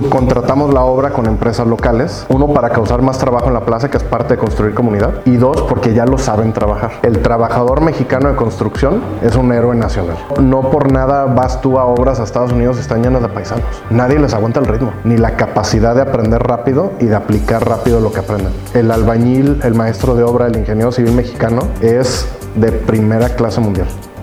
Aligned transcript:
subcontratamos 0.00 0.72
la 0.72 0.82
obra 0.82 1.10
con 1.10 1.26
empresas 1.26 1.66
locales. 1.66 2.24
Uno, 2.28 2.46
para 2.48 2.70
causar 2.70 3.02
más 3.02 3.18
trabajo 3.18 3.48
en 3.48 3.54
la 3.54 3.64
plaza, 3.64 3.90
que 3.90 3.96
es 3.96 4.04
parte 4.04 4.34
de 4.34 4.38
construir 4.38 4.72
comunidad. 4.72 5.22
Y 5.24 5.36
dos, 5.36 5.62
porque 5.62 5.92
ya 5.92 6.06
lo 6.06 6.18
saben 6.18 6.52
trabajar. 6.52 6.92
El 7.02 7.20
trabajador 7.20 7.80
mexicano 7.80 8.28
de 8.28 8.36
construcción 8.36 9.00
es 9.22 9.34
un 9.34 9.52
héroe 9.52 9.74
nacional. 9.74 10.16
No 10.40 10.70
por 10.70 10.92
nada 10.92 11.24
vas 11.24 11.60
tú 11.60 11.78
a 11.78 11.84
obras 11.84 12.20
a 12.20 12.24
Estados 12.24 12.52
Unidos 12.52 12.78
están 12.78 13.02
llenas 13.02 13.22
de 13.22 13.28
paisanos. 13.28 13.64
Nadie 13.90 14.20
les 14.20 14.34
aguanta 14.34 14.60
el 14.60 14.66
ritmo, 14.66 14.92
ni 15.02 15.16
la 15.16 15.36
capacidad 15.36 15.96
de 15.96 16.02
aprender 16.02 16.42
rápido 16.42 16.92
y 17.00 17.06
de 17.06 17.16
aplicar 17.16 17.68
rápido 17.68 18.00
lo 18.00 18.12
que 18.12 18.20
aprenden. 18.20 18.52
El 18.74 18.92
albañil, 18.92 19.60
el 19.64 19.74
maestro 19.74 20.14
de 20.14 20.22
obra, 20.22 20.46
el 20.46 20.56
ingeniero 20.56 20.92
civil 20.92 21.12
mexicano 21.12 21.60
es 21.80 22.28
de 22.54 22.70
primera 22.70 23.30
clase 23.30 23.60
mundial. 23.60 23.88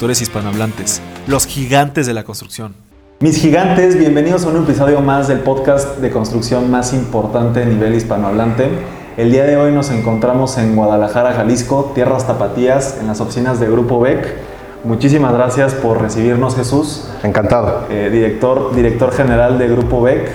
constructores 0.00 0.22
hispanohablantes, 0.22 1.02
los 1.26 1.46
gigantes 1.46 2.06
de 2.06 2.14
la 2.14 2.24
construcción. 2.24 2.74
Mis 3.20 3.36
gigantes, 3.36 3.98
bienvenidos 3.98 4.46
a 4.46 4.48
un 4.48 4.62
episodio 4.64 5.02
más 5.02 5.28
del 5.28 5.40
podcast 5.40 5.98
de 5.98 6.10
construcción 6.10 6.70
más 6.70 6.94
importante 6.94 7.62
a 7.62 7.66
nivel 7.66 7.94
hispanohablante. 7.94 8.70
El 9.18 9.30
día 9.30 9.44
de 9.44 9.58
hoy 9.58 9.72
nos 9.72 9.90
encontramos 9.90 10.56
en 10.56 10.74
Guadalajara, 10.74 11.34
Jalisco, 11.34 11.92
tierras 11.94 12.26
tapatías, 12.26 12.96
en 12.98 13.08
las 13.08 13.20
oficinas 13.20 13.60
de 13.60 13.66
Grupo 13.66 14.00
BEC. 14.00 14.36
Muchísimas 14.84 15.34
gracias 15.34 15.74
por 15.74 16.00
recibirnos, 16.00 16.56
Jesús. 16.56 17.06
Encantado. 17.22 17.84
Eh, 17.90 18.08
director, 18.10 18.74
director 18.74 19.12
general 19.12 19.58
de 19.58 19.68
Grupo 19.68 20.00
BEC. 20.00 20.30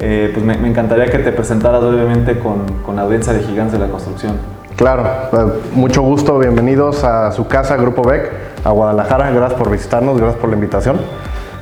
Eh, 0.00 0.30
pues 0.32 0.42
me, 0.42 0.56
me, 0.56 0.68
encantaría 0.68 1.04
que 1.10 1.18
te 1.18 1.32
presentaras 1.32 1.84
brevemente 1.84 2.38
con, 2.38 2.64
con 2.86 2.96
la 2.96 3.02
audiencia 3.02 3.34
de 3.34 3.42
Gigantes 3.42 3.78
de 3.78 3.86
la 3.86 3.92
Construcción. 3.92 4.38
Claro, 4.76 5.04
eh, 5.04 5.52
mucho 5.74 6.00
gusto, 6.00 6.38
bienvenidos 6.38 7.04
a 7.04 7.30
su 7.32 7.46
casa, 7.46 7.76
Grupo 7.76 8.02
BEC, 8.02 8.51
a 8.64 8.70
Guadalajara. 8.70 9.30
Gracias 9.30 9.58
por 9.58 9.70
visitarnos, 9.70 10.16
gracias 10.18 10.40
por 10.40 10.50
la 10.50 10.56
invitación. 10.56 11.00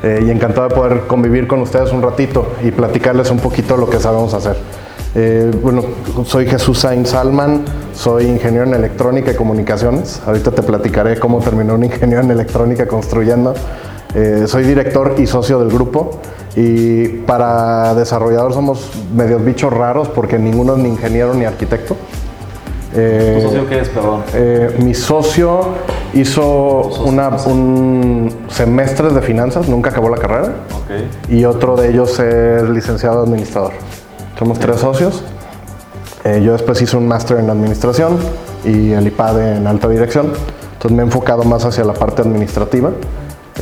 Eh, 0.02 0.24
y 0.26 0.30
encantado 0.30 0.68
de 0.68 0.74
poder 0.74 1.00
convivir 1.06 1.46
con 1.46 1.60
ustedes 1.60 1.92
un 1.92 2.00
ratito 2.00 2.46
y 2.62 2.70
platicarles 2.70 3.30
un 3.30 3.38
poquito 3.38 3.76
lo 3.76 3.88
que 3.88 3.98
sabemos 3.98 4.32
hacer. 4.32 4.56
Eh, 5.14 5.50
bueno, 5.60 5.82
soy 6.24 6.46
Jesús 6.46 6.78
Sainz 6.78 7.10
Salman, 7.10 7.64
soy 7.92 8.26
ingeniero 8.26 8.64
en 8.64 8.74
electrónica 8.74 9.32
y 9.32 9.34
comunicaciones. 9.34 10.22
Ahorita 10.24 10.52
te 10.52 10.62
platicaré 10.62 11.18
cómo 11.18 11.40
terminó 11.40 11.74
un 11.74 11.84
ingeniero 11.84 12.22
en 12.22 12.30
electrónica 12.30 12.86
construyendo. 12.86 13.54
Eh, 14.14 14.44
soy 14.46 14.64
director 14.64 15.14
y 15.18 15.26
socio 15.26 15.58
del 15.60 15.68
grupo 15.68 16.20
y 16.56 17.06
para 17.08 17.94
desarrollador 17.94 18.52
somos 18.52 18.90
medios 19.14 19.44
bichos 19.44 19.72
raros 19.72 20.08
porque 20.08 20.38
ninguno 20.38 20.74
es 20.76 20.82
ni 20.82 20.88
ingeniero 20.88 21.34
ni 21.34 21.44
arquitecto. 21.44 21.96
Eh, 22.94 23.38
¿Tu 23.40 23.48
socio 23.48 23.68
qué 23.68 23.80
es, 23.80 23.88
perdón? 23.88 24.22
Eh, 24.34 24.76
mi 24.82 24.94
socio 24.94 25.60
hizo 26.12 27.02
una, 27.04 27.28
un 27.46 28.32
semestre 28.48 29.10
de 29.10 29.22
finanzas, 29.22 29.68
nunca 29.68 29.90
acabó 29.90 30.08
la 30.08 30.16
carrera. 30.16 30.54
Okay. 30.84 31.08
Y 31.28 31.44
otro 31.44 31.76
de 31.76 31.90
ellos 31.90 32.18
es 32.18 32.68
licenciado 32.68 33.22
administrador. 33.22 33.72
Somos 34.38 34.58
okay. 34.58 34.70
tres 34.70 34.80
socios. 34.80 35.22
Eh, 36.24 36.42
yo 36.44 36.52
después 36.52 36.80
hice 36.82 36.96
un 36.96 37.06
máster 37.06 37.38
en 37.38 37.48
administración 37.48 38.18
y 38.64 38.92
el 38.92 39.06
IPAD 39.06 39.56
en 39.56 39.66
alta 39.66 39.88
dirección. 39.88 40.32
Entonces 40.72 40.92
me 40.92 41.02
he 41.02 41.06
enfocado 41.06 41.44
más 41.44 41.64
hacia 41.64 41.84
la 41.84 41.94
parte 41.94 42.22
administrativa. 42.22 42.90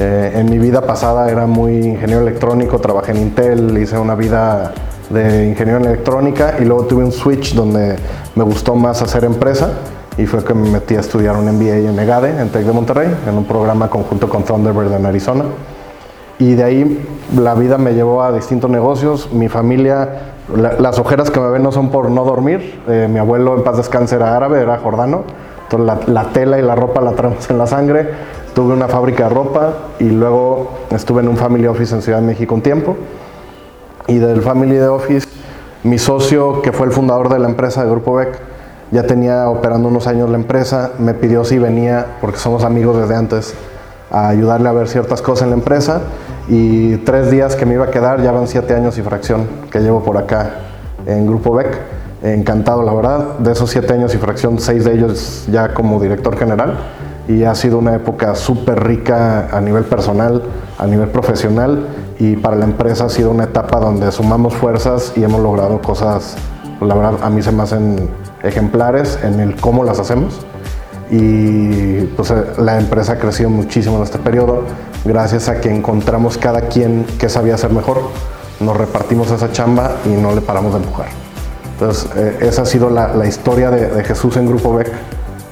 En 0.01 0.49
mi 0.49 0.59
vida 0.59 0.83
pasada 0.83 1.29
era 1.29 1.47
muy 1.47 1.73
ingeniero 1.79 2.23
electrónico, 2.23 2.79
trabajé 2.79 3.11
en 3.11 3.17
Intel, 3.19 3.77
hice 3.79 3.99
una 3.99 4.15
vida 4.15 4.73
de 5.11 5.47
ingeniero 5.47 5.81
en 5.81 5.87
electrónica 5.87 6.57
y 6.61 6.65
luego 6.65 6.85
tuve 6.85 7.05
un 7.05 7.13
switch 7.13 7.55
donde 7.55 7.97
me 8.35 8.45
gustó 8.45 8.75
más 8.75 9.01
hacer 9.03 9.25
empresa 9.25 9.71
y 10.19 10.27
fue 10.27 10.45
que 10.45 10.53
me 10.53 10.69
metí 10.69 10.97
a 10.97 11.01
estudiar 11.01 11.37
un 11.37 11.47
MBA 11.47 11.91
en 11.91 11.99
EGADE, 11.99 12.41
en 12.41 12.49
TEC 12.51 12.65
de 12.65 12.73
Monterrey, 12.73 13.09
en 13.27 13.39
un 13.39 13.45
programa 13.45 13.89
conjunto 13.89 14.29
con 14.29 14.43
Thunderbird 14.43 14.93
en 14.93 15.07
Arizona. 15.07 15.45
Y 16.41 16.55
de 16.55 16.65
ahí 16.65 17.07
la 17.37 17.55
vida 17.55 17.79
me 17.79 17.95
llevó 17.95 18.23
a 18.23 18.33
distintos 18.33 18.69
negocios. 18.69 19.33
Mi 19.33 19.49
familia, 19.49 20.33
la, 20.55 20.73
las 20.73 20.99
ojeras 20.99 21.31
que 21.31 21.39
me 21.39 21.49
ven 21.51 21.63
no 21.63 21.71
son 21.71 21.91
por 21.91 22.11
no 22.11 22.25
dormir. 22.25 22.81
Eh, 22.89 23.09
mi 23.09 23.21
abuelo 23.21 23.57
en 23.57 23.63
paz 23.63 23.77
descanse 23.77 24.17
era 24.17 24.37
árabe, 24.37 24.61
era 24.61 24.79
jordano. 24.79 25.23
Entonces 25.65 26.09
la, 26.09 26.25
tela 26.33 26.59
y 26.59 26.63
la 26.63 26.75
ropa 26.75 27.01
la 27.01 27.13
traemos 27.13 27.49
en 27.49 27.59
la 27.59 27.67
sangre. 27.69 28.09
Tuve 28.55 28.73
una 28.73 28.89
fábrica 28.89 29.29
de 29.29 29.35
ropa 29.35 29.73
y 30.01 30.11
luego 30.11 30.71
estuve 30.91 31.23
en 31.23 31.29
un 31.29 31.37
family 31.37 31.67
office 31.69 31.95
en 31.95 32.03
Ciudad 32.03 32.19
de 32.19 32.27
México 32.27 32.55
un 32.55 32.63
tiempo 32.63 32.97
y 34.09 34.19
del 34.19 34.43
Family 34.43 34.79
Office, 34.81 35.29
mi 35.85 35.99
socio, 35.99 36.63
que 36.63 36.73
fue 36.73 36.87
el 36.87 36.93
fundador 36.93 37.29
de 37.29 37.39
la 37.39 37.49
empresa 37.49 37.85
de 37.85 37.91
Grupo 37.91 38.15
Beck, 38.15 38.39
ya 38.91 39.05
tenía 39.05 39.49
operando 39.49 39.89
unos 39.89 40.07
años 40.07 40.31
la 40.31 40.37
empresa, 40.37 40.93
me 40.99 41.15
pidió 41.15 41.45
si 41.45 41.59
venía, 41.59 42.07
porque 42.21 42.39
somos 42.39 42.65
amigos 42.65 42.99
desde 42.99 43.15
antes, 43.15 43.55
a 44.11 44.29
ayudarle 44.29 44.69
a 44.71 44.73
ver 44.73 44.89
ciertas 44.89 45.21
cosas 45.21 45.45
en 45.45 45.51
la 45.51 45.57
empresa 45.57 46.01
y 46.49 46.97
tres 46.99 47.31
días 47.31 47.55
que 47.55 47.67
me 47.67 47.75
iba 47.75 47.85
a 47.85 47.91
quedar, 47.91 48.23
ya 48.23 48.33
van 48.33 48.49
siete 48.49 48.75
años 48.75 48.97
y 48.97 49.03
fracción 49.03 49.47
que 49.71 49.81
llevo 49.81 50.03
por 50.03 50.17
acá 50.17 50.53
en 51.07 51.27
Grupo 51.27 51.55
Beck. 51.55 51.79
Encantado, 52.21 52.83
la 52.83 52.93
verdad. 52.93 53.39
De 53.39 53.53
esos 53.53 53.71
siete 53.71 53.93
años 53.93 54.13
y 54.15 54.19
fracción, 54.19 54.59
seis 54.59 54.85
de 54.85 54.95
ellos 54.95 55.47
ya 55.53 55.73
como 55.73 56.01
director 56.01 56.37
general 56.37 56.79
y 57.29 57.45
ha 57.45 57.55
sido 57.55 57.79
una 57.79 57.95
época 57.95 58.35
súper 58.35 58.83
rica 58.83 59.49
a 59.53 59.61
nivel 59.61 59.85
personal, 59.85 60.43
a 60.79 60.87
nivel 60.87 61.11
profesional 61.11 61.87
y 62.19 62.37
para 62.37 62.57
la 62.57 62.65
empresa 62.65 63.05
ha 63.05 63.09
sido 63.09 63.31
una 63.31 63.45
etapa 63.45 63.79
donde 63.79 64.11
sumamos 64.11 64.55
fuerzas 64.55 65.13
y 65.17 65.23
hemos 65.23 65.41
logrado 65.41 65.81
cosas, 65.81 66.37
la 66.81 66.95
verdad 66.95 67.15
a 67.23 67.31
mí 67.31 67.43
se 67.43 67.53
me 67.53 67.63
hacen 67.63 68.11
ejemplares 68.43 69.19
en 69.23 69.41
el 69.41 69.57
cómo 69.57 69.85
las 69.85 69.99
hacemos 69.99 70.41
y 71.11 72.03
pues 72.17 72.33
la 72.59 72.79
empresa 72.79 73.13
ha 73.13 73.19
crecido 73.19 73.51
muchísimo 73.51 73.97
en 73.97 74.03
este 74.03 74.19
periodo 74.19 74.65
gracias 75.05 75.49
a 75.49 75.61
que 75.61 75.75
encontramos 75.75 76.37
cada 76.39 76.63
quien 76.63 77.05
que 77.19 77.29
sabía 77.29 77.55
hacer 77.55 77.71
mejor, 77.71 78.03
nos 78.61 78.77
repartimos 78.77 79.31
esa 79.31 79.53
chamba 79.53 79.93
y 80.05 80.11
no 80.11 80.35
le 80.35 80.41
paramos 80.41 80.73
de 80.73 80.81
empujar. 80.81 81.07
Entonces 81.73 82.11
eh, 82.17 82.39
esa 82.41 82.63
ha 82.63 82.67
sido 82.67 82.91
la, 82.91 83.15
la 83.15 83.27
historia 83.27 83.71
de, 83.71 83.89
de, 83.89 84.05
Jesús 84.05 84.37
en 84.37 84.47
Grupo 84.47 84.75
Beck 84.75 84.91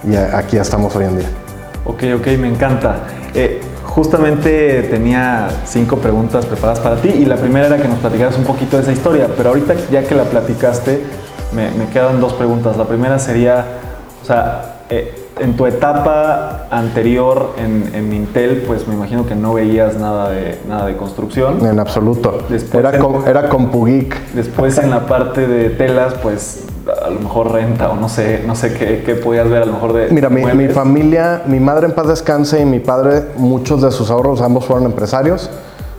y 0.05 0.17
aquí 0.17 0.57
estamos 0.57 0.95
hoy 0.97 1.05
en 1.05 1.19
día. 1.19 1.29
Ok, 1.85 2.03
ok, 2.19 2.27
me 2.39 2.49
encanta. 2.49 3.07
Eh, 3.33 3.61
justamente 3.97 4.83
tenía 4.91 5.49
cinco 5.65 5.97
preguntas 5.97 6.45
preparadas 6.45 6.81
para 6.81 6.97
ti 6.97 7.09
y 7.09 7.25
la 7.25 7.37
primera 7.37 7.67
era 7.67 7.79
que 7.79 7.89
nos 7.89 7.99
platicaras 7.99 8.37
un 8.37 8.45
poquito 8.45 8.77
de 8.77 8.83
esa 8.83 8.93
historia, 8.93 9.27
pero 9.35 9.49
ahorita 9.49 9.75
ya 9.91 10.05
que 10.05 10.15
la 10.15 10.25
platicaste, 10.25 11.03
me, 11.55 11.71
me 11.71 11.87
quedan 11.89 12.21
dos 12.21 12.35
preguntas. 12.35 12.77
La 12.77 12.85
primera 12.85 13.19
sería, 13.19 13.65
o 14.23 14.27
sea, 14.27 14.83
eh, 14.91 15.31
en 15.41 15.57
tu 15.57 15.65
etapa 15.65 16.67
anterior 16.71 17.55
en, 17.57 17.91
en, 17.95 18.13
Intel, 18.13 18.65
pues 18.67 18.87
me 18.87 18.95
imagino 18.95 19.27
que 19.27 19.35
no 19.35 19.55
veías 19.55 19.97
nada 19.97 20.29
de, 20.29 20.59
nada 20.69 20.87
de 20.87 20.97
construcción. 20.97 21.65
En 21.65 21.81
absoluto. 21.81 22.43
Después 22.51 22.85
era, 22.85 22.95
en, 22.95 23.01
com, 23.01 23.27
era 23.27 23.49
CompuGeek. 23.49 24.33
Después 24.35 24.77
en 24.77 24.91
la 24.91 25.07
parte 25.07 25.47
de 25.47 25.71
telas, 25.71 26.13
pues 26.23 26.67
a 26.89 27.11
lo 27.11 27.21
mejor 27.21 27.53
renta 27.53 27.91
o 27.91 27.97
no 27.97 28.09
sé, 28.09 28.45
no 28.47 28.55
sé 28.55 28.73
qué, 28.75 29.03
qué 29.05 29.15
podías 29.15 29.49
ver 29.49 29.63
a 29.63 29.67
lo 29.67 29.73
mejor 29.73 29.93
de... 29.93 30.09
Mira, 30.11 30.29
mi, 30.29 30.45
mi, 30.45 30.69
familia, 30.69 31.43
mi 31.47 31.61
madre 31.61 31.87
en 31.87 31.93
paz 31.93 32.07
descanse 32.07 32.61
y 32.61 32.65
mi 32.65 32.81
padre, 32.81 33.25
muchos 33.37 33.83
de 33.83 33.91
sus 33.91 34.11
ahorros, 34.11 34.41
ambos 34.41 34.65
fueron 34.65 34.85
empresarios. 34.85 35.51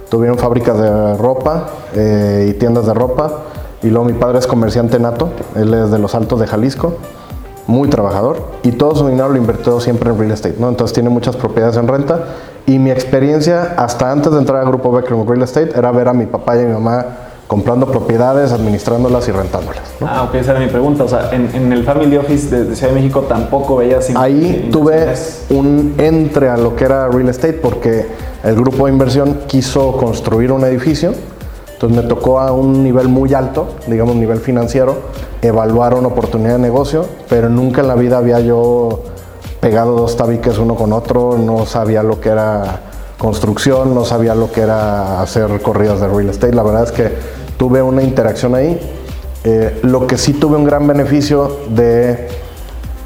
Tuvieron 0.10 0.38
fábricas 0.38 0.78
de 0.80 1.16
ropa 1.16 1.68
eh, 1.94 2.48
y 2.50 2.54
tiendas 2.54 2.86
de 2.86 2.94
ropa. 2.94 3.44
Y 3.84 3.90
luego 3.90 4.06
mi 4.06 4.14
padre 4.14 4.40
es 4.40 4.48
comerciante 4.48 5.00
nato, 5.00 5.30
él 5.56 5.74
es 5.74 5.92
de 5.92 6.00
los 6.00 6.16
Altos 6.16 6.40
de 6.40 6.48
Jalisco 6.48 6.96
muy 7.68 7.90
trabajador 7.90 8.38
y 8.64 8.72
todo 8.72 8.96
su 8.96 9.06
dinero 9.08 9.28
lo 9.28 9.38
invirtió 9.38 9.80
siempre 9.82 10.10
en 10.10 10.18
real 10.18 10.32
estate, 10.32 10.56
¿no? 10.58 10.70
Entonces 10.70 10.94
tiene 10.94 11.10
muchas 11.10 11.36
propiedades 11.36 11.76
en 11.76 11.88
renta 11.88 12.24
y 12.66 12.80
mi 12.80 12.92
experiencia 12.92 13.76
hasta 13.78 14.10
antes 14.10 14.32
de 14.32 14.40
entrar 14.40 14.62
al 14.62 14.68
grupo 14.68 14.92
Becker 14.92 15.18
real 15.18 15.42
estate 15.42 15.78
era 15.78 15.92
ver 15.92 16.08
a 16.08 16.14
mi 16.14 16.26
papá 16.26 16.56
y 16.56 16.62
a 16.62 16.64
mi 16.64 16.74
mamá 16.74 17.06
comprando 17.48 17.88
propiedades, 17.88 18.52
administrándolas 18.52 19.28
y 19.28 19.32
rentándolas. 19.32 19.84
¿no? 20.00 20.08
Ah, 20.08 20.24
ok, 20.24 20.36
esa 20.36 20.52
era 20.52 20.60
mi 20.60 20.68
pregunta. 20.68 21.06
O 21.06 21.08
sea, 21.08 21.30
en, 21.32 21.50
en 21.54 21.72
el 21.72 21.84
Family 21.84 22.18
Office 22.18 22.54
de, 22.54 22.66
de, 22.66 22.76
Ciudad 22.76 22.94
de 22.94 23.00
México 23.00 23.22
tampoco 23.22 23.78
veías... 23.78 24.10
Ahí 24.16 24.70
tuve 24.72 25.14
un 25.50 25.96
entre 25.98 26.50
a 26.50 26.58
lo 26.58 26.76
que 26.76 26.84
era 26.84 27.08
real 27.08 27.30
estate 27.30 27.54
porque 27.54 28.06
el 28.44 28.56
grupo 28.56 28.86
de 28.86 28.92
inversión 28.92 29.40
quiso 29.48 29.94
construir 29.94 30.52
un 30.52 30.64
edificio 30.66 31.14
entonces 31.78 31.96
me 31.96 32.10
tocó 32.10 32.40
a 32.40 32.52
un 32.54 32.84
nivel 32.84 33.08
muy 33.08 33.36
alto, 33.36 33.68
digamos 33.86 34.16
nivel 34.16 34.40
financiero, 34.40 34.96
evaluar 35.44 35.94
una 35.94 36.08
oportunidad 36.08 36.54
de 36.54 36.60
negocio, 36.60 37.06
pero 37.30 37.50
nunca 37.50 37.82
en 37.82 37.88
la 37.88 37.94
vida 37.94 38.18
había 38.18 38.40
yo 38.40 39.04
pegado 39.60 39.96
dos 39.96 40.18
tabiques 40.18 40.58
uno 40.58 40.74
con 40.74 40.92
otro, 40.92 41.38
no 41.38 41.68
sabía 41.68 42.02
lo 42.02 42.20
que 42.20 42.30
era 42.30 42.82
construcción, 43.20 43.94
no 43.94 44.06
sabía 44.06 44.34
lo 44.34 44.52
que 44.52 44.62
era 44.62 45.22
hacer 45.22 45.62
corridas 45.62 46.00
de 46.00 46.08
real 46.08 46.30
estate. 46.30 46.56
La 46.56 46.64
verdad 46.64 46.86
es 46.86 46.92
que 46.92 47.14
tuve 47.58 47.82
una 47.82 48.04
interacción 48.04 48.56
ahí. 48.56 48.80
Eh, 49.44 49.80
lo 49.84 50.08
que 50.08 50.18
sí 50.18 50.34
tuve 50.34 50.58
un 50.58 50.66
gran 50.66 50.88
beneficio 50.88 51.60
de 51.70 52.28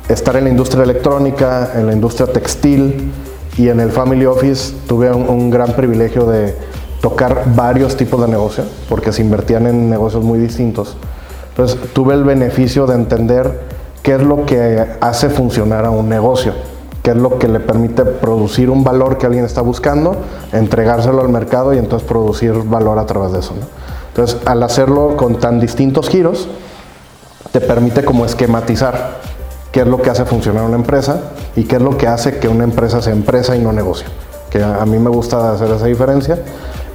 estar 0.09 0.35
en 0.35 0.45
la 0.45 0.49
industria 0.49 0.83
electrónica, 0.83 1.71
en 1.75 1.87
la 1.87 1.93
industria 1.93 2.27
textil 2.27 3.11
y 3.57 3.69
en 3.69 3.79
el 3.79 3.91
family 3.91 4.25
office, 4.25 4.73
tuve 4.87 5.11
un, 5.11 5.49
gran 5.49 5.73
privilegio 5.73 6.25
de 6.25 6.55
tocar 7.01 7.43
varios 7.55 7.97
tipos 7.97 8.21
de 8.21 8.27
negocio, 8.27 8.63
porque 8.89 9.11
se 9.11 9.21
invertían 9.21 9.67
en 9.67 9.89
negocios 9.89 10.23
muy 10.23 10.39
distintos. 10.39 10.95
Entonces 11.49 11.77
tuve 11.93 12.13
el 12.13 12.23
beneficio 12.23 12.87
de 12.87 12.95
entender 12.95 13.59
qué 14.03 14.15
es 14.15 14.21
lo 14.21 14.45
que 14.45 14.85
hace 15.01 15.29
funcionar 15.29 15.85
a 15.85 15.89
un 15.91 16.09
negocio, 16.09 16.53
qué 17.03 17.11
es 17.11 17.17
lo 17.17 17.39
que 17.39 17.47
le 17.47 17.59
permite 17.59 18.03
producir 18.05 18.69
un 18.69 18.83
valor 18.83 19.17
que 19.17 19.25
alguien 19.25 19.45
está 19.45 19.61
buscando, 19.61 20.15
entregárselo 20.53 21.21
al 21.21 21.29
mercado 21.29 21.73
y 21.73 21.77
entonces 21.77 22.07
producir 22.07 22.53
valor 22.53 22.99
a 22.99 23.05
través 23.05 23.31
de 23.33 23.39
eso. 23.39 23.53
Entonces 24.11 24.37
al 24.45 24.61
hacerlo 24.63 25.15
con 25.15 25.39
tan 25.39 25.59
distintos 25.59 26.09
giros, 26.09 26.47
te 27.51 27.61
permite 27.61 28.03
como 28.03 28.25
esquematizar 28.25 29.19
qué 29.71 29.81
es 29.81 29.87
lo 29.87 30.01
que 30.01 30.09
hace 30.09 30.25
funcionar 30.25 30.63
una 30.65 30.75
empresa 30.75 31.31
y 31.55 31.63
qué 31.63 31.77
es 31.77 31.81
lo 31.81 31.97
que 31.97 32.07
hace 32.07 32.39
que 32.39 32.47
una 32.47 32.63
empresa 32.63 33.01
sea 33.01 33.13
empresa 33.13 33.55
y 33.55 33.59
no 33.59 33.71
negocio. 33.71 34.07
Que 34.49 34.61
a 34.61 34.85
mí 34.85 34.99
me 34.99 35.09
gusta 35.09 35.53
hacer 35.53 35.69
esa 35.71 35.85
diferencia. 35.85 36.39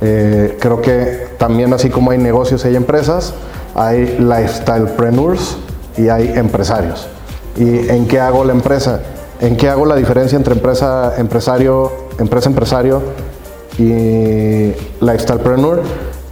Eh, 0.03 0.59
creo 0.61 0.83
que 0.83 1.29
también 1.39 1.73
así 1.73 1.89
como 1.89 2.11
hay 2.11 2.19
negocios 2.19 2.65
y 2.65 2.69
hay 2.69 2.77
empresas, 2.77 3.33
hay 3.75 4.19
lifestylepreneurs 4.19 5.57
y 5.97 6.09
hay 6.09 6.33
empresarios. 6.37 7.09
¿Y 7.57 7.89
en 7.89 8.07
qué 8.07 8.21
hago 8.21 8.45
la 8.45 8.53
empresa? 8.53 9.01
¿En 9.41 9.57
qué 9.57 9.71
hago 9.71 9.87
la 9.87 9.97
diferencia 9.97 10.37
entre 10.37 10.55
empresa, 10.55 11.15
empresario, 11.17 11.93
empresa, 12.19 12.51
empresario 12.51 13.03
y 13.79 14.73
lifestylepreneur? 15.01 15.83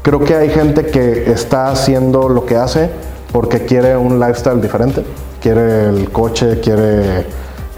Creo 0.04 0.20
que 0.20 0.34
hay 0.34 0.50
gente 0.50 0.84
que 0.84 1.32
está 1.32 1.70
haciendo 1.70 2.28
lo 2.28 2.44
que 2.44 2.56
hace 2.56 2.90
porque 3.32 3.64
quiere 3.64 3.96
un 3.96 4.20
lifestyle 4.20 4.60
diferente. 4.60 5.02
Quiere 5.40 5.88
el 5.88 6.10
coche, 6.12 6.60
quiere 6.60 7.20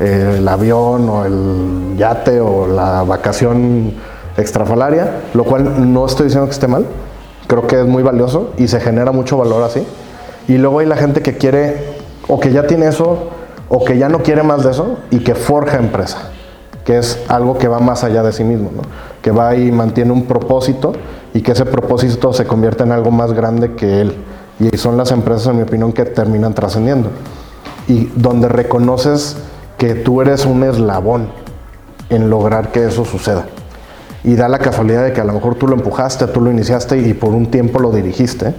eh, 0.01 0.35
el 0.39 0.49
avión 0.49 1.09
o 1.09 1.25
el 1.25 1.97
yate 1.97 2.41
o 2.41 2.67
la 2.67 3.05
vacación 3.05 3.93
extrafalaria, 4.37 5.21
lo 5.35 5.45
cual 5.45 5.93
no 5.93 6.05
estoy 6.05 6.25
diciendo 6.25 6.49
que 6.49 6.55
esté 6.55 6.67
mal. 6.67 6.85
Creo 7.47 7.69
que 7.69 7.83
es 7.83 7.87
muy 7.87 8.03
valioso 8.03 8.51
y 8.59 8.67
se 8.67 8.81
genera 8.81 9.13
mucho 9.13 9.37
valor 9.37 9.63
así. 9.63 9.87
Y 10.49 10.59
luego 10.59 10.81
hay 10.81 10.87
la 10.87 10.97
gente 10.97 11.23
que 11.23 11.37
quiere 11.37 11.77
o 12.27 12.41
que 12.41 12.51
ya 12.51 12.67
tiene 12.67 12.89
eso 12.89 13.29
o 13.69 13.85
que 13.85 13.99
ya 13.99 14.09
no 14.09 14.25
quiere 14.25 14.43
más 14.43 14.65
de 14.65 14.73
eso 14.73 14.97
y 15.13 15.21
que 15.21 15.37
forja 15.37 15.77
empresa, 15.77 16.31
que 16.85 16.99
es 16.99 17.21
algo 17.29 17.57
que 17.57 17.69
va 17.69 17.79
más 17.79 18.03
allá 18.03 18.25
de 18.25 18.33
sí 18.33 18.43
mismo, 18.43 18.73
¿no? 18.75 18.83
que 19.23 19.31
va 19.31 19.55
y 19.55 19.71
mantiene 19.71 20.11
un 20.11 20.25
propósito 20.25 20.93
y 21.37 21.43
que 21.43 21.53
ese 21.53 21.67
propósito 21.67 22.33
se 22.33 22.47
convierte 22.47 22.85
en 22.85 22.93
algo 22.93 23.11
más 23.11 23.35
grande 23.35 23.75
que 23.75 24.01
él. 24.01 24.15
Y 24.59 24.75
son 24.79 24.97
las 24.97 25.11
empresas, 25.11 25.49
en 25.49 25.57
mi 25.57 25.63
opinión, 25.65 25.93
que 25.93 26.07
terminan 26.07 26.55
trascendiendo. 26.55 27.11
Y 27.89 28.07
donde 28.17 28.49
reconoces 28.49 29.37
que 29.77 29.95
tú 29.97 30.23
eres 30.23 30.47
un 30.47 30.65
eslabón 30.65 31.29
en 32.09 32.31
lograr 32.31 32.73
que 32.73 32.87
eso 32.87 33.05
suceda. 33.05 33.45
Y 34.25 34.35
da 34.35 34.49
la 34.49 34.61
casualidad 34.61 35.05
de 35.05 35.13
que 35.13 35.21
a 35.21 35.25
lo 35.25 35.35
mejor 35.35 35.57
tú 35.57 35.69
lo 35.69 35.75
empujaste, 35.75 36.27
tú 36.29 36.41
lo 36.41 36.51
iniciaste 36.51 36.97
y 36.97 37.13
por 37.13 37.35
un 37.35 37.51
tiempo 37.51 37.81
lo 37.81 37.91
dirigiste, 37.91 38.55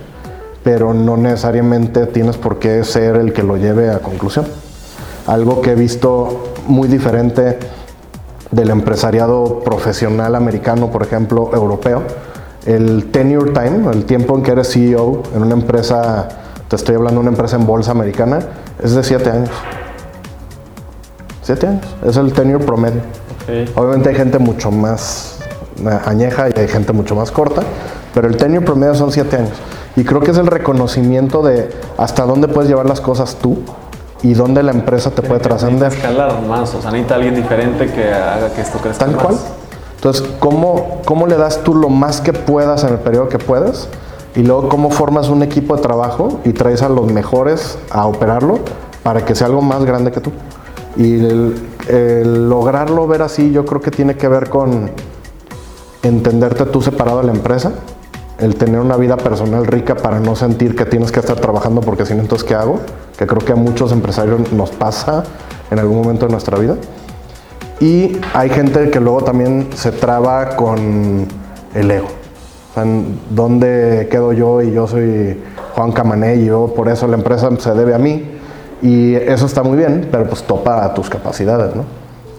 pero 0.63 0.93
no 0.93 1.17
necesariamente 1.17 2.05
tienes 2.05 2.37
por 2.37 2.59
qué 2.59 2.83
ser 2.83 3.15
el 3.15 3.33
que 3.33 3.41
lo 3.41 3.57
lleve 3.57 3.89
a 3.89 3.99
conclusión. 3.99 4.45
Algo 5.25 5.61
que 5.61 5.71
he 5.71 5.75
visto 5.75 6.53
muy 6.67 6.87
diferente 6.87 7.57
del 8.51 8.69
empresariado 8.69 9.61
profesional 9.61 10.35
americano, 10.35 10.91
por 10.91 11.01
ejemplo, 11.01 11.49
europeo, 11.55 12.03
el 12.67 13.05
tenure 13.11 13.51
time, 13.51 13.89
el 13.91 14.03
tiempo 14.05 14.35
en 14.35 14.43
que 14.43 14.51
eres 14.51 14.71
CEO 14.71 15.23
en 15.33 15.41
una 15.41 15.53
empresa, 15.53 16.27
te 16.67 16.75
estoy 16.75 16.95
hablando 16.95 17.21
de 17.21 17.27
una 17.27 17.29
empresa 17.31 17.55
en 17.55 17.65
bolsa 17.65 17.91
americana, 17.91 18.39
es 18.83 18.93
de 18.93 19.03
siete 19.03 19.29
años. 19.31 19.49
Siete 21.41 21.65
años, 21.65 21.85
es 22.05 22.17
el 22.17 22.33
tenure 22.33 22.63
promedio. 22.63 23.01
Obviamente 23.75 24.09
hay 24.09 24.15
gente 24.15 24.37
mucho 24.37 24.69
más 24.69 25.39
añeja 26.05 26.49
y 26.49 26.59
hay 26.59 26.67
gente 26.67 26.91
mucho 26.91 27.15
más 27.15 27.31
corta, 27.31 27.61
pero 28.13 28.27
el 28.27 28.35
tenure 28.35 28.65
promedio 28.65 28.95
son 28.95 29.13
siete 29.13 29.37
años. 29.37 29.53
Y 29.95 30.03
creo 30.03 30.19
que 30.19 30.31
es 30.31 30.37
el 30.37 30.47
reconocimiento 30.47 31.41
de 31.41 31.69
hasta 31.97 32.23
dónde 32.25 32.49
puedes 32.49 32.69
llevar 32.69 32.85
las 32.85 32.99
cosas 32.99 33.37
tú 33.41 33.59
y 34.23 34.33
dónde 34.33 34.61
la 34.61 34.71
empresa 34.71 35.11
te 35.11 35.21
puede 35.21 35.39
trascender. 35.39 35.93
Escalar 35.93 36.41
más, 36.41 36.75
o 36.75 36.81
sea, 36.81 36.91
necesita 36.91 37.15
alguien 37.15 37.35
diferente 37.35 37.87
que 37.91 38.11
haga 38.13 38.51
que 38.53 38.61
esto 38.61 38.77
crezca 38.79 39.05
Tal 39.05 39.15
más. 39.15 39.23
cual. 39.23 39.37
Entonces, 39.97 40.27
¿cómo, 40.39 41.01
¿cómo 41.05 41.27
le 41.27 41.37
das 41.37 41.63
tú 41.63 41.75
lo 41.75 41.89
más 41.89 42.21
que 42.21 42.31
puedas 42.31 42.83
en 42.83 42.93
el 42.93 42.99
periodo 42.99 43.29
que 43.29 43.39
puedes? 43.39 43.89
Y 44.35 44.43
luego, 44.43 44.69
¿cómo 44.69 44.91
formas 44.91 45.29
un 45.29 45.41
equipo 45.41 45.75
de 45.75 45.81
trabajo 45.81 46.39
y 46.45 46.53
traes 46.53 46.83
a 46.83 46.89
los 46.89 47.11
mejores 47.11 47.79
a 47.89 48.05
operarlo 48.05 48.59
para 49.01 49.25
que 49.25 49.33
sea 49.33 49.47
algo 49.47 49.63
más 49.63 49.83
grande 49.83 50.11
que 50.11 50.21
tú? 50.21 50.31
Y 50.95 51.25
el, 51.25 51.55
el 51.87 52.47
lograrlo 52.47 53.07
ver 53.07 53.23
así, 53.23 53.51
yo 53.51 53.65
creo 53.65 53.81
que 53.81 53.89
tiene 53.89 54.15
que 54.15 54.27
ver 54.27 54.49
con 54.49 54.91
entenderte 56.03 56.65
tú 56.65 56.83
separado 56.83 57.21
de 57.21 57.25
la 57.25 57.33
empresa, 57.33 57.71
el 58.37 58.55
tener 58.55 58.79
una 58.79 58.97
vida 58.97 59.17
personal 59.17 59.65
rica 59.65 59.95
para 59.95 60.19
no 60.19 60.35
sentir 60.35 60.75
que 60.75 60.85
tienes 60.85 61.11
que 61.11 61.19
estar 61.19 61.39
trabajando 61.39 61.81
porque 61.81 62.05
si 62.05 62.13
no, 62.13 62.21
entonces, 62.21 62.47
¿qué 62.47 62.53
hago? 62.53 62.79
Que 63.17 63.25
creo 63.25 63.39
que 63.39 63.53
a 63.53 63.55
muchos 63.55 63.91
empresarios 63.91 64.51
nos 64.51 64.69
pasa 64.69 65.23
en 65.71 65.79
algún 65.79 65.97
momento 65.97 66.27
de 66.27 66.31
nuestra 66.31 66.59
vida. 66.59 66.75
Y 67.79 68.17
hay 68.33 68.49
gente 68.49 68.89
que 68.89 68.99
luego 68.99 69.21
también 69.23 69.67
se 69.75 69.91
traba 69.91 70.55
con 70.55 71.27
el 71.75 71.91
ego. 71.91 72.07
O 72.71 72.73
sea, 72.73 72.85
¿dónde 73.29 74.07
quedo 74.09 74.33
yo? 74.33 74.61
Y 74.61 74.71
yo 74.71 74.87
soy 74.87 75.37
Juan 75.75 75.91
Camané 75.91 76.37
y 76.37 76.45
yo, 76.45 76.73
por 76.75 76.89
eso 76.89 77.07
la 77.07 77.15
empresa 77.17 77.49
se 77.59 77.73
debe 77.73 77.93
a 77.93 77.99
mí. 77.99 78.23
Y 78.81 79.15
eso 79.15 79.45
está 79.45 79.63
muy 79.63 79.77
bien, 79.77 80.07
pero 80.11 80.25
pues 80.25 80.43
topa 80.43 80.83
a 80.85 80.93
tus 80.93 81.09
capacidades, 81.09 81.75
¿no? 81.75 81.83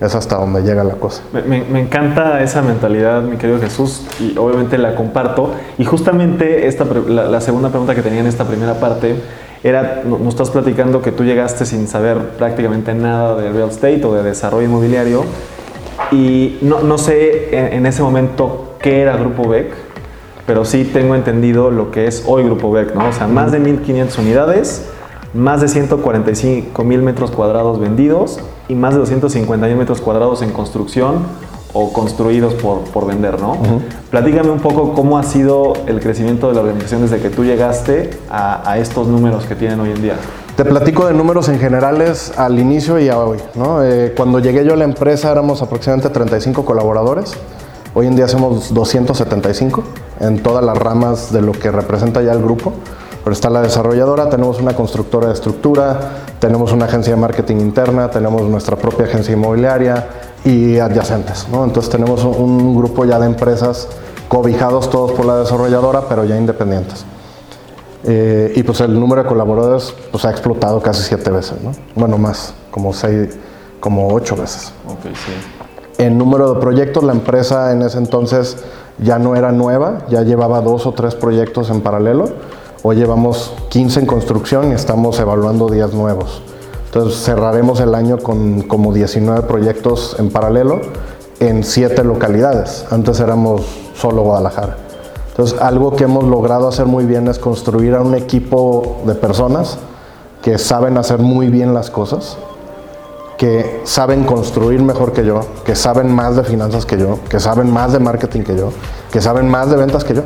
Es 0.00 0.14
hasta 0.14 0.36
donde 0.36 0.62
llega 0.62 0.84
la 0.84 0.94
cosa. 0.94 1.22
Me, 1.32 1.42
me- 1.64 1.80
encanta 1.80 2.40
esa 2.40 2.62
mentalidad, 2.62 3.20
mi 3.22 3.36
querido 3.36 3.58
Jesús, 3.58 4.06
y 4.20 4.38
obviamente 4.38 4.78
la 4.78 4.94
comparto. 4.94 5.50
Y 5.76 5.84
justamente 5.84 6.68
esta, 6.68 6.84
la, 6.84 7.24
la 7.24 7.40
segunda 7.40 7.70
pregunta 7.70 7.96
que 7.96 8.02
tenía 8.02 8.20
en 8.20 8.28
esta 8.28 8.44
primera 8.44 8.74
parte 8.74 9.16
era, 9.62 10.02
no- 10.04 10.18
nos 10.18 10.28
estás 10.34 10.50
platicando 10.50 11.02
que 11.02 11.12
tú 11.12 11.24
llegaste 11.24 11.66
sin 11.66 11.88
saber 11.88 12.18
prácticamente 12.38 12.94
nada 12.94 13.36
de 13.36 13.50
real 13.50 13.68
estate 13.70 14.04
o 14.04 14.14
de 14.14 14.22
desarrollo 14.22 14.66
inmobiliario, 14.66 15.24
y 16.12 16.58
no, 16.62 16.80
no 16.80 16.96
sé 16.96 17.74
en, 17.74 17.84
ese 17.86 18.02
momento 18.02 18.74
qué 18.80 19.00
era 19.02 19.16
Grupo 19.16 19.48
BEC, 19.48 19.72
pero 20.46 20.64
sí 20.64 20.84
tengo 20.84 21.14
entendido 21.14 21.70
lo 21.70 21.90
que 21.90 22.06
es 22.06 22.24
hoy 22.26 22.44
Grupo 22.44 22.70
BEC, 22.70 22.94
¿no? 22.94 23.08
O 23.08 23.12
sea, 23.12 23.26
más 23.26 23.52
de 23.52 23.60
1.500 23.60 24.18
unidades, 24.18 24.88
más 25.34 25.60
de 25.60 25.68
145 25.68 26.84
mil 26.84 27.02
metros 27.02 27.30
cuadrados 27.32 27.78
vendidos 27.80 28.40
y 28.68 28.74
más 28.74 28.94
de 28.94 29.00
250 29.00 29.66
mil 29.66 29.76
metros 29.76 30.00
cuadrados 30.00 30.40
en 30.40 30.52
construcción 30.52 31.16
o 31.80 31.92
construidos 31.92 32.54
por, 32.54 32.80
por 32.80 33.06
vender, 33.06 33.40
¿no? 33.40 33.56
Platícame 34.10 34.50
un 34.50 34.58
poco 34.58 34.94
cómo 34.94 35.16
ha 35.16 35.22
sido 35.22 35.74
el 35.86 36.00
crecimiento 36.00 36.48
de 36.48 36.54
la 36.54 36.60
organización 36.62 37.02
desde 37.02 37.20
que 37.20 37.30
tú 37.30 37.44
llegaste 37.44 38.10
a, 38.28 38.68
a 38.68 38.78
estos 38.78 39.06
números 39.06 39.44
que 39.46 39.54
tienen 39.54 39.78
hoy 39.78 39.90
en 39.90 40.02
día. 40.02 40.14
Te 40.56 40.64
platico 40.64 41.06
de 41.06 41.14
números 41.14 41.48
en 41.48 41.60
generales 41.60 42.32
al 42.36 42.58
inicio 42.58 42.98
y 42.98 43.08
a 43.08 43.16
hoy. 43.16 43.38
¿no? 43.54 43.84
Eh, 43.84 44.12
cuando 44.16 44.40
llegué 44.40 44.64
yo 44.64 44.72
a 44.72 44.76
la 44.76 44.82
empresa 44.82 45.30
éramos 45.30 45.62
aproximadamente 45.62 46.10
35 46.10 46.64
colaboradores. 46.64 47.32
Hoy 47.94 48.08
en 48.08 48.16
día 48.16 48.26
somos 48.26 48.74
275 48.74 49.84
en 50.18 50.42
todas 50.42 50.64
las 50.64 50.76
ramas 50.76 51.32
de 51.32 51.42
lo 51.42 51.52
que 51.52 51.70
representa 51.70 52.22
ya 52.22 52.32
el 52.32 52.42
grupo. 52.42 52.72
Pero 53.22 53.32
está 53.32 53.50
la 53.50 53.62
desarrolladora, 53.62 54.30
tenemos 54.30 54.58
una 54.60 54.74
constructora 54.74 55.28
de 55.28 55.34
estructura, 55.34 56.24
tenemos 56.40 56.72
una 56.72 56.86
agencia 56.86 57.14
de 57.14 57.20
marketing 57.20 57.56
interna, 57.56 58.10
tenemos 58.10 58.42
nuestra 58.42 58.74
propia 58.76 59.04
agencia 59.06 59.34
inmobiliaria 59.34 60.08
y 60.48 60.78
adyacentes. 60.78 61.46
¿no? 61.50 61.64
Entonces 61.64 61.90
tenemos 61.90 62.24
un- 62.24 62.76
grupo 62.76 63.04
ya 63.04 63.18
de 63.18 63.26
empresas 63.26 63.88
cobijados 64.28 64.88
todos 64.90 65.12
por 65.12 65.26
la 65.26 65.38
desarrolladora, 65.38 66.02
pero 66.08 66.24
ya 66.24 66.36
independientes. 66.36 67.04
Eh, 68.04 68.52
y 68.54 68.62
pues 68.62 68.80
el 68.80 68.98
número 68.98 69.22
de 69.24 69.28
colaboradores 69.28 69.92
pues, 70.10 70.24
ha 70.24 70.30
explotado 70.30 70.80
casi 70.80 71.02
siete 71.02 71.30
veces, 71.30 71.60
¿no? 71.62 71.72
Bueno, 71.94 72.16
más, 72.16 72.54
como 72.70 72.92
seis, 72.92 73.36
como 73.80 74.08
ocho 74.14 74.36
veces. 74.36 74.72
Ok, 74.86 75.12
sí. 75.14 75.32
En 76.02 76.16
número 76.16 76.54
de 76.54 76.60
proyectos, 76.60 77.02
la 77.02 77.12
empresa 77.12 77.72
en 77.72 77.82
ese 77.82 77.98
entonces 77.98 78.56
ya 78.98 79.18
no 79.18 79.34
era 79.34 79.50
nueva, 79.50 80.06
ya 80.08 80.22
llevaba 80.22 80.60
dos 80.60 80.86
o 80.86 80.92
tres 80.92 81.14
proyectos 81.16 81.70
en 81.70 81.80
paralelo. 81.80 82.28
Hoy 82.84 82.96
llevamos 82.96 83.52
15 83.68 84.00
en 84.00 84.06
construcción 84.06 84.70
y 84.70 84.74
estamos 84.74 85.18
evaluando 85.18 85.68
10 85.68 85.92
nuevos. 85.94 86.40
Entonces 86.88 87.22
cerraremos 87.22 87.80
el 87.80 87.94
año 87.94 88.16
con 88.16 88.62
como 88.62 88.94
19 88.94 89.42
proyectos 89.42 90.16
en 90.18 90.30
paralelo 90.30 90.80
en 91.38 91.62
7 91.62 92.02
localidades. 92.02 92.86
Antes 92.90 93.20
éramos 93.20 93.62
solo 93.94 94.22
Guadalajara. 94.22 94.76
Entonces 95.28 95.60
algo 95.60 95.94
que 95.94 96.04
hemos 96.04 96.24
logrado 96.24 96.66
hacer 96.66 96.86
muy 96.86 97.04
bien 97.04 97.28
es 97.28 97.38
construir 97.38 97.94
a 97.94 98.00
un 98.00 98.14
equipo 98.14 99.02
de 99.04 99.14
personas 99.14 99.76
que 100.40 100.56
saben 100.56 100.96
hacer 100.96 101.18
muy 101.18 101.48
bien 101.48 101.74
las 101.74 101.90
cosas, 101.90 102.38
que 103.36 103.82
saben 103.84 104.24
construir 104.24 104.80
mejor 104.80 105.12
que 105.12 105.26
yo, 105.26 105.40
que 105.66 105.76
saben 105.76 106.10
más 106.10 106.36
de 106.36 106.42
finanzas 106.42 106.86
que 106.86 106.96
yo, 106.96 107.18
que 107.28 107.38
saben 107.38 107.70
más 107.70 107.92
de 107.92 107.98
marketing 107.98 108.42
que 108.42 108.56
yo, 108.56 108.70
que 109.12 109.20
saben 109.20 109.48
más 109.50 109.68
de 109.68 109.76
ventas 109.76 110.04
que 110.04 110.14
yo. 110.14 110.22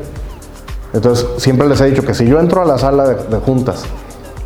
Entonces, 0.92 1.26
siempre 1.38 1.69
les 1.69 1.81
he 1.81 1.87
dicho 1.87 2.04
que 2.04 2.14
si 2.14 2.25
yo 2.26 2.38
entro 2.38 2.62
a 2.62 2.66
la 2.66 2.78
sala 2.78 3.09
de, 3.09 3.14
de 3.14 3.38
juntas 3.38 3.83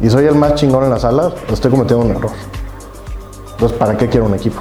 y 0.01 0.11
soy 0.11 0.27
el 0.27 0.35
más 0.35 0.55
chingón 0.55 0.85
en 0.85 0.91
la 0.91 0.99
sala, 0.99 1.33
estoy 1.51 1.71
cometiendo 1.71 2.05
un 2.05 2.11
error. 2.11 2.31
Entonces, 3.53 3.79
¿para 3.79 3.97
qué 3.97 4.09
quiero 4.09 4.27
un 4.27 4.35
equipo? 4.35 4.61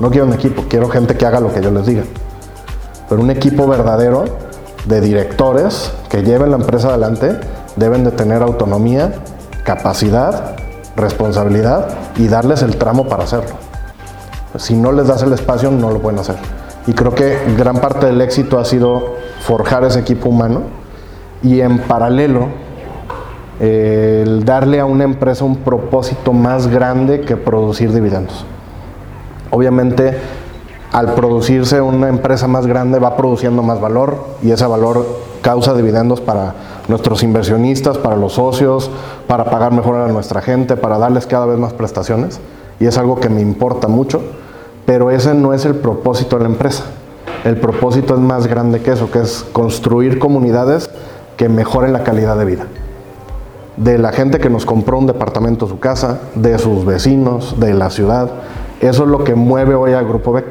No 0.00 0.10
quiero 0.10 0.26
un 0.26 0.32
equipo, 0.32 0.64
quiero 0.68 0.88
gente 0.88 1.16
que 1.16 1.24
haga 1.24 1.40
lo 1.40 1.52
que 1.52 1.62
yo 1.62 1.70
les 1.70 1.86
diga. 1.86 2.04
Pero 3.08 3.20
un 3.20 3.30
equipo 3.30 3.66
verdadero 3.66 4.24
de 4.86 5.00
directores 5.00 5.92
que 6.10 6.22
lleven 6.22 6.50
la 6.50 6.56
empresa 6.56 6.88
adelante 6.88 7.40
deben 7.76 8.04
de 8.04 8.10
tener 8.10 8.42
autonomía, 8.42 9.14
capacidad, 9.64 10.56
responsabilidad 10.96 11.88
y 12.16 12.28
darles 12.28 12.62
el 12.62 12.76
tramo 12.76 13.08
para 13.08 13.24
hacerlo. 13.24 13.56
Si 14.58 14.74
no 14.74 14.92
les 14.92 15.08
das 15.08 15.22
el 15.22 15.32
espacio, 15.32 15.70
no 15.70 15.90
lo 15.90 16.00
pueden 16.00 16.18
hacer. 16.20 16.36
Y 16.86 16.92
creo 16.92 17.14
que 17.14 17.38
gran 17.56 17.78
parte 17.78 18.06
del 18.06 18.20
éxito 18.20 18.58
ha 18.58 18.64
sido 18.64 19.16
forjar 19.40 19.84
ese 19.84 20.00
equipo 20.00 20.28
humano 20.28 20.62
y 21.42 21.60
en 21.60 21.78
paralelo 21.78 22.48
el 23.60 24.44
darle 24.44 24.80
a 24.80 24.84
una 24.84 25.04
empresa 25.04 25.44
un 25.44 25.56
propósito 25.56 26.32
más 26.32 26.66
grande 26.66 27.20
que 27.20 27.36
producir 27.36 27.92
dividendos. 27.92 28.44
Obviamente, 29.50 30.18
al 30.92 31.14
producirse 31.14 31.80
una 31.80 32.08
empresa 32.08 32.46
más 32.46 32.66
grande 32.66 32.98
va 32.98 33.16
produciendo 33.16 33.62
más 33.62 33.80
valor 33.80 34.24
y 34.42 34.50
ese 34.50 34.66
valor 34.66 35.06
causa 35.42 35.74
dividendos 35.74 36.20
para 36.20 36.54
nuestros 36.88 37.22
inversionistas, 37.22 37.98
para 37.98 38.16
los 38.16 38.34
socios, 38.34 38.90
para 39.26 39.44
pagar 39.44 39.72
mejor 39.72 39.96
a 39.96 40.08
nuestra 40.08 40.40
gente, 40.40 40.76
para 40.76 40.98
darles 40.98 41.26
cada 41.26 41.46
vez 41.46 41.58
más 41.58 41.72
prestaciones. 41.72 42.40
Y 42.80 42.86
es 42.86 42.98
algo 42.98 43.20
que 43.20 43.28
me 43.28 43.40
importa 43.40 43.88
mucho, 43.88 44.22
pero 44.86 45.10
ese 45.10 45.34
no 45.34 45.52
es 45.52 45.64
el 45.64 45.74
propósito 45.74 46.36
de 46.36 46.44
la 46.44 46.50
empresa. 46.50 46.84
El 47.44 47.58
propósito 47.58 48.14
es 48.14 48.20
más 48.20 48.46
grande 48.46 48.80
que 48.80 48.92
eso, 48.92 49.10
que 49.10 49.20
es 49.20 49.44
construir 49.52 50.18
comunidades 50.18 50.90
que 51.36 51.48
mejoren 51.48 51.92
la 51.92 52.02
calidad 52.02 52.38
de 52.38 52.44
vida. 52.44 52.66
De 53.76 53.98
la 53.98 54.12
gente 54.12 54.38
que 54.38 54.50
nos 54.50 54.66
compró 54.66 54.98
un 54.98 55.06
departamento, 55.06 55.66
su 55.66 55.78
casa, 55.78 56.20
de 56.34 56.58
sus 56.58 56.84
vecinos, 56.84 57.58
de 57.58 57.74
la 57.74 57.90
ciudad. 57.90 58.30
Eso 58.80 59.04
es 59.04 59.08
lo 59.08 59.24
que 59.24 59.34
mueve 59.34 59.74
hoy 59.74 59.92
al 59.92 60.06
Grupo 60.06 60.32
BEC. 60.32 60.46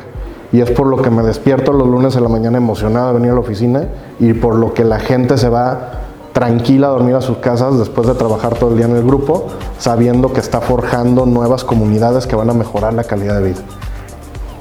Y 0.51 0.61
es 0.61 0.69
por 0.69 0.87
lo 0.87 1.01
que 1.01 1.09
me 1.09 1.23
despierto 1.23 1.73
los 1.73 1.87
lunes 1.87 2.15
en 2.15 2.23
la 2.23 2.29
mañana 2.29 2.57
emocionado 2.57 3.07
de 3.07 3.13
venir 3.15 3.31
a 3.31 3.33
la 3.33 3.39
oficina 3.39 3.87
y 4.19 4.33
por 4.33 4.55
lo 4.55 4.73
que 4.73 4.83
la 4.83 4.99
gente 4.99 5.37
se 5.37 5.49
va 5.49 6.01
tranquila 6.33 6.87
a 6.87 6.89
dormir 6.91 7.15
a 7.15 7.21
sus 7.21 7.37
casas 7.37 7.77
después 7.77 8.07
de 8.07 8.13
trabajar 8.15 8.55
todo 8.55 8.71
el 8.71 8.77
día 8.77 8.85
en 8.85 8.95
el 8.95 9.03
grupo, 9.03 9.47
sabiendo 9.79 10.33
que 10.33 10.39
está 10.39 10.61
forjando 10.61 11.25
nuevas 11.25 11.63
comunidades 11.63 12.27
que 12.27 12.35
van 12.35 12.49
a 12.49 12.53
mejorar 12.53 12.93
la 12.93 13.03
calidad 13.03 13.39
de 13.39 13.51
vida. 13.51 13.61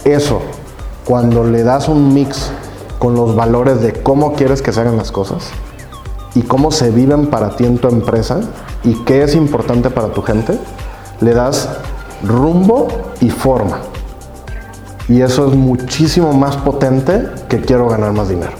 Eso, 0.04 0.40
cuando 1.04 1.44
le 1.44 1.62
das 1.62 1.88
un 1.88 2.14
mix 2.14 2.50
con 2.98 3.14
los 3.14 3.34
valores 3.34 3.80
de 3.80 3.92
cómo 3.92 4.34
quieres 4.34 4.62
que 4.62 4.72
se 4.72 4.80
hagan 4.80 4.96
las 4.96 5.10
cosas 5.12 5.50
y 6.34 6.42
cómo 6.42 6.70
se 6.70 6.90
viven 6.90 7.26
para 7.26 7.56
ti 7.56 7.64
en 7.64 7.78
tu 7.78 7.88
empresa 7.88 8.40
y 8.84 8.94
qué 9.04 9.22
es 9.22 9.34
importante 9.34 9.90
para 9.90 10.08
tu 10.08 10.22
gente, 10.22 10.58
le 11.20 11.34
das 11.34 11.68
rumbo 12.22 12.88
y 13.20 13.30
forma. 13.30 13.80
Y 15.08 15.20
eso 15.20 15.46
es 15.48 15.54
muchísimo 15.54 16.32
más 16.32 16.56
potente 16.56 17.28
que 17.48 17.60
quiero 17.60 17.88
ganar 17.88 18.12
más 18.12 18.28
dinero. 18.28 18.52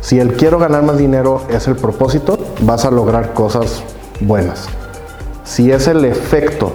Si 0.00 0.18
el 0.18 0.34
quiero 0.34 0.58
ganar 0.58 0.82
más 0.82 0.98
dinero 0.98 1.42
es 1.48 1.68
el 1.68 1.76
propósito, 1.76 2.38
vas 2.62 2.84
a 2.84 2.90
lograr 2.90 3.32
cosas 3.34 3.82
buenas. 4.20 4.66
Si 5.44 5.70
es 5.70 5.86
el 5.86 6.04
efecto 6.04 6.72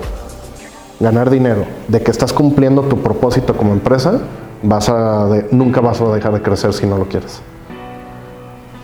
ganar 1.00 1.30
dinero 1.30 1.66
de 1.88 2.02
que 2.02 2.10
estás 2.10 2.34
cumpliendo 2.34 2.84
tu 2.84 3.02
propósito 3.02 3.56
como 3.56 3.74
empresa, 3.74 4.20
vas 4.64 4.90
a 4.90 5.28
nunca 5.52 5.82
vas 5.82 6.02
a 6.02 6.06
dejar 6.06 6.34
de 6.34 6.42
crecer 6.42 6.74
si 6.74 6.86
no 6.86 6.98
lo 6.98 7.08
quieres. 7.08 7.42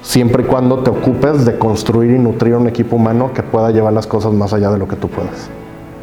Siempre 0.04 0.44
y 0.44 0.46
cuando 0.46 0.80
te 0.80 0.90
ocupes 0.92 1.46
de 1.46 1.58
construir 1.58 2.12
y 2.12 2.20
nutrir 2.20 2.56
un 2.56 2.68
equipo 2.68 2.98
humano 2.98 3.32
que 3.34 3.42
pueda 3.42 3.72
llevar 3.72 3.94
las 3.94 4.06
cosas 4.06 4.34
más 4.34 4.54
allá 4.54 4.70
de 4.70 4.78
lo 4.78 4.88
que 4.88 4.96
tú 4.98 5.08
puedes. 5.08 5.50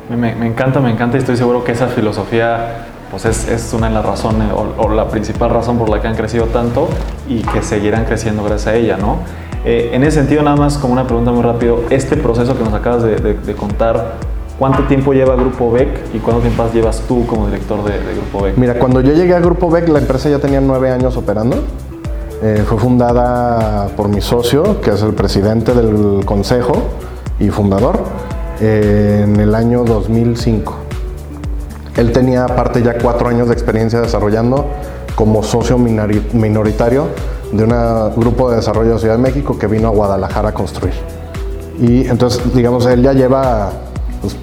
Me, 0.09 0.35
me 0.35 0.47
encanta, 0.47 0.81
me 0.81 0.91
encanta 0.91 1.17
y 1.17 1.21
estoy 1.21 1.37
seguro 1.37 1.63
que 1.63 1.73
esa 1.73 1.87
filosofía 1.87 2.87
pues 3.11 3.25
es, 3.27 3.47
es 3.49 3.73
una 3.75 3.89
de 3.89 3.95
las 3.95 4.05
razones 4.07 4.49
o, 4.53 4.83
o 4.83 4.89
la 4.89 5.09
principal 5.09 5.51
razón 5.51 5.79
por 5.79 5.89
la 5.91 6.01
que 6.01 6.09
han 6.09 6.15
crecido 6.17 6.47
tanto 6.47 6.89
y 7.29 7.43
que 7.43 7.61
seguirán 7.63 8.05
creciendo 8.07 8.43
gracias 8.43 8.69
a 8.69 8.77
ella, 8.77 8.97
¿no? 8.97 9.17
Eh, 9.65 9.91
en 9.93 10.03
ese 10.03 10.19
sentido, 10.21 10.43
nada 10.43 10.57
más 10.57 10.79
como 10.79 10.95
una 10.95 11.05
pregunta 11.07 11.31
muy 11.33 11.43
rápido, 11.43 11.81
este 11.91 12.17
proceso 12.17 12.57
que 12.57 12.65
nos 12.65 12.73
acabas 12.73 13.03
de, 13.03 13.17
de- 13.17 13.35
de 13.35 13.55
contar, 13.55 14.15
¿cuánto 14.59 14.85
tiempo 14.85 15.13
lleva 15.13 15.35
Grupo 15.37 15.71
BEC 15.71 15.89
y 16.15 16.19
cuánto 16.19 16.41
tiempo 16.41 16.65
llevas 16.73 17.03
tú 17.07 17.27
como 17.27 17.47
director 17.47 17.85
de, 17.85 17.93
de 17.99 18.15
Grupo 18.15 18.45
BEC? 18.45 18.57
Mira, 18.57 18.75
cuando 18.79 19.01
yo 19.03 19.13
llegué 19.13 19.35
a 19.35 19.41
Grupo 19.41 19.69
BEC, 19.71 19.89
la 19.89 19.99
empresa 19.99 20.31
ya 20.31 20.39
tenía 20.39 20.61
nueve 20.63 20.91
años 20.91 21.17
operando. 21.17 21.63
Eh, 22.43 22.65
fue 22.67 22.79
fundada 22.79 23.89
por 23.97 24.09
mi 24.09 24.21
socio, 24.23 24.81
que 24.81 24.91
es 24.91 25.03
el 25.03 25.13
presidente 25.13 25.75
del 25.75 26.25
consejo 26.25 26.73
y 27.39 27.51
fundador, 27.51 27.99
eh, 28.61 29.23
en 29.25 29.37
el 29.39 29.55
año 29.55 29.85
2005. 29.85 30.75
Él 31.97 32.13
tenía 32.13 32.45
aparte 32.45 32.83
ya 32.83 32.97
cuatro 32.99 33.29
años 33.29 33.49
de 33.49 33.53
experiencia 33.53 34.01
desarrollando 34.01 34.67
como 35.17 35.43
socio 35.43 35.77
minori- 35.77 36.33
minoritario 36.33 37.09
de 37.53 37.65
un 37.65 38.15
grupo 38.17 38.49
de 38.51 38.57
desarrollo 38.57 38.95
de 38.95 38.99
Ciudad 39.01 39.17
de 39.17 39.23
México 39.23 39.59
que 39.59 39.67
vino 39.67 39.89
a 39.89 39.91
Guadalajara 39.91 40.51
a 40.51 40.53
construir. 40.55 40.95
Y 41.79 42.07
entonces, 42.07 42.41
digamos, 42.55 42.87
él 42.87 43.03
ya 43.03 43.13
lleva 43.13 43.71
pues, 44.23 44.35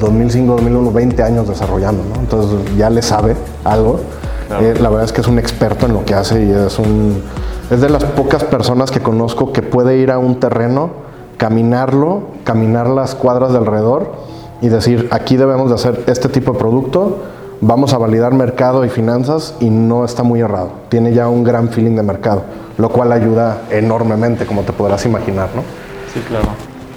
2005, 0.00 0.54
2001, 0.56 0.90
20 0.90 1.22
años 1.22 1.46
desarrollando, 1.48 2.02
¿no? 2.12 2.20
Entonces 2.20 2.58
ya 2.76 2.90
le 2.90 3.02
sabe 3.02 3.36
algo. 3.62 4.00
Claro. 4.46 4.64
Eh, 4.64 4.74
la 4.80 4.88
verdad 4.88 5.04
es 5.04 5.12
que 5.12 5.20
es 5.20 5.26
un 5.26 5.38
experto 5.38 5.86
en 5.86 5.92
lo 5.92 6.04
que 6.04 6.14
hace 6.14 6.44
y 6.44 6.50
es 6.50 6.78
un 6.78 7.22
es 7.70 7.80
de 7.80 7.88
las 7.88 8.04
pocas 8.04 8.44
personas 8.44 8.92
que 8.92 9.00
conozco 9.00 9.52
que 9.52 9.60
puede 9.60 9.96
ir 9.98 10.12
a 10.12 10.18
un 10.18 10.38
terreno, 10.38 10.90
caminarlo, 11.36 12.22
caminar 12.44 12.88
las 12.88 13.16
cuadras 13.16 13.50
de 13.50 13.58
alrededor 13.58 14.12
y 14.60 14.68
decir, 14.68 15.08
aquí 15.10 15.36
debemos 15.36 15.70
de 15.70 15.74
hacer 15.74 16.04
este 16.06 16.28
tipo 16.28 16.52
de 16.52 16.58
producto, 16.60 17.18
vamos 17.60 17.92
a 17.92 17.98
validar 17.98 18.34
mercado 18.34 18.84
y 18.84 18.88
finanzas 18.88 19.54
y 19.58 19.70
no 19.70 20.04
está 20.04 20.22
muy 20.22 20.40
errado. 20.40 20.70
Tiene 20.88 21.12
ya 21.12 21.28
un 21.28 21.42
gran 21.42 21.70
feeling 21.70 21.96
de 21.96 22.04
mercado, 22.04 22.42
lo 22.78 22.88
cual 22.90 23.10
ayuda 23.10 23.62
enormemente, 23.70 24.46
como 24.46 24.62
te 24.62 24.72
podrás 24.72 25.04
imaginar, 25.04 25.48
¿no? 25.56 25.62
Sí, 26.14 26.20
claro. 26.20 26.48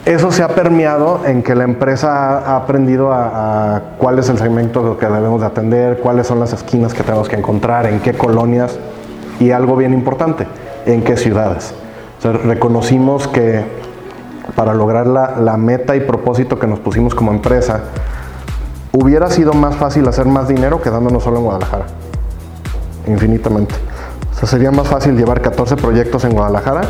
Eso 0.09 0.31
se 0.31 0.41
ha 0.41 0.47
permeado 0.47 1.21
en 1.27 1.43
que 1.43 1.53
la 1.53 1.65
empresa 1.65 2.39
ha- 2.39 2.55
aprendido 2.55 3.13
a, 3.13 3.79
cuál 3.99 4.17
es 4.17 4.27
el 4.29 4.39
segmento 4.39 4.97
que 4.97 5.05
debemos 5.05 5.41
de 5.41 5.45
atender, 5.45 5.99
cuáles 5.99 6.25
son 6.25 6.39
las 6.39 6.51
esquinas 6.51 6.95
que 6.95 7.03
tenemos 7.03 7.29
que 7.29 7.35
encontrar, 7.35 7.85
en 7.85 7.99
qué 7.99 8.13
colonias 8.15 8.79
y 9.39 9.51
algo 9.51 9.75
bien 9.75 9.93
importante, 9.93 10.47
en 10.87 11.03
qué 11.03 11.15
ciudades. 11.15 11.75
Reconocimos 12.23 13.27
que 13.27 13.63
para 14.55 14.73
lograr 14.73 15.05
la, 15.05 15.35
la 15.39 15.57
meta 15.57 15.95
y 15.95 15.99
propósito 15.99 16.57
que 16.57 16.65
nos 16.65 16.79
pusimos 16.79 17.13
como 17.13 17.31
empresa, 17.31 17.81
hubiera 18.91 19.29
sido 19.29 19.53
más 19.53 19.75
fácil 19.75 20.07
hacer 20.07 20.25
más 20.25 20.47
dinero 20.47 20.81
quedándonos 20.81 21.23
solo 21.23 21.37
en 21.37 21.43
Guadalajara. 21.43 21.85
Infinitamente. 23.05 23.75
O 24.31 24.39
sea, 24.39 24.49
sería 24.49 24.71
más 24.71 24.87
fácil 24.87 25.15
llevar 25.15 25.39
14 25.41 25.75
proyectos 25.75 26.25
en 26.25 26.31
Guadalajara 26.31 26.81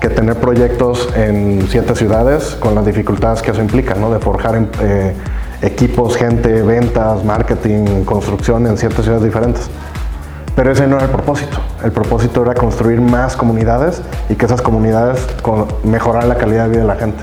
que 0.00 0.08
tener 0.08 0.36
proyectos 0.36 1.08
en 1.16 1.66
7 1.68 1.94
ciudades 1.96 2.56
con 2.60 2.74
las 2.74 2.86
dificultades 2.86 3.42
que 3.42 3.50
eso 3.50 3.60
implica, 3.60 3.94
¿no? 3.94 4.10
De 4.10 4.18
forjar 4.18 4.54
em- 4.54 4.68
eh, 4.80 5.14
equipos, 5.62 6.16
gente, 6.16 6.62
ventas, 6.62 7.24
marketing, 7.24 8.04
construcción 8.04 8.66
en 8.66 8.78
7 8.78 9.02
ciudades 9.02 9.24
diferentes. 9.24 9.68
Pero 10.54 10.72
ese 10.72 10.86
no 10.86 10.96
era 10.96 11.06
el 11.06 11.10
propósito. 11.10 11.58
El 11.84 11.92
propósito 11.92 12.42
era 12.42 12.54
construir 12.54 13.00
más 13.00 13.36
comunidades 13.36 14.02
y 14.28 14.34
que 14.34 14.46
esas 14.46 14.62
comunidades 14.62 15.26
mejoraran 15.84 16.28
la 16.28 16.36
calidad 16.36 16.64
de 16.64 16.70
vida 16.70 16.80
de 16.80 16.86
la 16.86 16.96
gente. 16.96 17.22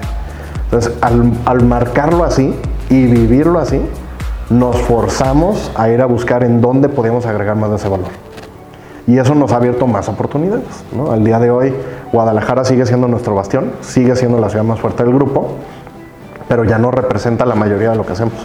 Entonces, 0.65 0.93
al, 1.01 1.33
al 1.45 1.63
marcarlo 1.65 2.23
así 2.23 2.55
y 2.89 3.05
vivirlo 3.05 3.59
así, 3.59 3.81
nos 4.49 4.77
forzamos 4.81 5.71
a 5.75 5.89
ir 5.89 6.01
a 6.01 6.05
buscar 6.05 6.43
en 6.43 6.61
dónde 6.61 6.89
podíamos 6.89 7.25
agregar 7.25 7.55
más 7.55 7.69
de 7.71 7.75
ese 7.77 7.89
valor. 7.89 8.07
Y 9.07 9.17
eso 9.17 9.35
nos 9.35 9.51
ha 9.51 9.57
abierto 9.57 9.85
más 9.87 10.07
oportunidades. 10.09 10.83
¿no? 10.95 11.11
Al 11.11 11.23
día 11.23 11.39
de 11.39 11.51
hoy, 11.51 11.73
Guadalajara 12.15 12.63
sigue 12.63 12.85
siendo 12.85 13.09
nuestro 13.09 13.35
bastión, 13.35 13.73
sigue 13.81 14.15
siendo 14.15 14.39
la 14.39 14.49
ciudad 14.49 14.63
más 14.63 14.79
fuerte 14.79 15.03
del 15.03 15.13
grupo, 15.13 15.49
pero 16.47 16.63
ya 16.63 16.77
no 16.77 16.89
representa 16.89 17.45
la 17.45 17.55
mayoría 17.55 17.89
de 17.89 17.97
lo 17.97 18.05
que 18.05 18.13
hacemos. 18.13 18.35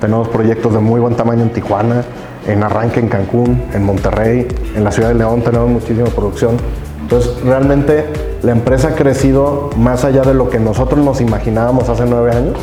Tenemos 0.00 0.26
proyectos 0.26 0.72
de 0.72 0.80
muy 0.80 0.98
buen 0.98 1.14
tamaño 1.14 1.44
en 1.44 1.50
Tijuana, 1.50 2.02
en 2.48 2.64
arranque 2.64 2.98
en 2.98 3.08
Cancún, 3.08 3.62
en 3.72 3.84
Monterrey, 3.84 4.48
en 4.74 4.82
la 4.82 4.90
ciudad 4.90 5.10
de 5.10 5.14
León 5.14 5.42
tenemos 5.42 5.70
muchísima 5.70 6.08
producción. 6.08 6.56
Entonces, 7.02 7.40
realmente 7.44 8.04
la 8.42 8.50
empresa 8.50 8.88
ha 8.88 8.94
crecido 8.96 9.70
más 9.76 10.04
allá 10.04 10.22
de 10.22 10.34
lo 10.34 10.50
que 10.50 10.58
nosotros 10.58 10.98
nos 10.98 11.20
imaginábamos 11.20 11.88
hace 11.88 12.06
nueve 12.06 12.32
años, 12.32 12.58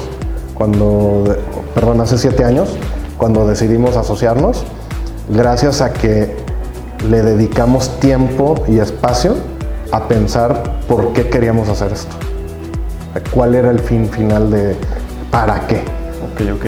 cuando, 0.54 1.34
perdón, 1.74 2.02
hace 2.02 2.18
siete 2.18 2.44
años, 2.44 2.78
cuando 3.16 3.48
decidimos 3.48 3.96
asociarnos, 3.96 4.66
gracias 5.30 5.80
a 5.80 5.94
que 5.94 6.36
le 7.10 7.22
dedicamos 7.22 8.02
tiempo 8.02 8.56
y 8.68 8.80
espacio 8.80 9.36
a 9.92 10.08
pensar 10.08 10.64
por 10.88 11.14
qué 11.14 11.30
queríamos 11.30 11.70
hacer 11.70 11.92
esto. 11.92 12.16
¿Cuál 13.32 13.56
era 13.56 13.72
el 13.72 13.80
fin 13.80 14.08
final 14.10 14.50
de 14.52 14.76
para 15.30 15.68
qué? 15.68 15.78
Ok, 16.34 16.42
ok. 16.56 16.66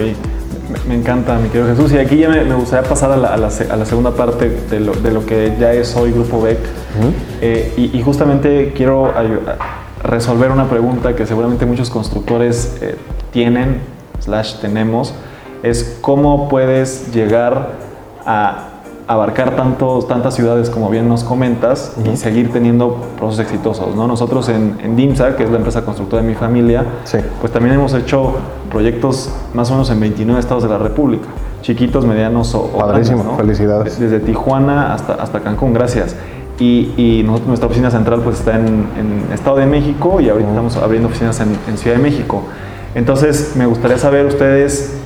Me, 0.88 0.94
encanta, 0.94 1.36
mi 1.38 1.48
querido 1.48 1.68
Jesús. 1.68 1.92
Y 1.92 1.98
aquí 1.98 2.16
ya 2.18 2.28
me, 2.28 2.42
me 2.44 2.54
gustaría 2.54 2.88
pasar 2.88 3.12
a 3.12 3.16
la, 3.16 3.28
a 3.28 3.36
la 3.36 3.50
se- 3.50 3.70
a 3.70 3.76
la 3.76 3.84
segunda 3.84 4.10
parte 4.12 4.48
de 4.70 4.80
lo, 4.80 4.92
de 4.94 5.10
lo 5.10 5.24
que 5.24 5.54
ya 5.58 5.72
es 5.72 5.94
hoy 5.96 6.10
Grupo 6.12 6.40
BEC. 6.42 6.58
Eh, 7.40 7.72
y, 7.76 7.98
y 7.98 8.02
justamente 8.02 8.72
quiero 8.76 9.12
resolver 10.02 10.50
una 10.50 10.68
pregunta 10.68 11.14
que 11.14 11.26
seguramente 11.26 11.64
muchos 11.66 11.90
constructores 11.90 12.76
eh, 12.80 12.96
tienen, 13.32 13.80
slash 14.20 14.56
tenemos, 14.60 15.14
es 15.62 15.98
cómo 16.00 16.48
puedes 16.48 17.12
llegar 17.14 17.68
a 18.26 18.68
abarcar 19.06 19.54
tantos, 19.54 20.08
tantas 20.08 20.34
ciudades 20.34 20.70
como 20.70 20.88
bien 20.88 21.08
nos 21.08 21.24
comentas 21.24 21.94
y 22.10 22.16
seguir 22.16 22.50
teniendo 22.52 22.96
procesos 23.18 23.44
exitosos. 23.44 23.94
¿no? 23.94 24.06
Nosotros 24.06 24.48
en, 24.48 24.78
en, 24.82 24.96
DIMSA, 24.96 25.36
que 25.36 25.44
es 25.44 25.50
la 25.50 25.58
empresa 25.58 25.84
constructora 25.84 26.22
de 26.22 26.28
mi 26.28 26.34
familia, 26.34 26.84
pues 27.40 27.52
también 27.52 27.74
hemos 27.74 27.92
hecho 27.92 28.34
proyectos 28.70 29.30
más 29.52 29.70
o 29.70 29.74
menos 29.74 29.90
en 29.90 30.00
29 30.00 30.40
estados 30.40 30.62
de 30.62 30.70
la 30.70 30.78
República, 30.78 31.26
chiquitos, 31.60 32.06
medianos 32.06 32.54
o, 32.54 32.68
Padrísimo, 32.78 33.36
felicidades. 33.36 34.00
Desde 34.00 34.20
Tijuana 34.20 34.94
hasta, 34.94 35.14
hasta 35.14 35.40
Cancún, 35.40 35.74
gracias. 35.74 36.16
Y, 36.58 37.24
nuestra 37.24 37.66
oficina 37.66 37.90
central 37.90 38.20
pues 38.22 38.38
está 38.38 38.56
en, 38.56 39.26
Estado 39.32 39.56
de 39.56 39.66
México 39.66 40.20
y 40.20 40.28
ahorita 40.30 40.48
estamos 40.48 40.76
abriendo 40.76 41.08
oficinas 41.08 41.40
en, 41.40 41.48
en 41.68 41.76
Ciudad 41.76 41.96
de 41.96 42.02
México. 42.02 42.42
Entonces, 42.94 43.54
me 43.56 43.66
gustaría 43.66 43.98
saber 43.98 44.24
ustedes 44.24 44.96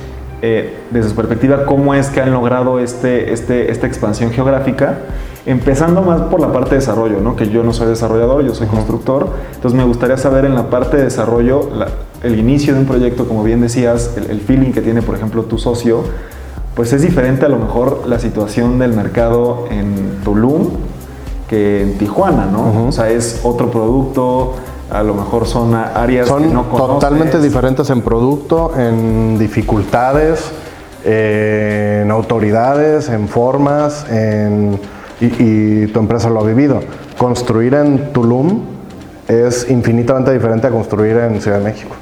eh, 0.41 0.77
desde 0.91 1.09
su 1.09 1.15
perspectiva, 1.15 1.65
cómo 1.65 1.93
es 1.93 2.07
que 2.07 2.21
han 2.21 2.31
logrado 2.31 2.79
este, 2.79 3.33
este, 3.33 3.71
esta 3.71 3.87
expansión 3.87 4.31
geográfica, 4.31 4.99
empezando 5.45 6.01
más 6.01 6.21
por 6.21 6.39
la 6.39 6.53
parte 6.53 6.71
de 6.71 6.75
desarrollo, 6.77 7.19
¿no? 7.19 7.35
que 7.35 7.49
yo 7.49 7.63
no 7.63 7.73
soy 7.73 7.87
desarrollador, 7.87 8.43
yo 8.43 8.53
soy 8.53 8.67
constructor, 8.67 9.29
entonces 9.55 9.77
me 9.77 9.83
gustaría 9.83 10.17
saber 10.17 10.45
en 10.45 10.55
la 10.55 10.69
parte 10.69 10.97
de 10.97 11.03
desarrollo, 11.03 11.69
el 12.23 12.39
inicio 12.39 12.73
de 12.73 12.79
un 12.79 12.85
proyecto, 12.85 13.27
como 13.27 13.43
bien 13.43 13.61
decías, 13.61 14.15
el, 14.15 14.39
feeling 14.39 14.71
que 14.71 14.81
tiene, 14.81 15.01
por 15.01 15.15
ejemplo, 15.15 15.43
tu 15.43 15.57
socio, 15.57 16.03
pues 16.75 16.93
es 16.93 17.01
diferente 17.01 17.45
a 17.45 17.49
lo 17.49 17.57
mejor 17.57 18.03
la 18.05 18.19
situación 18.19 18.79
del 18.79 18.93
mercado 18.93 19.65
en 19.69 20.21
Tulum 20.23 20.69
que 21.49 21.81
en 21.81 21.97
Tijuana, 21.97 22.45
¿no? 22.45 22.87
O 22.87 22.91
sea, 22.91 23.09
es 23.09 23.41
otro 23.43 23.71
producto, 23.71 24.53
a 24.89 25.03
lo 25.03 25.13
mejor 25.13 25.45
son 25.45 25.75
áreas 25.75 26.27
son 26.27 26.43
que 26.43 26.49
no 26.49 26.63
totalmente 26.63 27.39
diferentes 27.39 27.89
en 27.89 28.01
producto, 28.01 28.73
en 28.77 29.37
dificultades, 29.37 30.51
en 31.03 32.09
autoridades, 32.11 33.09
en 33.09 33.27
formas, 33.27 34.05
y, 35.21 35.87
tu 35.87 35.99
empresa 35.99 36.29
lo 36.29 36.39
ha 36.39 36.43
vivido. 36.43 36.79
Construir 37.17 37.73
en 37.73 38.13
Tulum 38.13 38.61
es 39.27 39.69
infinitamente 39.69 40.31
diferente 40.31 40.67
a 40.67 40.71
construir 40.71 41.17
en 41.17 41.41
Ciudad 41.41 41.59
de 41.59 41.63
México. 41.65 41.95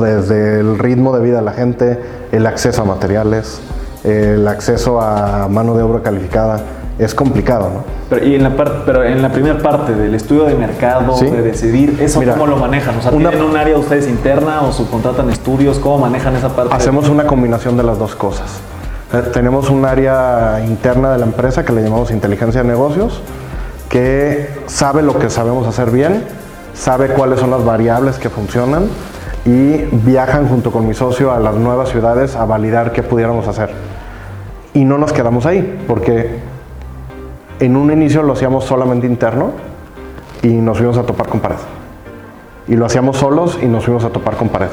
Desde 0.00 0.60
el 0.60 0.78
ritmo 0.78 1.16
de 1.16 1.22
vida 1.22 1.36
de 1.36 1.42
la 1.42 1.52
gente, 1.52 2.00
el 2.32 2.46
acceso 2.46 2.82
a 2.82 2.84
materiales, 2.84 3.60
el 4.02 4.46
acceso 4.48 5.00
a 5.00 5.46
mano 5.48 5.76
de 5.76 5.82
obra 5.82 6.02
calificada, 6.02 6.60
es 6.98 7.14
complicado, 7.14 7.70
¿no? 7.74 7.84
Pero, 8.08 8.26
y 8.26 8.34
en 8.34 8.42
la 8.42 8.56
pero 8.56 9.04
en 9.04 9.20
la 9.20 9.30
primera 9.30 9.58
parte 9.58 9.94
del 9.94 10.14
estudio 10.14 10.44
de 10.44 10.54
mercado, 10.54 11.18
de 11.18 11.42
decidir, 11.42 11.98
¿eso 12.00 12.22
cómo 12.22 12.46
lo 12.46 12.56
manejan? 12.56 12.96
O 12.96 13.02
sea, 13.02 13.10
¿tienen 13.10 13.42
un 13.42 13.56
área 13.56 13.76
ustedes 13.76 14.08
interna 14.08 14.62
o 14.62 14.72
subcontratan 14.72 15.28
estudios? 15.30 15.78
¿Cómo 15.78 15.98
manejan 15.98 16.34
esa 16.36 16.48
parte? 16.48 16.74
Hacemos 16.74 17.08
una 17.08 17.26
combinación 17.26 17.76
de 17.76 17.82
las 17.82 17.98
dos 17.98 18.14
cosas. 18.14 18.60
Eh, 19.12 19.22
tenemos 19.32 19.70
un 19.70 19.84
área 19.84 20.62
interna 20.66 21.12
de 21.12 21.18
la 21.18 21.26
empresa 21.26 21.64
que 21.64 21.72
le 21.72 21.82
llamamos 21.82 22.10
inteligencia 22.10 22.62
de 22.62 22.68
negocios, 22.68 23.20
que 23.88 24.48
sabe 24.66 25.02
lo 25.02 25.18
que 25.18 25.28
sabemos 25.28 25.66
hacer 25.66 25.90
bien, 25.90 26.24
sabe 26.74 27.08
cuáles 27.08 27.40
son 27.40 27.50
las 27.50 27.64
variables 27.64 28.18
que 28.18 28.30
funcionan 28.30 28.88
y 29.44 29.76
viajan 29.92 30.48
junto 30.48 30.72
con 30.72 30.88
mi 30.88 30.94
socio 30.94 31.30
a 31.30 31.38
las 31.38 31.54
nuevas 31.54 31.90
ciudades 31.90 32.34
a 32.34 32.44
validar 32.46 32.92
qué 32.92 33.02
pudiéramos 33.02 33.46
hacer. 33.46 33.70
Y 34.74 34.84
no 34.84 34.98
nos 34.98 35.12
quedamos 35.12 35.46
ahí, 35.46 35.84
porque 35.86 36.40
en 37.60 37.76
un 37.76 37.92
inicio 37.92 38.22
lo 38.22 38.34
hacíamos 38.34 38.64
solamente 38.64 39.06
interno 39.06 39.52
y 40.42 40.48
nos 40.48 40.78
fuimos 40.78 40.98
a 40.98 41.02
topar 41.02 41.28
con 41.28 41.40
pared. 41.40 41.56
Y 42.68 42.76
lo 42.76 42.86
hacíamos 42.86 43.16
solos 43.16 43.58
y 43.62 43.66
nos 43.66 43.84
fuimos 43.84 44.04
a 44.04 44.10
topar 44.10 44.36
con 44.36 44.48
pared. 44.48 44.68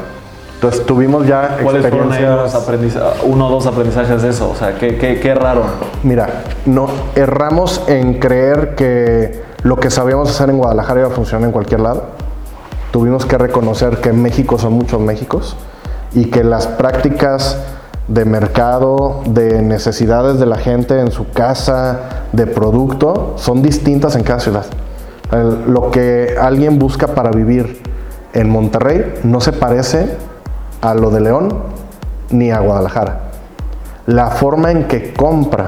Entonces 0.56 0.86
tuvimos 0.86 1.28
ya 1.28 1.58
¿Cuáles 1.62 1.84
experiencias... 1.84 3.04
uno 3.24 3.48
o 3.48 3.52
dos 3.52 3.67
aprendizajes 3.67 4.22
de 4.22 4.30
eso? 4.30 4.50
O 4.50 4.56
sea, 4.56 4.78
¿qué, 4.78 4.98
qué, 4.98 5.19
qué 5.19 5.36
raro? 5.36 5.63
Mira, 6.04 6.43
no, 6.65 6.88
erramos 7.15 7.84
en 7.88 8.13
creer 8.19 8.74
que 8.76 9.43
lo 9.63 9.78
que 9.78 9.89
sabíamos 9.89 10.30
hacer 10.30 10.50
en 10.50 10.58
Guadalajara 10.58 11.02
iba 11.02 11.10
a 11.10 11.12
funcionar 11.12 11.48
en 11.48 11.52
cualquier 11.52 11.82
lado. 11.82 12.06
Tuvimos 12.91 13.26
que 13.26 13.38
reconocer 13.38 13.98
que 13.98 14.13
México 14.13 14.58
son 14.58 14.74
muchos 14.74 15.02
Méxicos 15.02 15.58
y 16.13 16.26
que 16.26 16.43
las 16.43 16.67
prácticas 16.67 17.58
de 18.08 18.26
mercado, 18.26 19.22
de 19.26 19.62
necesidades 19.62 20.39
de 20.39 20.46
la 20.46 20.58
gente 20.58 21.00
en 21.00 21.12
su 21.12 21.30
casa, 21.32 22.26
de 22.32 22.48
producto, 22.48 23.34
son 23.38 23.62
distintas 23.62 24.16
en 24.16 24.24
cada 24.24 24.39
ciudad. 24.39 24.66
lo 25.68 25.89
que 25.89 26.36
alguien 26.39 26.78
busca 26.78 27.08
para 27.08 27.32
vivir 27.32 27.82
en 28.34 28.50
Monterrey 28.50 29.16
no 29.24 29.42
se 29.42 29.52
parece 29.52 30.16
a 30.82 30.94
lo 30.94 31.10
de 31.10 31.22
León 31.22 31.50
ni 32.30 32.52
a 32.52 32.60
Guadalajara. 32.60 33.32
La 34.06 34.28
forma 34.28 34.72
en 34.72 34.84
que 34.84 35.13
compra 35.13 35.66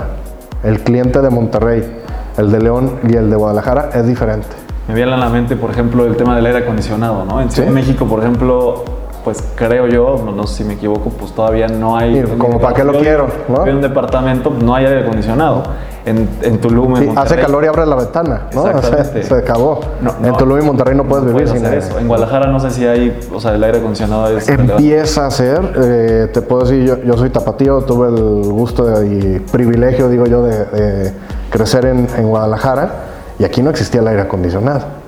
el 0.64 0.82
cliente 0.82 1.22
de 1.22 1.30
Monterrey, 1.30 2.02
el 2.38 2.52
de 2.52 2.60
León 2.60 3.00
y 3.08 3.16
el 3.16 3.30
de 3.30 3.36
Guadalajara 3.36 3.92
es 3.94 4.06
diferente. 4.06 4.48
Me 4.88 4.94
viene 4.94 5.14
a 5.14 5.18
la 5.18 5.30
mente, 5.30 5.56
por 5.56 5.72
ejemplo, 5.72 6.06
el 6.06 6.16
tema 6.16 6.36
del 6.36 6.46
aire 6.46 6.60
acondicionado, 6.60 7.26
¿no? 7.26 7.42
En 7.42 7.50
Ciudad 7.50 7.70
México, 7.72 8.06
por 8.06 8.20
ejemplo, 8.20 8.84
pues 9.26 9.44
creo 9.56 9.88
yo, 9.88 10.24
no, 10.24 10.46
sé 10.46 10.58
si 10.58 10.64
me 10.64 10.76
equivoco, 10.76 11.10
pues 11.10 11.32
todavía 11.32 11.68
no 11.68 11.98
hay... 11.98 12.22
como 12.38 12.60
para 12.60 12.76
qué 12.76 12.84
lo 12.84 12.94
quiero, 12.94 13.28
¿no? 13.50 13.66
En 13.66 13.78
un 13.78 13.82
departamento 13.82 14.52
no 14.52 14.76
hay 14.76 14.86
aire 14.86 15.02
acondicionado. 15.02 15.64
En, 16.06 16.30
en 16.44 16.62
Tulum, 16.62 16.96
sí, 16.98 17.10
hace 17.16 17.36
calor 17.36 17.64
y 17.64 17.68
abre 17.68 17.88
la 17.88 17.96
ventana, 17.96 18.42
¿no? 18.54 18.68
Exactamente. 18.68 19.24
Se, 19.24 19.34
acabó. 19.34 19.80
en 20.24 20.38
Tulum 20.38 20.60
y 20.60 20.62
Monterrey 20.62 20.96
no 20.96 21.06
puedes 21.06 21.26
vivir 21.26 21.48
sin 21.48 21.66
eso. 21.66 21.98
En 21.98 22.08
Guadalajara 22.08 22.52
no 22.52 22.60
sé 22.60 22.70
si 22.70 22.86
hay, 22.86 23.20
o 23.34 23.42
sea, 23.42 23.56
el 23.56 23.64
aire 23.64 23.80
acondicionado 23.80 24.38
es... 24.38 24.48
Empieza 24.48 25.26
a 25.26 25.32
ser, 25.32 25.74
eh, 25.76 26.28
te 26.32 26.44
puedo 26.44 26.62
decir, 26.62 26.86
yo, 26.86 27.02
yo, 27.02 27.18
soy 27.18 27.32
tapatío, 27.32 27.82
tuve 27.82 28.10
el 28.10 28.52
gusto 28.52 29.04
y 29.04 29.40
privilegio, 29.52 30.08
digo 30.08 30.28
yo, 30.28 30.44
de, 30.44 31.12
crecer 31.50 31.88
en, 31.88 32.08
en 32.16 32.30
Guadalajara 32.30 32.92
y 33.40 33.44
aquí 33.44 33.64
no 33.64 33.72
existía 33.72 34.02
el 34.02 34.08
aire 34.08 34.22
acondicionado 34.22 35.05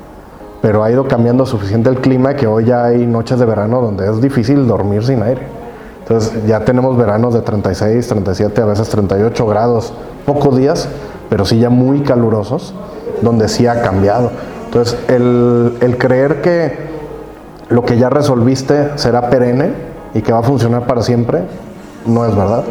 pero 0.62 0.84
ha 0.84 0.92
ido 0.92 1.08
cambiando 1.08 1.46
suficiente 1.46 1.90
el 1.90 1.98
clima 1.98 2.36
que 2.36 2.48
hoy 2.48 2.66
ya 2.66 2.86
hay 2.86 3.06
noches 3.06 3.40
de 3.40 3.46
verano 3.46 3.82
donde 3.82 4.10
es 4.10 4.22
difícil 4.22 4.68
dormir 4.68 5.04
sin 5.04 5.22
aire. 5.22 5.42
Entonces 6.00 6.46
ya 6.48 6.64
tenemos 6.64 6.98
veranos 6.98 7.34
de 7.34 7.42
36, 7.42 8.08
37, 8.08 8.62
a 8.62 8.66
veces 8.66 8.90
38 8.90 9.46
grados, 9.46 9.94
pocos 10.26 10.58
días, 10.58 10.88
pero 11.30 11.46
sí 11.46 11.60
ya 11.60 11.70
muy 11.70 12.02
calurosos, 12.02 12.74
donde 13.22 13.50
sí 13.50 13.68
ha 13.68 13.82
cambiado. 13.82 14.32
Entonces 14.66 14.98
el, 15.10 15.78
el 15.82 15.98
creer 15.98 16.42
que 16.42 16.88
lo 17.70 17.84
que 17.84 17.98
ya 17.98 18.10
resolviste 18.10 18.98
será 18.98 19.30
perenne 19.30 19.74
y 20.14 20.22
que 20.22 20.32
va 20.32 20.40
a 20.40 20.44
funcionar 20.44 20.88
para 20.88 21.02
siempre, 21.02 21.44
no 22.06 22.26
es 22.26 22.36
verdad. 22.36 22.64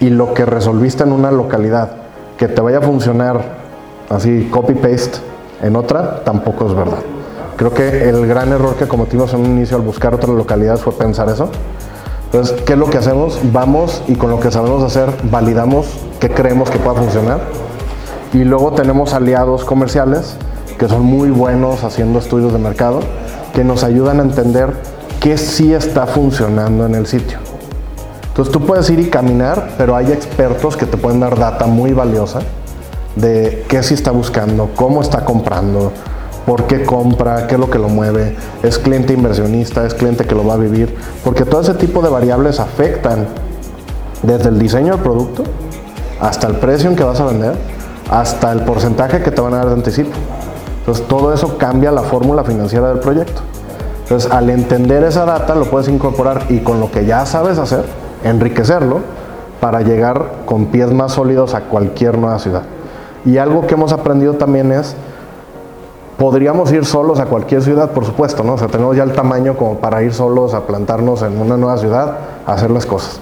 Y 0.00 0.10
lo 0.10 0.32
que 0.32 0.44
resolviste 0.44 1.02
en 1.02 1.12
una 1.12 1.32
localidad, 1.32 1.90
que 2.36 2.46
te 2.46 2.60
vaya 2.60 2.78
a 2.78 2.82
funcionar 2.82 3.40
así 4.08 4.48
copy-paste 4.50 5.18
en 5.62 5.74
otra, 5.74 6.22
tampoco 6.24 6.68
es 6.68 6.74
verdad. 6.74 7.17
Creo 7.58 7.74
que 7.74 8.08
el 8.08 8.24
gran 8.28 8.52
error 8.52 8.76
que 8.76 8.86
cometimos 8.86 9.34
en 9.34 9.40
un 9.40 9.46
inicio 9.46 9.76
al 9.76 9.82
buscar 9.82 10.14
otra 10.14 10.32
localidad 10.32 10.78
fue 10.78 10.92
pensar 10.92 11.28
eso. 11.28 11.50
Entonces, 12.26 12.62
¿qué 12.62 12.74
es 12.74 12.78
lo 12.78 12.88
que 12.88 12.98
hacemos? 12.98 13.40
Vamos 13.52 14.00
y 14.06 14.14
con 14.14 14.30
lo 14.30 14.38
que 14.38 14.52
sabemos 14.52 14.84
hacer 14.84 15.10
validamos 15.24 15.88
qué 16.20 16.30
creemos 16.30 16.70
que 16.70 16.78
pueda 16.78 16.94
funcionar. 16.94 17.40
Y 18.32 18.44
luego 18.44 18.74
tenemos 18.74 19.12
aliados 19.12 19.64
comerciales 19.64 20.36
que 20.78 20.86
son 20.88 21.02
muy 21.02 21.30
buenos 21.30 21.82
haciendo 21.82 22.20
estudios 22.20 22.52
de 22.52 22.60
mercado, 22.60 23.00
que 23.52 23.64
nos 23.64 23.82
ayudan 23.82 24.20
a 24.20 24.22
entender 24.22 24.72
qué 25.18 25.36
sí 25.36 25.74
está 25.74 26.06
funcionando 26.06 26.86
en 26.86 26.94
el 26.94 27.08
sitio. 27.08 27.38
Entonces 28.28 28.52
tú 28.52 28.64
puedes 28.64 28.88
ir 28.88 29.00
y 29.00 29.10
caminar, 29.10 29.70
pero 29.76 29.96
hay 29.96 30.12
expertos 30.12 30.76
que 30.76 30.86
te 30.86 30.96
pueden 30.96 31.18
dar 31.18 31.36
data 31.36 31.66
muy 31.66 31.92
valiosa 31.92 32.38
de 33.16 33.64
qué 33.68 33.82
sí 33.82 33.94
está 33.94 34.12
buscando, 34.12 34.70
cómo 34.76 35.02
está 35.02 35.24
comprando, 35.24 35.90
por 36.48 36.66
qué 36.66 36.82
compra, 36.82 37.46
qué 37.46 37.56
es 37.56 37.60
lo 37.60 37.68
que 37.68 37.78
lo 37.78 37.90
mueve, 37.90 38.34
es 38.62 38.78
cliente 38.78 39.12
inversionista, 39.12 39.84
es 39.84 39.92
cliente 39.92 40.24
que 40.24 40.34
lo 40.34 40.46
va 40.46 40.54
a 40.54 40.56
vivir, 40.56 40.96
porque 41.22 41.44
todo 41.44 41.60
ese 41.60 41.74
tipo 41.74 42.00
de 42.00 42.08
variables 42.08 42.58
afectan 42.58 43.26
desde 44.22 44.48
el 44.48 44.58
diseño 44.58 44.94
del 44.94 45.02
producto 45.02 45.44
hasta 46.22 46.46
el 46.46 46.54
precio 46.54 46.88
en 46.88 46.96
que 46.96 47.04
vas 47.04 47.20
a 47.20 47.26
vender, 47.26 47.54
hasta 48.10 48.50
el 48.50 48.62
porcentaje 48.62 49.22
que 49.22 49.30
te 49.30 49.42
van 49.42 49.52
a 49.52 49.58
dar 49.58 49.66
de 49.66 49.74
anticipo. 49.74 50.12
Entonces 50.78 51.06
todo 51.06 51.34
eso 51.34 51.58
cambia 51.58 51.92
la 51.92 52.00
fórmula 52.00 52.42
financiera 52.44 52.88
del 52.88 53.00
proyecto. 53.00 53.42
Entonces 54.04 54.32
al 54.32 54.48
entender 54.48 55.04
esa 55.04 55.26
data 55.26 55.54
lo 55.54 55.66
puedes 55.66 55.90
incorporar 55.90 56.46
y 56.48 56.60
con 56.60 56.80
lo 56.80 56.90
que 56.90 57.04
ya 57.04 57.26
sabes 57.26 57.58
hacer, 57.58 57.84
enriquecerlo 58.24 59.00
para 59.60 59.82
llegar 59.82 60.32
con 60.46 60.68
pies 60.68 60.90
más 60.92 61.12
sólidos 61.12 61.52
a 61.52 61.60
cualquier 61.64 62.16
nueva 62.16 62.38
ciudad. 62.38 62.62
Y 63.26 63.36
algo 63.36 63.66
que 63.66 63.74
hemos 63.74 63.92
aprendido 63.92 64.32
también 64.36 64.72
es 64.72 64.96
Podríamos 66.18 66.72
ir 66.72 66.84
solos 66.84 67.20
a 67.20 67.26
cualquier 67.26 67.62
ciudad, 67.62 67.92
por 67.92 68.04
supuesto, 68.04 68.42
¿no? 68.42 68.54
O 68.54 68.58
sea, 68.58 68.66
tenemos 68.66 68.96
ya 68.96 69.04
el 69.04 69.12
tamaño 69.12 69.56
como 69.56 69.78
para 69.78 70.02
ir 70.02 70.12
solos 70.12 70.52
a 70.52 70.66
plantarnos 70.66 71.22
en 71.22 71.40
una 71.40 71.56
nueva 71.56 71.78
ciudad, 71.78 72.18
a 72.44 72.54
hacer 72.54 72.72
las 72.72 72.86
cosas. 72.86 73.20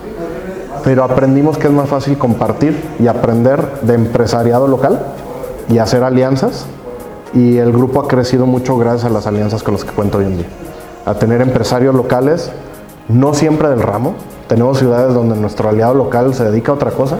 Pero 0.83 1.05
aprendimos 1.05 1.59
que 1.59 1.67
es 1.67 1.75
más 1.75 1.91
fácil 1.91 2.17
compartir 2.17 2.83
y 2.99 3.07
aprender 3.07 3.83
de 3.83 3.93
empresariado 3.93 4.67
local 4.67 4.99
y 5.69 5.77
hacer 5.77 6.05
alianzas 6.05 6.65
y 7.35 7.59
el 7.59 7.71
grupo 7.71 8.01
ha 8.01 8.09
crecido 8.09 8.47
mucho 8.47 8.79
gracias 8.79 9.05
a 9.05 9.11
las 9.11 9.27
alianzas 9.27 9.63
con 9.63 9.75
las 9.75 9.85
que 9.85 9.91
cuento 9.91 10.17
hoy 10.17 10.25
en 10.25 10.39
día. 10.39 10.49
A 11.05 11.13
tener 11.17 11.43
empresarios 11.43 11.95
locales, 11.95 12.51
no 13.09 13.35
siempre 13.35 13.69
del 13.69 13.83
ramo. 13.83 14.15
Tenemos 14.49 14.79
ciudades 14.79 15.13
donde 15.13 15.37
nuestro 15.37 15.69
aliado 15.69 15.93
local 15.93 16.33
se 16.33 16.45
dedica 16.45 16.73
a 16.73 16.77
otra 16.77 16.93
cosa, 16.93 17.19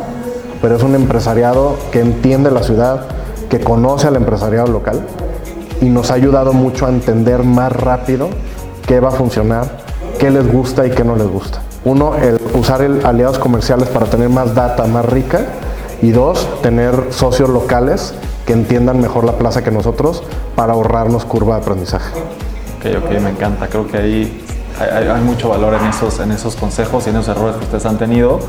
pero 0.63 0.75
es 0.75 0.83
un 0.83 0.95
empresariado 0.95 1.77
que 1.93 2.01
entiende 2.01 2.51
la 2.51 2.63
ciudad, 2.63 3.03
que 3.51 3.61
conoce 3.61 4.07
al 4.07 4.17
empresariado 4.17 4.69
local 4.69 5.05
y 5.81 5.87
nos 5.87 6.11
ha 6.11 6.15
ayudado 6.15 6.53
mucho 6.53 6.87
a 6.87 6.89
entender 6.89 7.43
más 7.43 7.73
rápido 7.73 8.29
qué 8.87 9.01
va 9.01 9.09
a 9.09 9.13
funcionar, 9.13 9.79
qué 10.19 10.31
les 10.31 10.51
gusta 10.51 10.87
y 10.87 10.91
qué 10.91 11.05
no 11.05 11.17
les 11.17 11.27
gusta. 11.27 11.61
Uno, 11.85 12.17
el 12.17 12.41
usar 12.55 12.83
el 12.83 13.05
aliados 13.05 13.39
comerciales 13.39 13.89
para 13.89 14.07
tener 14.07 14.29
más 14.29 14.55
data 14.55 14.87
más 14.87 15.05
rica 15.05 15.41
y 16.03 16.11
dos, 16.11 16.49
tener 16.63 16.95
socios 17.11 17.49
locales 17.49 18.15
que 18.45 18.53
entiendan 18.53 19.01
mejor 19.01 19.25
la 19.25 19.33
plaza 19.33 19.63
que 19.63 19.71
nosotros 19.71 20.23
para 20.55 20.73
ahorrarnos 20.73 21.25
curva 21.25 21.57
de 21.57 21.63
aprendizaje. 21.63 22.13
Ok, 22.79 23.05
ok, 23.05 23.21
me 23.21 23.31
encanta. 23.31 23.69
Creo 23.69 23.87
que 23.87 23.99
ahí 23.99 24.45
hay, 24.81 25.21
mucho 25.23 25.49
valor 25.49 25.75
en 25.75 25.87
esos, 25.87 26.21
en 26.21 26.33
esos 26.33 26.57
consejos 26.57 27.07
y 27.07 27.11
en 27.11 27.17
esos 27.17 27.37
errores 27.37 27.57
que 27.57 27.65
ustedes 27.65 27.87
han 27.87 27.99
tenido. 27.99 28.41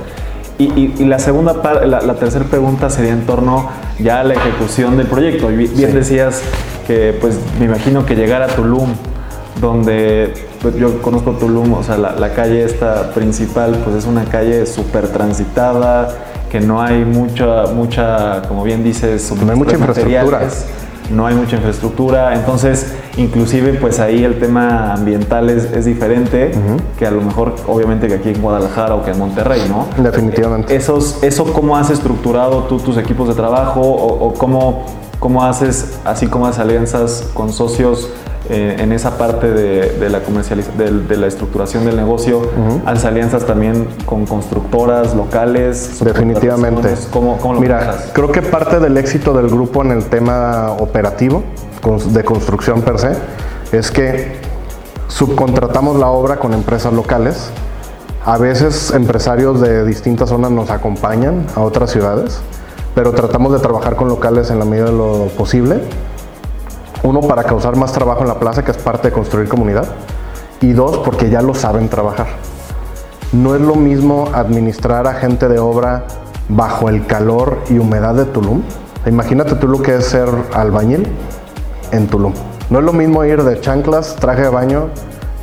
Y, 0.60 1.06
la 1.06 1.20
segunda 1.20 1.54
la, 1.86 2.02
la 2.02 2.16
tercera 2.16 2.46
pregunta 2.46 2.90
sería 2.90 3.12
en 3.12 3.28
torno 3.28 3.70
ya 4.00 4.22
a 4.22 4.24
la 4.24 4.34
ejecución 4.34 4.98
del 4.98 5.06
proyecto. 5.06 5.48
Bien 5.50 5.94
decías 5.94 6.42
que, 6.88 7.16
pues, 7.20 7.38
me 7.60 7.66
imagino 7.66 8.06
que 8.06 8.16
llegar 8.16 8.42
a 8.42 8.48
Tulum, 8.48 8.90
donde 9.60 10.34
pues, 10.62 10.76
yo 10.76 11.02
conozco 11.02 11.32
Tulum, 11.32 11.74
o 11.74 11.84
sea, 11.84 11.98
la, 11.98 12.34
calle 12.34 12.64
esta 12.64 13.12
principal, 13.14 13.80
pues 13.84 13.98
es 13.98 14.06
una 14.06 14.24
calle 14.24 14.66
súper 14.66 15.10
transitada, 15.10 16.10
que 16.50 16.62
no 16.62 16.82
hay 16.82 17.04
mucha, 17.04 17.68
mucha, 17.74 18.42
como 18.48 18.64
bien 18.64 18.84
dices, 18.84 19.32
no 19.32 19.52
hay 19.52 19.58
mucha 19.58 19.76
infraestructura. 19.76 20.48
No 21.10 21.26
hay 21.26 21.36
mucha 21.36 21.56
infraestructura, 21.56 22.36
entonces 22.36 22.94
inclusive 23.16 23.76
pues 23.76 24.00
ahí 24.02 24.26
el 24.26 24.40
tema 24.40 24.92
ambiental 24.92 25.50
es, 25.50 25.86
diferente 25.86 26.52
que 27.00 27.08
a 27.08 27.12
lo 27.12 27.22
mejor 27.22 27.56
obviamente 27.66 28.08
que 28.08 28.16
aquí 28.16 28.30
en 28.30 28.42
Guadalajara 28.42 28.96
o 28.96 29.06
que 29.06 29.12
en 29.12 29.20
Monterrey, 29.20 29.62
¿no? 29.70 29.88
Definitivamente. 30.04 30.76
Esos, 30.76 31.24
¿Eso 31.24 31.46
cómo 31.54 31.78
has 31.78 31.90
estructurado 31.92 32.64
tú 32.64 32.80
tus 32.80 32.98
equipos 32.98 33.30
de 33.30 33.36
trabajo 33.36 33.80
o, 33.80 34.34
cómo, 34.34 34.86
cómo 35.20 35.44
haces, 35.44 36.00
así 36.06 36.28
como 36.28 36.48
haces 36.48 36.62
alianzas 36.62 37.30
con 37.34 37.52
socios 37.52 38.10
eh, 38.50 38.78
en 38.80 38.94
esa 38.94 39.18
parte 39.18 39.52
de, 39.52 40.10
la 40.10 40.22
comercialización, 40.22 41.08
de, 41.08 41.18
la 41.18 41.28
estructuración 41.28 41.86
del 41.86 41.98
negocio, 41.98 42.40
uh 42.40 42.88
alianzas 42.88 43.46
también 43.46 43.88
con 44.06 44.26
constructoras 44.26 45.14
locales. 45.14 46.00
Definitivamente. 46.02 46.96
¿Cómo, 47.12 47.38
lo 47.44 47.60
Mira, 47.60 47.98
creo 48.14 48.32
que 48.32 48.42
parte 48.42 48.80
del 48.80 48.98
éxito 48.98 49.34
del 49.34 49.50
grupo 49.50 49.84
en 49.84 49.92
el 49.92 50.06
tema 50.06 50.72
operativo 50.80 51.44
de 52.14 52.24
construcción 52.24 52.82
per 52.82 53.00
se 53.00 53.12
es 53.72 53.92
que 53.92 54.38
subcontratamos 55.10 55.98
la 56.00 56.08
obra 56.08 56.38
con 56.38 56.54
empresas 56.54 56.94
locales. 56.94 57.50
A 58.26 58.38
veces 58.38 58.92
empresarios 58.92 59.62
de 59.62 59.86
distintas 59.86 60.30
zonas 60.30 60.52
nos 60.52 60.70
acompañan 60.70 61.46
a 61.56 61.62
otras 61.62 61.92
ciudades, 61.92 62.40
pero 62.98 63.12
tratamos 63.12 63.54
de 63.54 63.60
trabajar 63.60 63.96
con 63.96 64.08
locales 64.08 64.50
en 64.50 64.58
la 64.58 64.66
medida 64.66 64.86
de 64.86 64.92
lo 64.92 65.28
posible 65.38 65.84
uno, 67.04 67.22
para 67.22 67.44
causar 67.44 67.76
más 67.76 67.92
trabajo 67.92 68.22
en 68.22 68.28
la 68.28 68.40
plaza, 68.40 68.66
que 68.66 68.72
es 68.72 68.78
parte 68.78 69.10
de 69.10 69.14
construir 69.14 69.48
comunidad. 69.48 69.86
Y 70.62 70.74
dos, 70.74 70.98
porque 71.06 71.30
ya 71.30 71.44
lo 71.44 71.54
saben 71.54 71.90
trabajar. 71.90 72.26
No 73.32 73.54
es 73.54 73.62
lo 73.62 73.76
mismo 73.76 74.32
administrar 74.34 75.06
a 75.06 75.14
gente 75.14 75.48
de 75.48 75.60
obra 75.60 76.06
bajo 76.50 76.90
el 76.90 77.06
calor 77.06 77.60
y 77.70 77.78
humedad 77.78 78.16
de 78.16 78.26
Tulum. 78.26 78.64
Imagínate 79.06 79.54
tú 79.56 79.68
lo 79.68 79.80
que 79.84 79.98
es 79.98 80.08
ser 80.08 80.28
albañil 80.56 81.08
en 81.92 82.08
Tulum. 82.08 82.34
No 82.72 82.80
es 82.80 82.86
lo 82.86 82.94
mismo 82.94 83.24
ir 83.26 83.44
de 83.44 83.62
chanclas, 83.62 84.16
traje 84.16 84.42
de 84.42 84.50
baño 84.50 84.88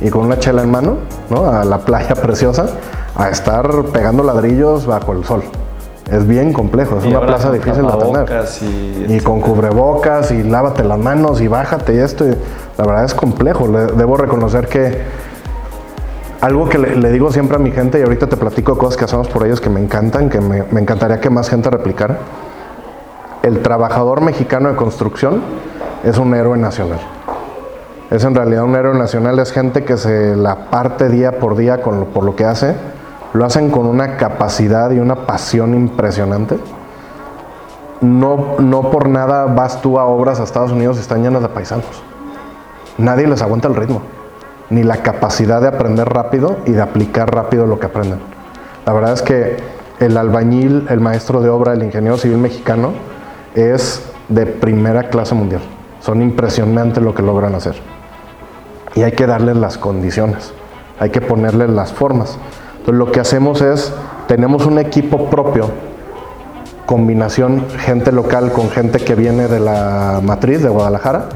y 0.01 0.09
con 0.09 0.25
una 0.25 0.37
chela 0.39 0.61
en 0.61 0.71
mano, 0.71 0.97
¿no? 1.29 1.45
A 1.45 1.63
la 1.63 1.79
playa 1.79 2.15
preciosa, 2.21 2.65
a 3.15 3.29
estar 3.29 3.85
pegando 3.93 4.23
ladrillos 4.23 4.85
bajo 4.85 5.13
el 5.13 5.23
sol 5.23 5.43
es 6.11 6.27
bien 6.27 6.53
complejo, 6.53 6.99
es 6.99 7.05
una 7.05 7.21
plaza 7.21 7.51
difícil 7.51 7.85
de 7.85 7.93
tener. 7.93 9.09
Y, 9.09 9.19
con 9.21 9.41
cubrebocas 9.41 10.31
y 10.31 10.43
lávate 10.43 10.83
las 10.83 10.99
manos 10.99 11.41
y 11.41 11.47
bájate 11.47 11.95
y 11.95 11.97
esto. 11.97 12.25
la 12.77 12.85
verdad 12.85 13.05
es 13.05 13.13
complejo. 13.15 13.67
debo 13.67 14.15
reconocer 14.15 14.67
que 14.67 15.01
algo 16.41 16.69
que 16.69 16.77
le, 16.77 17.11
digo 17.11 17.31
siempre 17.31 17.55
a 17.55 17.59
mi 17.59 17.71
gente, 17.71 17.99
y 17.99 18.03
ahorita 18.03 18.27
te 18.27 18.37
platico 18.37 18.77
cosas 18.77 18.97
que 18.97 19.05
hacemos 19.05 19.27
por 19.29 19.45
ellos 19.47 19.59
que 19.59 19.69
me 19.69 19.79
encantan, 19.79 20.29
que 20.29 20.39
me, 20.41 20.63
me 20.69 20.79
encantaría 20.79 21.19
que 21.19 21.31
más 21.31 21.49
gente 21.49 21.71
replicara. 21.71 22.19
El 23.41 23.61
trabajador 23.61 24.21
mexicano 24.21 24.69
de 24.69 24.75
construcción 24.75 25.41
es 26.03 26.19
un 26.19 26.35
héroe 26.35 26.57
nacional. 26.57 26.99
Es 28.11 28.23
en 28.23 28.35
realidad 28.35 28.63
un 28.63 28.75
héroe 28.75 28.95
nacional, 28.95 29.39
es 29.39 29.51
gente 29.51 29.83
que 29.83 29.97
se 29.97 30.35
la 30.35 30.69
parte 30.69 31.09
día 31.09 31.39
por 31.39 31.55
día 31.55 31.81
con 31.81 32.05
por 32.05 32.23
lo 32.23 32.35
que 32.35 32.45
hace 32.45 32.75
lo 33.35 33.45
hacen 33.45 33.69
con 33.69 33.85
una 33.85 34.15
capacidad 34.15 34.91
y 34.91 34.99
una 34.99 35.27
pasión 35.27 35.73
impresionante. 35.73 36.57
No, 37.99 38.55
no 38.59 38.89
por 38.91 39.09
nada 39.09 39.45
vas 39.45 39.81
tú 39.81 39.99
a 39.99 40.05
obras 40.05 40.39
a 40.39 40.43
Estados 40.43 40.71
Unidos 40.71 40.95
y 40.97 41.01
están 41.01 41.21
llenas 41.21 41.41
de 41.41 41.49
paisanos. 41.49 42.01
Nadie 42.97 43.27
les 43.27 43.41
aguanta 43.41 43.67
el 43.67 43.75
ritmo, 43.75 44.01
ni 44.69 44.83
la 44.83 44.97
capacidad 44.97 45.59
de 45.59 45.67
aprender 45.67 46.07
rápido 46.07 46.57
y 46.65 46.71
de 46.71 46.81
aplicar 46.81 47.33
rápido 47.33 47.65
lo 47.65 47.77
que 47.77 47.87
aprenden. 47.87 48.19
La 48.85 48.93
verdad 48.93 49.11
es 49.11 49.21
que 49.21 49.57
el 49.99 50.15
albañil, 50.15 50.87
el 50.89 51.01
maestro 51.01 51.41
de 51.41 51.49
obra, 51.49 51.73
el 51.73 51.83
ingeniero 51.83 52.17
civil 52.17 52.37
mexicano 52.37 52.93
es 53.53 54.01
de 54.29 54.45
primera 54.45 55.09
clase 55.09 55.35
mundial. 55.35 55.61
Son 55.99 56.21
impresionantes 56.21 57.03
lo 57.03 57.13
que 57.13 57.21
logran 57.21 57.53
hacer. 57.53 57.75
Y 58.95 59.03
hay 59.03 59.11
que 59.11 59.27
darles 59.27 59.57
las 59.57 59.77
condiciones, 59.77 60.53
hay 61.01 61.09
que 61.09 61.19
ponerles 61.19 61.69
las 61.69 61.91
formas. 61.91 62.37
Entonces 62.85 62.99
lo 62.99 63.11
que 63.11 63.19
hacemos 63.19 63.61
es, 63.63 63.91
tenemos 64.27 64.67
un 64.67 64.77
equipo 64.77 65.27
propio, 65.27 65.71
combinación 66.85 67.65
gente 67.79 68.11
local 68.11 68.51
con 68.51 68.69
gente 68.69 68.99
que 68.99 69.15
viene 69.15 69.47
de 69.47 69.59
la 69.59 70.21
matriz 70.23 70.61
de 70.61 70.69
Guadalajara, 70.69 71.29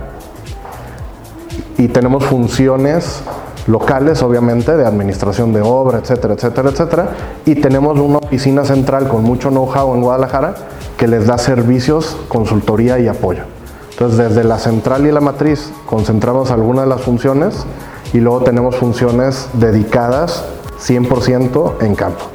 y 1.80 1.88
tenemos 1.88 2.24
funciones 2.24 3.24
locales, 3.66 4.22
obviamente, 4.22 4.78
de 4.78 4.86
administración 4.86 5.52
de 5.52 5.62
obra, 5.62 5.98
etcétera, 5.98 6.36
etcétera, 6.36 6.70
etcétera, 6.70 7.10
y 7.46 7.56
tenemos 7.56 7.98
una 7.98 8.20
oficina 8.20 8.64
central 8.64 9.08
con 9.08 9.24
mucho 9.24 9.50
know-how 9.50 9.96
en 9.96 10.02
Guadalajara 10.02 10.54
que 10.98 11.08
les 11.08 11.26
da 11.26 11.40
servicios, 11.40 12.16
consultoría 12.28 13.00
y 13.00 13.08
apoyo. 13.08 13.42
Entonces, 13.90 14.20
desde 14.20 14.44
la 14.44 14.60
central 14.60 15.08
y 15.08 15.12
la 15.12 15.20
matriz 15.20 15.72
concentramos 15.88 16.52
algunas 16.52 16.86
de 16.86 16.90
las 16.92 17.02
funciones 17.02 17.66
y 18.14 18.20
luego 18.20 18.42
tenemos 18.42 18.76
funciones 18.76 19.50
dedicadas 19.54 20.46
100% 20.80 21.82
en 21.82 21.96
campo, 21.96 22.26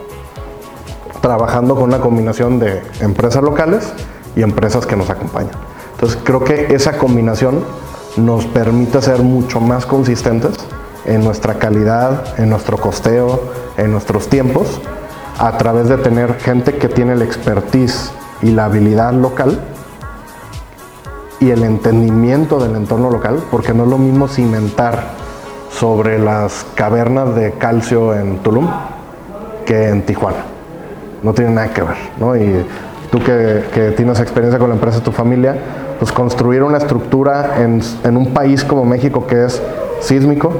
trabajando 1.20 1.74
con 1.74 1.84
una 1.84 2.00
combinación 2.00 2.58
de 2.58 2.82
empresas 3.00 3.42
locales 3.42 3.92
y 4.36 4.42
empresas 4.42 4.86
que 4.86 4.96
nos 4.96 5.10
acompañan. 5.10 5.54
Entonces 5.92 6.18
creo 6.22 6.44
que 6.44 6.74
esa 6.74 6.98
combinación 6.98 7.64
nos 8.16 8.44
permite 8.46 9.00
ser 9.02 9.22
mucho 9.22 9.60
más 9.60 9.86
consistentes 9.86 10.54
en 11.04 11.24
nuestra 11.24 11.54
calidad, 11.54 12.38
en 12.38 12.50
nuestro 12.50 12.76
costeo, 12.76 13.40
en 13.76 13.90
nuestros 13.90 14.28
tiempos, 14.28 14.80
a 15.38 15.56
través 15.58 15.88
de 15.88 15.96
tener 15.98 16.34
gente 16.34 16.76
que 16.76 16.88
tiene 16.88 17.16
la 17.16 17.24
expertise 17.24 18.12
y 18.42 18.50
la 18.50 18.66
habilidad 18.66 19.12
local 19.12 19.60
y 21.40 21.50
el 21.50 21.62
entendimiento 21.64 22.58
del 22.58 22.76
entorno 22.76 23.10
local, 23.10 23.42
porque 23.50 23.74
no 23.74 23.84
es 23.84 23.90
lo 23.90 23.98
mismo 23.98 24.28
cimentar 24.28 25.23
sobre 25.78 26.18
las 26.18 26.64
cavernas 26.74 27.34
de 27.34 27.52
calcio 27.52 28.14
en 28.14 28.38
Tulum 28.38 28.68
que 29.66 29.88
en 29.88 30.02
Tijuana. 30.02 30.44
No 31.22 31.32
tiene 31.32 31.52
nada 31.52 31.68
que 31.72 31.82
ver, 31.82 31.96
¿no? 32.18 32.36
Y 32.36 32.64
tú 33.10 33.18
que, 33.18 33.92
tienes 33.96 34.20
experiencia 34.20 34.58
con 34.58 34.68
la 34.68 34.74
empresa 34.74 34.98
de 34.98 35.04
tu 35.04 35.12
familia, 35.12 35.56
pues 35.98 36.12
construir 36.12 36.62
una 36.62 36.78
estructura 36.78 37.62
en, 37.62 37.80
en 38.04 38.16
un 38.16 38.32
país 38.32 38.64
como 38.64 38.84
México 38.84 39.26
que 39.26 39.44
es 39.44 39.60
sísmico 40.00 40.52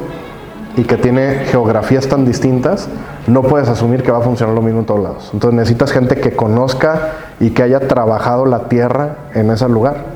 y 0.77 0.83
que 0.83 0.96
tiene 0.96 1.44
geografías 1.46 2.09
tan 2.09 2.24
distintas, 2.24 2.88
no 3.27 3.42
puedes 3.42 3.68
asumir 3.68 4.03
que 4.03 4.11
va 4.11 4.18
a 4.18 4.22
funcionar 4.22 4.55
lo 4.55 4.62
mismo 4.62 4.81
en 4.81 4.87
todos 4.87 5.00
lados. 5.00 5.31
Entonces 5.33 5.57
necesitas 5.57 5.92
gente 5.92 6.16
que 6.16 6.35
conozca 6.35 7.12
y 7.38 7.50
que 7.50 7.62
haya 7.62 7.87
trabajado 7.87 8.46
la 8.46 8.68
tierra 8.68 9.16
en 9.35 9.50
ese 9.50 9.68
lugar 9.68 10.13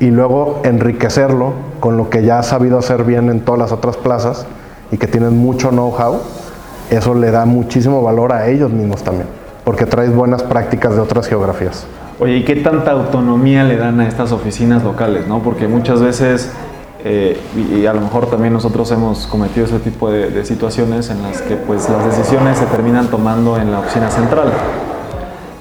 y 0.00 0.10
luego 0.10 0.60
enriquecerlo 0.64 1.52
con 1.80 1.96
lo 1.96 2.10
que 2.10 2.22
ya 2.22 2.38
has 2.38 2.46
sabido 2.46 2.78
hacer 2.78 3.04
bien 3.04 3.30
en 3.30 3.40
todas 3.40 3.58
las 3.58 3.72
otras 3.72 3.96
plazas 3.96 4.46
y 4.92 4.98
que 4.98 5.06
tienen 5.06 5.38
mucho 5.38 5.70
know-how, 5.70 6.20
eso 6.90 7.14
le 7.14 7.30
da 7.30 7.44
muchísimo 7.44 8.02
valor 8.02 8.32
a 8.32 8.48
ellos 8.48 8.70
mismos 8.70 9.02
también, 9.02 9.26
porque 9.64 9.86
traes 9.86 10.14
buenas 10.14 10.42
prácticas 10.42 10.94
de 10.94 11.00
otras 11.00 11.26
geografías. 11.26 11.86
Oye, 12.18 12.38
¿y 12.38 12.44
qué 12.44 12.56
tanta 12.56 12.92
autonomía 12.92 13.64
le 13.64 13.76
dan 13.76 14.00
a 14.00 14.08
estas 14.08 14.32
oficinas 14.32 14.82
locales? 14.82 15.26
¿no? 15.26 15.40
Porque 15.40 15.68
muchas 15.68 16.00
veces, 16.00 16.50
eh, 17.04 17.38
y, 17.56 17.84
a 17.84 17.92
lo 17.92 18.00
mejor 18.00 18.26
también 18.30 18.52
nosotros 18.52 18.90
hemos 18.92 19.26
cometido 19.26 19.66
ese 19.66 19.78
tipo 19.80 20.10
de, 20.10 20.30
de, 20.30 20.44
situaciones 20.44 21.10
en 21.10 21.22
las 21.22 21.42
que 21.42 21.56
pues, 21.56 21.88
las 21.90 22.16
decisiones 22.16 22.58
se 22.58 22.66
terminan 22.66 23.08
tomando 23.08 23.58
en 23.58 23.70
la 23.70 23.80
oficina 23.80 24.10
central. 24.10 24.52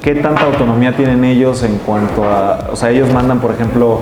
¿Qué 0.01 0.15
tanta 0.15 0.43
autonomía 0.43 0.95
tienen 0.95 1.25
ellos 1.25 1.63
en 1.63 1.77
cuanto 1.79 2.23
a, 2.23 2.69
o 2.71 2.75
sea, 2.75 2.91
ellos 2.91 3.11
mandan, 3.11 3.39
por 3.39 3.51
ejemplo, 3.51 4.01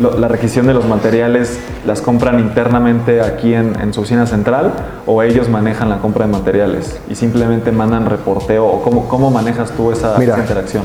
la 0.00 0.28
requisición 0.28 0.66
de 0.66 0.74
los 0.74 0.86
materiales 0.86 1.58
las 1.86 2.00
compran 2.00 2.40
internamente 2.40 3.20
aquí 3.20 3.54
en, 3.54 3.92
su 3.92 4.00
oficina 4.00 4.26
central 4.26 4.72
o 5.06 5.22
ellos 5.22 5.48
manejan 5.48 5.90
la 5.90 5.98
compra 5.98 6.26
de 6.26 6.32
materiales 6.32 6.98
y 7.08 7.14
simplemente 7.14 7.70
mandan 7.70 8.06
reporteo 8.06 8.66
o 8.66 8.82
cómo, 8.82 9.08
cómo 9.08 9.30
manejas 9.30 9.70
tú 9.72 9.92
esa, 9.92 10.16
esa 10.22 10.38
interacción? 10.38 10.84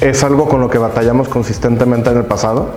Es 0.00 0.24
algo 0.24 0.48
con 0.48 0.60
lo 0.60 0.70
que 0.70 0.78
batallamos 0.78 1.28
consistentemente 1.28 2.10
en 2.10 2.16
el 2.18 2.24
pasado. 2.24 2.70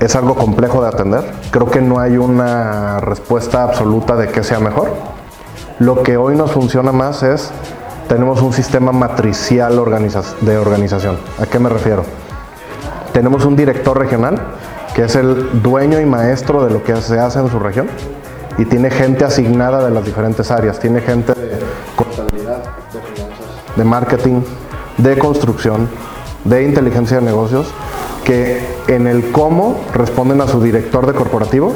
Es 0.00 0.14
algo 0.14 0.34
complejo 0.34 0.82
de 0.82 0.88
atender. 0.88 1.24
Creo 1.50 1.70
que 1.70 1.80
no 1.80 1.98
hay 1.98 2.18
una 2.18 3.00
respuesta 3.00 3.62
absoluta 3.62 4.16
de 4.16 4.28
qué 4.28 4.44
sea 4.44 4.58
mejor. 4.58 4.90
Lo 5.78 6.02
que 6.02 6.18
hoy 6.18 6.36
nos 6.36 6.52
funciona 6.52 6.92
más 6.92 7.22
es, 7.22 7.50
tenemos 8.08 8.42
un 8.42 8.52
sistema 8.52 8.92
matricial 8.92 9.74
de 10.42 10.58
organización. 10.58 11.16
¿A 11.40 11.46
qué 11.46 11.58
me 11.58 11.70
refiero? 11.70 12.04
Tenemos 13.12 13.46
un 13.46 13.56
director 13.56 13.98
regional 13.98 14.38
que 14.96 15.04
es 15.04 15.14
el 15.14 15.62
dueño 15.62 16.00
y 16.00 16.06
maestro 16.06 16.64
de 16.64 16.70
lo 16.72 16.82
que 16.82 16.96
se 17.02 17.20
hace 17.20 17.38
en 17.38 17.50
su 17.50 17.58
región 17.58 17.86
y 18.56 18.64
tiene 18.64 18.90
gente 18.90 19.26
asignada 19.26 19.84
de 19.84 19.90
las 19.90 20.02
diferentes 20.06 20.50
áreas. 20.50 20.80
Tiene 20.80 21.02
gente 21.02 21.34
de 21.34 21.58
contabilidad, 21.94 22.62
de 22.94 23.00
finanzas, 23.02 23.76
de 23.76 23.84
marketing, 23.84 24.40
de 24.96 25.18
construcción, 25.18 25.86
de 26.44 26.64
inteligencia 26.64 27.18
de 27.18 27.26
negocios, 27.26 27.66
que 28.24 28.66
en 28.88 29.06
el 29.06 29.32
cómo 29.32 29.82
responden 29.92 30.40
a 30.40 30.48
su 30.48 30.62
director 30.62 31.06
de 31.06 31.12
corporativo, 31.12 31.74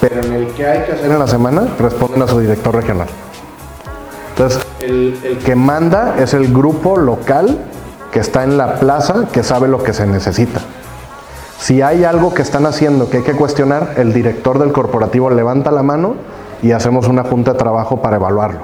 pero 0.00 0.22
en 0.22 0.32
el 0.32 0.46
que 0.54 0.66
hay 0.66 0.86
que 0.86 0.92
hacer 0.92 1.10
en 1.10 1.18
la 1.18 1.26
semana 1.26 1.68
responden 1.78 2.22
a 2.22 2.26
su 2.26 2.40
director 2.40 2.74
regional. 2.74 3.08
Entonces, 4.30 4.62
el, 4.80 5.20
el 5.22 5.38
que 5.40 5.54
manda 5.54 6.14
es 6.18 6.32
el 6.32 6.50
grupo 6.50 6.96
local 6.96 7.66
que 8.10 8.20
está 8.20 8.44
en 8.44 8.56
la 8.56 8.76
plaza, 8.80 9.26
que 9.30 9.42
sabe 9.42 9.68
lo 9.68 9.82
que 9.82 9.92
se 9.92 10.06
necesita. 10.06 10.62
Si 11.62 11.80
hay 11.80 12.02
algo 12.02 12.34
que 12.34 12.42
están 12.42 12.66
haciendo 12.66 13.08
que 13.08 13.18
hay 13.18 13.22
que 13.22 13.34
cuestionar, 13.34 13.94
el 13.96 14.12
director 14.12 14.58
del 14.58 14.72
corporativo 14.72 15.30
levanta 15.30 15.70
la 15.70 15.84
mano 15.84 16.16
y 16.60 16.72
hacemos 16.72 17.06
una 17.06 17.22
junta 17.22 17.52
de 17.52 17.58
trabajo 17.60 18.02
para 18.02 18.16
evaluarlo. 18.16 18.62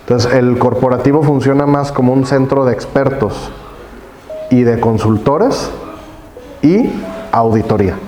Entonces, 0.00 0.32
el 0.32 0.58
corporativo 0.58 1.22
funciona 1.22 1.66
más 1.66 1.92
como 1.92 2.14
un 2.14 2.24
centro 2.24 2.64
de 2.64 2.72
expertos 2.72 3.52
y 4.48 4.62
de 4.62 4.80
consultores 4.80 5.70
y 6.62 6.90
auditoría, 7.30 7.98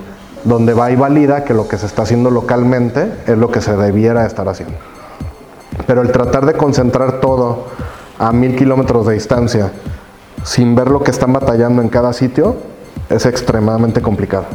donde 0.45 0.73
va 0.73 0.89
y 0.89 0.95
valida 0.95 1.43
que 1.43 1.53
lo 1.53 1.67
que 1.67 1.77
se 1.77 1.85
está 1.85 2.01
haciendo 2.01 2.31
localmente 2.31 3.13
es 3.27 3.37
lo 3.37 3.51
que 3.51 3.61
se 3.61 3.77
debiera 3.77 4.25
estar 4.25 4.49
haciendo. 4.49 4.77
Pero 5.85 6.01
el 6.01 6.11
tratar 6.11 6.47
de 6.47 6.53
concentrar 6.53 7.19
todo 7.19 7.65
a 8.17 8.31
mil 8.31 8.55
kilómetros 8.55 9.05
de 9.05 9.13
distancia 9.13 9.71
sin 10.43 10.73
ver 10.73 10.89
lo 10.89 11.03
que 11.03 11.11
están 11.11 11.33
batallando 11.33 11.83
en 11.83 11.89
cada 11.89 12.13
sitio 12.13 12.72
es 13.09 13.25
extremadamente 13.25 14.01
complicado. 14.01 14.45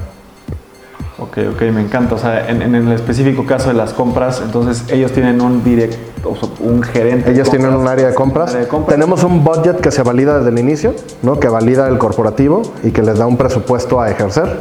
Ok, 1.21 1.39
ok, 1.53 1.63
me 1.73 1.81
encanta. 1.81 2.15
O 2.15 2.19
sea, 2.19 2.49
en, 2.49 2.75
el 2.75 2.93
específico 2.93 3.45
caso 3.45 3.69
de 3.69 3.75
las 3.75 3.93
compras, 3.93 4.41
entonces 4.45 4.85
ellos 4.89 5.11
tienen 5.11 5.41
un 5.41 5.65
directo, 5.65 6.37
un 6.61 6.83
gerente. 6.83 7.33
Ellos 7.33 7.51
tienen 7.51 7.75
un 7.75 7.89
área 7.89 8.09
de, 8.09 8.15
compras. 8.15 8.57
Tenemos 8.89 9.25
un 9.25 9.43
budget 9.43 9.81
que 9.81 9.91
se 9.91 10.05
valida 10.05 10.39
desde 10.39 10.51
el 10.51 10.59
inicio, 10.61 10.95
¿no? 11.23 11.41
que 11.41 11.49
valida 11.49 11.89
el 11.89 11.99
corporativo 11.99 12.63
y 12.85 12.93
que 12.93 13.03
les 13.03 13.19
da 13.19 13.27
un 13.27 13.37
presupuesto 13.37 14.01
a 14.01 14.11
ejercer. 14.11 14.61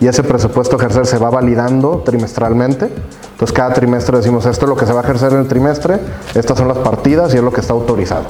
Y 0.00 0.06
ese 0.06 0.22
presupuesto 0.22 0.76
a 0.76 0.78
ejercer 0.78 1.04
se 1.04 1.18
va 1.18 1.28
validando 1.28 2.02
trimestralmente. 2.06 2.88
Entonces 3.32 3.52
cada 3.52 3.74
trimestre 3.74 4.16
decimos 4.16 4.46
esto 4.46 4.64
es 4.64 4.68
lo 4.70 4.76
que 4.76 4.86
se 4.86 4.94
va 4.94 5.00
a 5.00 5.04
ejercer 5.04 5.32
en 5.32 5.40
el 5.40 5.46
trimestre, 5.46 5.98
estas 6.34 6.56
son 6.56 6.68
las 6.68 6.78
partidas 6.78 7.34
y 7.34 7.36
es 7.36 7.42
lo 7.42 7.52
que 7.52 7.60
está 7.60 7.74
autorizado. 7.74 8.24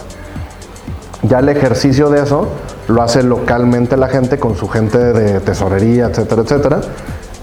Ya 1.22 1.40
el 1.40 1.48
ejercicio 1.48 2.10
de 2.10 2.22
eso 2.22 2.48
lo 2.86 3.02
hace 3.02 3.22
localmente 3.22 3.96
la 3.96 4.08
gente 4.08 4.38
con 4.38 4.56
su 4.56 4.68
gente 4.68 4.98
de 4.98 5.40
tesorería, 5.40 6.06
etcétera, 6.06 6.42
etcétera 6.42 6.80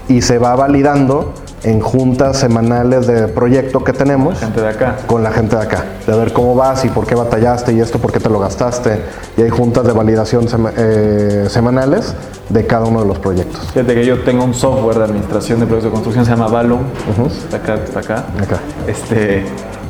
y 0.08 0.22
se 0.22 0.38
va 0.38 0.54
validando 0.54 1.32
en 1.64 1.80
juntas 1.80 2.38
semanales 2.38 3.06
de 3.06 3.26
proyecto 3.28 3.82
que 3.82 3.92
tenemos. 3.92 4.38
Gente 4.38 4.60
de 4.60 4.68
acá. 4.68 4.98
Con 5.06 5.22
la 5.22 5.32
gente 5.32 5.56
de 5.56 5.62
acá. 5.62 5.84
De 6.06 6.16
ver 6.16 6.32
cómo 6.32 6.54
vas 6.54 6.84
y 6.84 6.88
por 6.88 7.06
qué 7.06 7.14
batallaste 7.14 7.72
y 7.72 7.80
esto 7.80 7.98
por 7.98 8.12
qué 8.12 8.20
te 8.20 8.28
lo 8.28 8.38
gastaste. 8.38 9.00
Y 9.36 9.42
hay 9.42 9.50
juntas 9.50 9.84
de 9.84 9.92
validación 9.92 10.46
eh, 10.76 11.46
semanales 11.48 12.14
de 12.48 12.66
cada 12.66 12.84
uno 12.86 13.00
de 13.00 13.08
los 13.08 13.18
proyectos. 13.18 13.66
Fíjate 13.72 13.94
que 13.94 14.04
yo 14.04 14.22
tengo 14.22 14.44
un 14.44 14.54
software 14.54 14.98
de 14.98 15.04
administración 15.04 15.58
de 15.58 15.66
proyectos 15.66 15.90
de 15.90 15.94
construcción, 15.94 16.24
se 16.24 16.30
llama 16.30 16.46
Valum. 16.46 16.82
Está 17.26 17.56
acá, 17.56 17.74
está 17.74 18.00
acá. 18.00 18.24
Acá. 18.40 18.60
Este, 18.86 19.44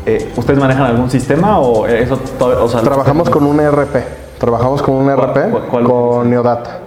eh, 0.07 0.33
¿Ustedes 0.37 0.59
manejan 0.59 0.87
algún 0.87 1.11
sistema 1.11 1.59
o 1.59 1.87
eso? 1.87 2.19
O 2.41 2.69
Trabajamos 2.69 3.29
con 3.29 3.45
un 3.45 3.61
ERP. 3.61 3.97
Trabajamos 4.39 4.83
con 4.83 4.95
un 4.95 5.11
ERP, 5.11 5.71
con 5.71 6.31
Neodata 6.31 6.81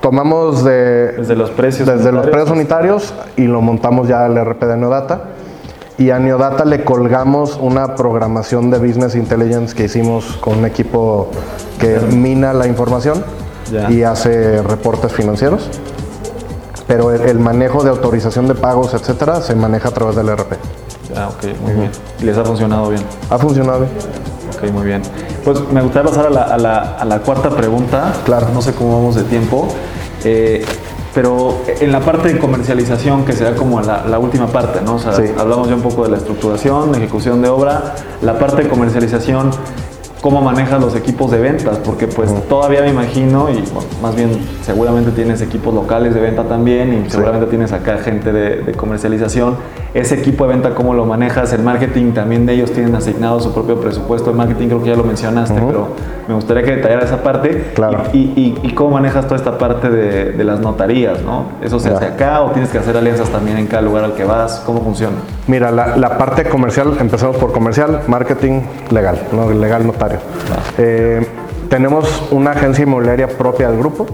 tomamos 0.00 0.64
de, 0.64 1.12
desde 1.18 1.36
los 1.36 1.50
precios 1.50 1.88
desde 1.88 2.12
los 2.12 2.26
precios 2.26 2.50
unitarios 2.50 3.12
y 3.36 3.42
lo 3.42 3.60
montamos 3.60 4.08
ya 4.08 4.24
al 4.24 4.36
RP 4.36 4.64
de 4.64 4.76
Neodata. 4.76 5.20
Y 5.98 6.10
a 6.10 6.18
Neodata 6.18 6.64
le 6.64 6.82
colgamos 6.82 7.58
una 7.60 7.94
programación 7.94 8.70
de 8.70 8.78
Business 8.78 9.14
Intelligence 9.14 9.74
que 9.74 9.84
hicimos 9.84 10.38
con 10.40 10.60
un 10.60 10.64
equipo 10.64 11.28
que 11.78 11.98
mina 12.00 12.54
la 12.54 12.66
información 12.66 13.22
y 13.90 14.02
hace 14.02 14.62
reportes 14.62 15.12
financieros. 15.12 15.68
Pero 16.90 17.12
el, 17.12 17.38
manejo 17.38 17.84
de 17.84 17.90
autorización 17.90 18.48
de 18.48 18.56
pagos, 18.56 18.94
etcétera, 18.94 19.40
se 19.42 19.54
maneja 19.54 19.90
a 19.90 19.92
través 19.92 20.16
del 20.16 20.26
RP. 20.26 20.54
Ah, 21.16 21.28
ok, 21.28 21.60
muy 21.60 21.74
bien. 21.74 21.90
¿Y 22.18 22.24
les 22.24 22.36
ha 22.36 22.44
funcionado 22.44 22.88
bien? 22.88 23.00
Ha 23.30 23.38
funcionado 23.38 23.82
bien. 23.82 23.92
Ok, 24.56 24.72
muy 24.72 24.84
bien. 24.84 25.00
Pues 25.44 25.60
me 25.70 25.82
gustaría 25.82 26.10
pasar 26.10 26.26
a 26.26 26.58
la, 26.58 27.20
cuarta 27.20 27.48
pregunta. 27.50 28.12
Claro. 28.24 28.48
No 28.52 28.60
sé 28.60 28.72
cómo 28.72 28.98
vamos 28.98 29.14
de 29.14 29.22
tiempo. 29.22 29.68
Eh, 30.24 30.64
pero 31.14 31.60
en 31.66 31.92
la 31.92 32.00
parte 32.00 32.32
de 32.32 32.40
comercialización, 32.40 33.24
que 33.24 33.34
será 33.34 33.54
como 33.54 33.80
la, 33.80 34.18
última 34.18 34.48
parte, 34.48 34.80
¿no? 34.80 34.96
O 34.96 34.98
sea, 34.98 35.12
hablamos 35.38 35.68
ya 35.68 35.76
un 35.76 35.82
poco 35.82 36.02
de 36.02 36.10
la 36.10 36.16
estructuración, 36.16 36.92
ejecución 36.96 37.40
de 37.40 37.50
obra, 37.50 37.94
la 38.20 38.36
parte 38.36 38.64
de 38.64 38.68
comercialización, 38.68 39.52
cómo 40.20 40.42
manejas 40.42 40.80
los 40.80 40.94
equipos 40.94 41.30
de 41.30 41.38
ventas, 41.38 41.78
porque 41.78 42.06
pues 42.06 42.30
todavía 42.48 42.82
me 42.82 42.90
imagino, 42.90 43.48
y 43.50 43.62
más 44.02 44.14
bien 44.14 44.30
seguramente 44.62 45.10
tienes 45.12 45.40
equipos 45.40 45.74
locales 45.74 46.14
de 46.14 46.20
venta 46.20 46.44
también, 46.44 47.04
y 47.06 47.10
seguramente 47.10 47.46
tienes 47.46 47.72
acá 47.72 47.98
gente 47.98 48.32
de, 48.32 48.72
comercialización. 48.72 49.56
Ese 49.92 50.14
equipo 50.14 50.46
de 50.46 50.54
venta, 50.54 50.70
¿cómo 50.74 50.94
lo 50.94 51.04
manejas? 51.04 51.52
El 51.52 51.62
marketing 51.62 52.12
también 52.12 52.46
de 52.46 52.54
ellos 52.54 52.70
tienen 52.72 52.94
asignado 52.94 53.40
su 53.40 53.52
propio 53.52 53.80
presupuesto. 53.80 54.30
El 54.30 54.36
marketing 54.36 54.68
creo 54.68 54.82
que 54.82 54.90
ya 54.90 54.96
lo 54.96 55.04
mencionaste, 55.04 55.60
pero 55.60 55.88
me 56.28 56.34
gustaría 56.34 56.62
que 56.62 56.76
detallara 56.76 57.04
esa 57.04 57.22
parte. 57.22 57.72
Claro. 57.74 58.04
Y, 58.12 58.56
y, 58.62 58.72
cómo 58.74 58.90
manejas 58.90 59.24
toda 59.24 59.36
esta 59.36 59.58
parte 59.58 59.90
de, 59.90 60.32
de 60.32 60.44
las 60.44 60.60
notarías, 60.60 61.22
¿no? 61.22 61.46
¿Eso 61.60 61.80
se 61.80 61.90
hace 61.90 62.06
acá 62.06 62.42
o 62.42 62.52
tienes 62.52 62.70
que 62.70 62.78
hacer 62.78 62.96
alianzas 62.96 63.28
también 63.30 63.58
en 63.58 63.66
cada 63.66 63.82
lugar 63.82 64.04
al 64.04 64.14
que 64.14 64.24
vas? 64.24 64.62
¿Cómo 64.64 64.80
funciona? 64.80 65.16
Mira, 65.48 65.72
la, 65.72 65.96
la 65.96 66.16
parte 66.16 66.44
comercial, 66.44 66.96
empezamos 67.00 67.36
por 67.36 67.52
comercial, 67.52 68.02
marketing, 68.06 68.60
legal, 68.90 69.18
¿no? 69.32 69.50
legal 69.50 69.86
notario. 69.86 70.18
Eh, 70.78 71.26
tenemos 71.68 72.24
una 72.30 72.52
agencia 72.52 72.84
inmobiliaria 72.84 73.28
propia 73.28 73.70
del 73.70 73.78
grupo, 73.78 74.06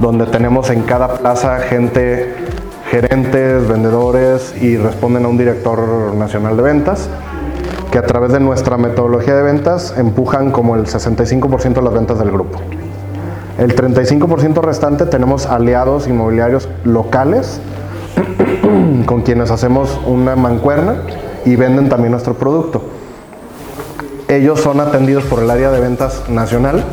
donde 0.00 0.26
tenemos 0.26 0.70
en 0.70 0.82
cada 0.82 1.14
plaza 1.18 1.58
gente, 1.58 2.34
gerentes, 2.90 3.68
vendedores 3.68 4.54
y 4.60 4.76
responden 4.76 5.24
a 5.24 5.28
un 5.28 5.36
director 5.36 6.14
nacional 6.14 6.56
de 6.56 6.62
ventas, 6.62 7.08
que 7.90 7.98
a 7.98 8.06
través 8.06 8.32
de 8.32 8.40
nuestra 8.40 8.76
metodología 8.76 9.34
de 9.34 9.42
ventas 9.42 9.94
empujan 9.96 10.50
como 10.50 10.74
el 10.74 10.86
65% 10.86 11.74
de 11.74 11.82
las 11.82 11.92
ventas 11.92 12.18
del 12.18 12.30
grupo. 12.30 12.58
El 13.58 13.74
35% 13.74 14.62
restante 14.62 15.06
tenemos 15.06 15.46
aliados 15.46 16.06
inmobiliarios 16.06 16.68
locales 16.84 17.60
con 19.06 19.22
quienes 19.22 19.50
hacemos 19.50 20.00
una 20.06 20.36
mancuerna 20.36 20.96
y 21.44 21.56
venden 21.56 21.88
también 21.88 22.12
nuestro 22.12 22.34
producto. 22.34 22.82
Ellos 24.28 24.60
son 24.60 24.80
atendidos 24.80 25.24
por 25.24 25.42
el 25.42 25.50
área 25.50 25.70
de 25.70 25.80
ventas 25.80 26.28
nacional 26.28 26.84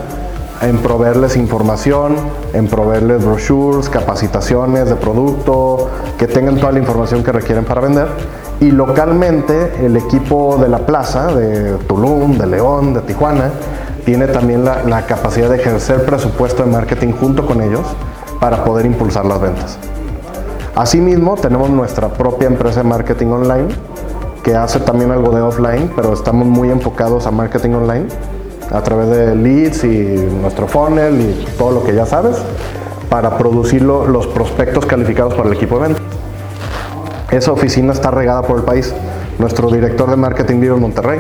en 0.62 0.78
proveerles 0.78 1.36
información, 1.36 2.16
en 2.54 2.68
proveerles 2.68 3.24
brochures, 3.24 3.90
capacitaciones 3.90 4.90
de 4.90 4.96
producto, 4.96 5.90
que 6.18 6.28
tengan 6.28 6.58
toda 6.58 6.72
la 6.72 6.80
información 6.80 7.24
que 7.24 7.32
requieren 7.32 7.66
para 7.66 7.82
vender. 7.82 8.08
Y 8.60 8.72
localmente 8.72 9.86
el 9.86 9.98
equipo 9.98 10.58
de 10.58 10.70
la 10.70 10.80
plaza, 10.80 11.34
de 11.34 11.74
Tulum, 11.88 12.38
de 12.38 12.48
León, 12.48 12.94
de 12.94 13.02
Tijuana, 13.02 13.52
tiene 14.06 14.28
también 14.28 14.64
la, 14.64 14.84
la 14.84 15.06
capacidad 15.06 15.50
de 15.50 15.58
ejercer 15.58 16.06
presupuesto 16.06 16.64
de 16.64 16.72
marketing 16.72 17.12
junto 17.14 17.46
con 17.46 17.62
ellos 17.62 17.86
para 18.40 18.64
poder 18.64 18.86
impulsar 18.86 19.26
las 19.26 19.42
ventas. 19.42 19.78
Asimismo, 20.76 21.36
tenemos 21.36 21.70
nuestra 21.70 22.10
propia 22.10 22.48
empresa 22.48 22.82
de 22.82 22.90
marketing 22.90 23.28
online 23.28 23.68
que 24.44 24.56
hace 24.56 24.80
también 24.80 25.10
algo 25.12 25.32
de 25.36 25.42
offline, 25.42 25.92
pero 25.96 26.14
estamos 26.14 26.48
muy 26.48 26.70
enfocados 26.70 27.26
a 27.26 27.32
marketing 27.32 27.72
online 27.72 28.08
a 28.72 28.82
través 28.82 29.10
de 29.10 29.36
leads 29.36 29.84
y 29.84 30.28
nuestro 30.42 30.68
funnel 30.68 31.22
y 31.22 31.46
todo 31.58 31.72
lo 31.72 31.84
que 31.84 31.94
ya 31.94 32.06
sabes 32.06 32.38
para 33.10 33.38
producir 33.38 33.82
los 33.82 34.28
prospectos 34.28 34.86
calificados 34.86 35.34
para 35.34 35.50
el 35.50 35.56
equipo 35.56 35.80
de 35.80 35.88
venta. 35.88 36.02
Esa 37.32 37.52
oficina 37.52 37.94
está 37.94 38.12
regada 38.12 38.42
por 38.44 38.58
el 38.58 38.64
país. 38.64 38.94
Nuestro 39.40 39.70
director 39.70 40.10
de 40.10 40.16
marketing 40.16 40.60
vive 40.60 40.76
en 40.76 40.82
Monterrey. 40.82 41.20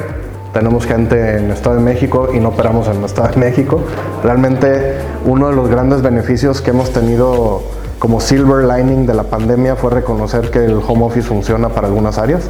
Tenemos 0.54 0.86
gente 0.86 1.38
en 1.38 1.46
el 1.46 1.52
Estado 1.52 1.76
de 1.76 1.82
México 1.82 2.30
y 2.34 2.40
no 2.40 2.50
operamos 2.50 2.88
en 2.88 2.98
el 2.98 3.06
Estado 3.06 3.30
de 3.30 3.38
México. 3.38 3.82
Realmente 4.24 4.96
uno 5.26 5.50
de 5.50 5.56
los 5.56 5.70
grandes 5.70 6.02
beneficios 6.02 6.62
que 6.62 6.72
hemos 6.72 6.92
tenido 6.92 7.62
como 8.00 8.22
silver 8.22 8.66
lining 8.66 9.06
de 9.06 9.14
la 9.14 9.24
pandemia 9.24 9.76
fue 9.76 9.92
reconocer 9.92 10.52
que 10.52 10.64
el 10.64 10.80
home 10.88 11.06
office 11.06 11.28
funciona 11.28 11.70
para 11.70 11.88
algunas 11.88 12.18
áreas. 12.18 12.44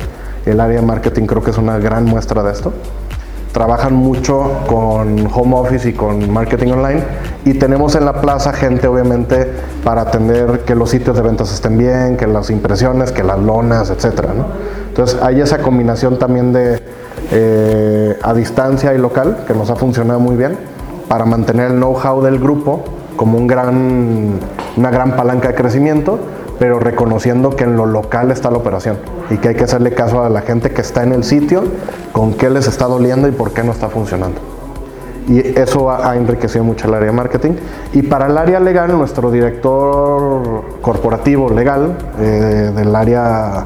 El 0.46 0.60
área 0.60 0.80
de 0.80 0.86
marketing 0.86 1.26
creo 1.26 1.44
que 1.44 1.52
es 1.52 1.58
una 1.58 1.80
gran 1.80 2.06
muestra 2.06 2.44
de 2.44 2.52
esto. 2.52 2.74
Trabajan 3.56 3.96
mucho 3.96 4.52
con 4.68 5.30
home 5.34 5.56
office 5.56 5.88
y 5.88 5.94
con 5.94 6.30
marketing 6.30 6.74
online 6.74 7.02
y 7.46 7.54
tenemos 7.54 7.96
en 7.96 8.04
la 8.04 8.20
plaza 8.20 8.52
gente 8.52 8.86
obviamente 8.86 9.50
para 9.82 10.02
atender 10.02 10.66
que 10.66 10.76
los 10.76 10.90
sitios 10.90 11.16
de 11.16 11.22
ventas 11.22 11.54
estén 11.54 11.78
bien, 11.78 12.18
que 12.18 12.28
las 12.28 12.50
impresiones, 12.50 13.14
que 13.14 13.24
las 13.24 13.40
lonas, 13.40 13.90
etc. 13.92 14.26
Entonces 14.90 15.18
hay 15.22 15.40
esa 15.40 15.60
combinación 15.60 16.20
también 16.20 16.52
de 16.52 16.82
eh, 17.32 18.20
a 18.22 18.34
distancia 18.34 18.94
y 18.94 18.98
local 18.98 19.46
que 19.48 19.54
nos 19.54 19.70
ha 19.70 19.78
funcionado 19.78 20.20
muy 20.20 20.36
bien 20.36 20.58
para 21.08 21.24
mantener 21.24 21.72
el 21.72 21.78
know-how 21.78 22.22
del 22.22 22.40
grupo 22.40 22.84
como 23.16 23.38
un 23.38 23.48
gran, 23.48 24.38
una 24.76 24.92
gran 24.92 25.16
palanca 25.16 25.48
de 25.48 25.56
crecimiento, 25.56 26.20
pero 26.60 26.80
reconociendo 26.80 27.56
que 27.56 27.64
en 27.64 27.76
lo 27.76 27.86
local 27.86 28.32
está 28.32 28.52
la 28.52 28.58
operación 28.58 28.98
y 29.30 29.38
que 29.38 29.50
hay 29.50 29.56
que 29.56 29.64
hacerle 29.66 29.94
caso 29.94 30.24
a 30.24 30.30
la 30.30 30.42
gente 30.42 30.72
que 30.72 30.82
está 30.82 31.04
en 31.04 31.14
el 31.14 31.24
sitio, 31.24 31.64
con 32.12 32.34
qué 32.34 32.50
les 32.50 32.68
está 32.68 32.86
doliendo 32.86 33.28
y 33.28 33.32
por 33.32 33.52
qué 33.52 33.64
no 33.64 33.72
está 33.72 33.90
funcionando. 33.90 34.40
Y 35.28 35.58
eso 35.60 35.90
ha, 35.90 36.16
enriquecido 36.16 36.64
mucho 36.64 36.88
el 36.88 36.94
área 36.94 37.08
de 37.08 37.16
marketing. 37.16 37.54
Y 37.94 38.04
para 38.04 38.28
el 38.28 38.38
área 38.38 38.60
legal, 38.60 38.96
nuestro 38.96 39.32
director 39.32 40.64
corporativo 40.82 41.50
legal 41.50 41.98
eh, 42.20 42.72
del 42.76 42.96
área 42.96 43.66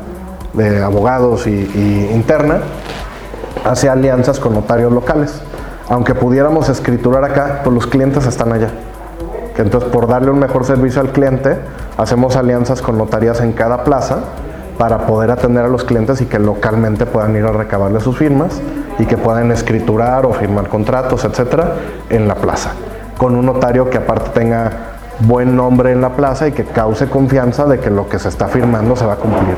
de 0.53 0.81
abogados 0.81 1.47
y, 1.47 2.09
interna 2.13 2.61
hace 3.65 3.89
alianzas 3.89 4.39
con 4.39 4.53
notarios 4.53 4.91
locales. 4.91 5.41
Aunque 5.89 6.15
pudiéramos 6.15 6.69
escriturar 6.69 7.25
acá, 7.25 7.61
pues 7.63 7.73
los 7.73 7.87
clientes 7.87 8.25
están 8.25 8.53
allá. 8.53 8.69
Entonces, 9.57 9.89
por 9.89 10.07
darle 10.07 10.31
un 10.31 10.39
mejor 10.39 10.63
servicio 10.63 11.01
al 11.01 11.11
cliente, 11.11 11.57
hacemos 11.99 12.37
alianzas 12.37 12.81
con 12.81 12.97
notarías 12.97 13.41
en 13.41 13.51
cada 13.51 13.83
plaza 13.83 14.19
para 14.77 15.05
poder 15.05 15.31
atender 15.31 15.65
a 15.65 15.67
los 15.67 15.83
clientes 15.83 16.21
y 16.21 16.25
que 16.25 16.39
localmente 16.39 17.05
puedan 17.05 17.35
ir 17.35 17.43
a 17.43 17.51
recabarle 17.51 17.99
sus 17.99 18.17
firmas 18.17 18.61
y 18.97 19.05
que 19.05 19.17
puedan 19.17 19.51
escriturar 19.51 20.25
o 20.25 20.31
firmar 20.31 20.69
contratos, 20.69 21.25
etcétera, 21.25 21.75
en 22.09 22.29
la 22.29 22.35
plaza. 22.35 22.71
Con 23.17 23.35
un 23.35 23.45
notario 23.45 23.89
que 23.89 23.97
aparte 23.97 24.29
tenga 24.29 24.71
buen 25.19 25.57
nombre 25.57 25.91
en 25.91 25.99
la 25.99 26.15
plaza 26.15 26.47
y 26.47 26.53
que 26.53 26.63
cause 26.63 27.09
confianza 27.09 27.65
de 27.65 27.79
que 27.79 27.89
lo 27.89 28.07
que 28.07 28.17
se 28.17 28.29
está 28.29 28.47
firmando 28.47 28.95
se 28.95 29.05
va 29.05 29.13
a 29.13 29.17
cumplir. 29.17 29.57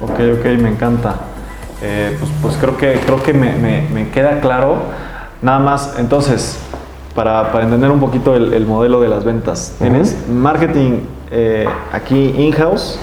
Ok, 0.00 0.40
ok, 0.40 0.44
me 0.60 0.70
encanta. 0.70 1.14
Eh, 1.80 2.16
pues, 2.18 2.30
pues, 2.42 2.56
creo 2.56 2.76
que, 2.76 2.94
creo 3.04 3.22
que 3.22 3.32
me, 3.32 3.52
me, 3.92 4.08
queda 4.10 4.40
claro. 4.40 4.78
Nada 5.42 5.60
más, 5.60 5.94
entonces, 5.98 6.58
para, 7.14 7.52
para 7.52 7.64
entender 7.64 7.90
un 7.90 8.00
poquito 8.00 8.34
el, 8.34 8.66
modelo 8.66 9.00
de 9.00 9.08
las 9.08 9.24
ventas. 9.24 9.74
Tienes 9.78 10.16
marketing 10.28 11.00
eh, 11.30 11.66
aquí 11.92 12.34
in-house, 12.36 12.98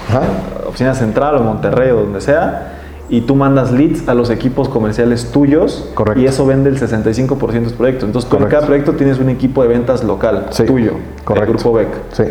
oficina 0.68 0.94
central 0.94 1.38
o 1.38 1.44
Monterrey 1.44 1.92
o 1.92 2.02
donde 2.02 2.22
sea, 2.22 2.78
y 3.10 3.22
tú 3.22 3.36
mandas 3.36 3.72
leads 3.72 4.08
a 4.08 4.14
los 4.14 4.30
equipos 4.30 4.70
comerciales 4.70 5.32
tuyos 5.32 5.90
y 6.16 6.26
eso 6.26 6.46
vende 6.46 6.70
el 6.70 6.80
65% 6.80 7.52
de 7.52 7.60
tus 7.62 7.74
proyectos. 7.74 8.06
Entonces, 8.06 8.30
con 8.30 8.46
cada 8.46 8.66
proyecto 8.66 8.94
tienes 8.94 9.20
un 9.20 9.30
equipo 9.30 9.62
de 9.64 9.68
ventas 9.68 10.04
local 10.04 10.48
tuyo, 10.66 10.94
Correcto. 11.26 11.54
Grupo 11.54 11.74
BEC. 11.74 11.88
Sí. 12.12 12.24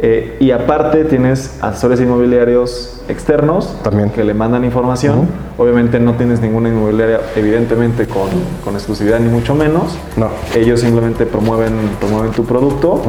Eh, 0.00 0.36
y 0.38 0.52
aparte 0.52 1.04
tienes 1.04 1.58
asesores 1.60 2.00
inmobiliarios 2.00 3.00
externos 3.08 3.76
También. 3.82 4.10
que 4.10 4.22
le 4.22 4.32
mandan 4.32 4.64
información. 4.64 5.28
Obviamente 5.56 5.98
no 5.98 6.14
tienes 6.14 6.40
ninguna 6.40 6.68
inmobiliaria, 6.68 7.20
evidentemente, 7.34 8.06
con, 8.06 8.28
con, 8.62 8.74
exclusividad 8.74 9.18
ni 9.18 9.28
mucho 9.28 9.54
menos. 9.54 9.98
No. 10.16 10.28
Ellos 10.54 10.80
simplemente 10.80 11.26
promueven, 11.26 11.72
promueven 11.98 12.30
tu 12.30 12.44
producto 12.44 13.02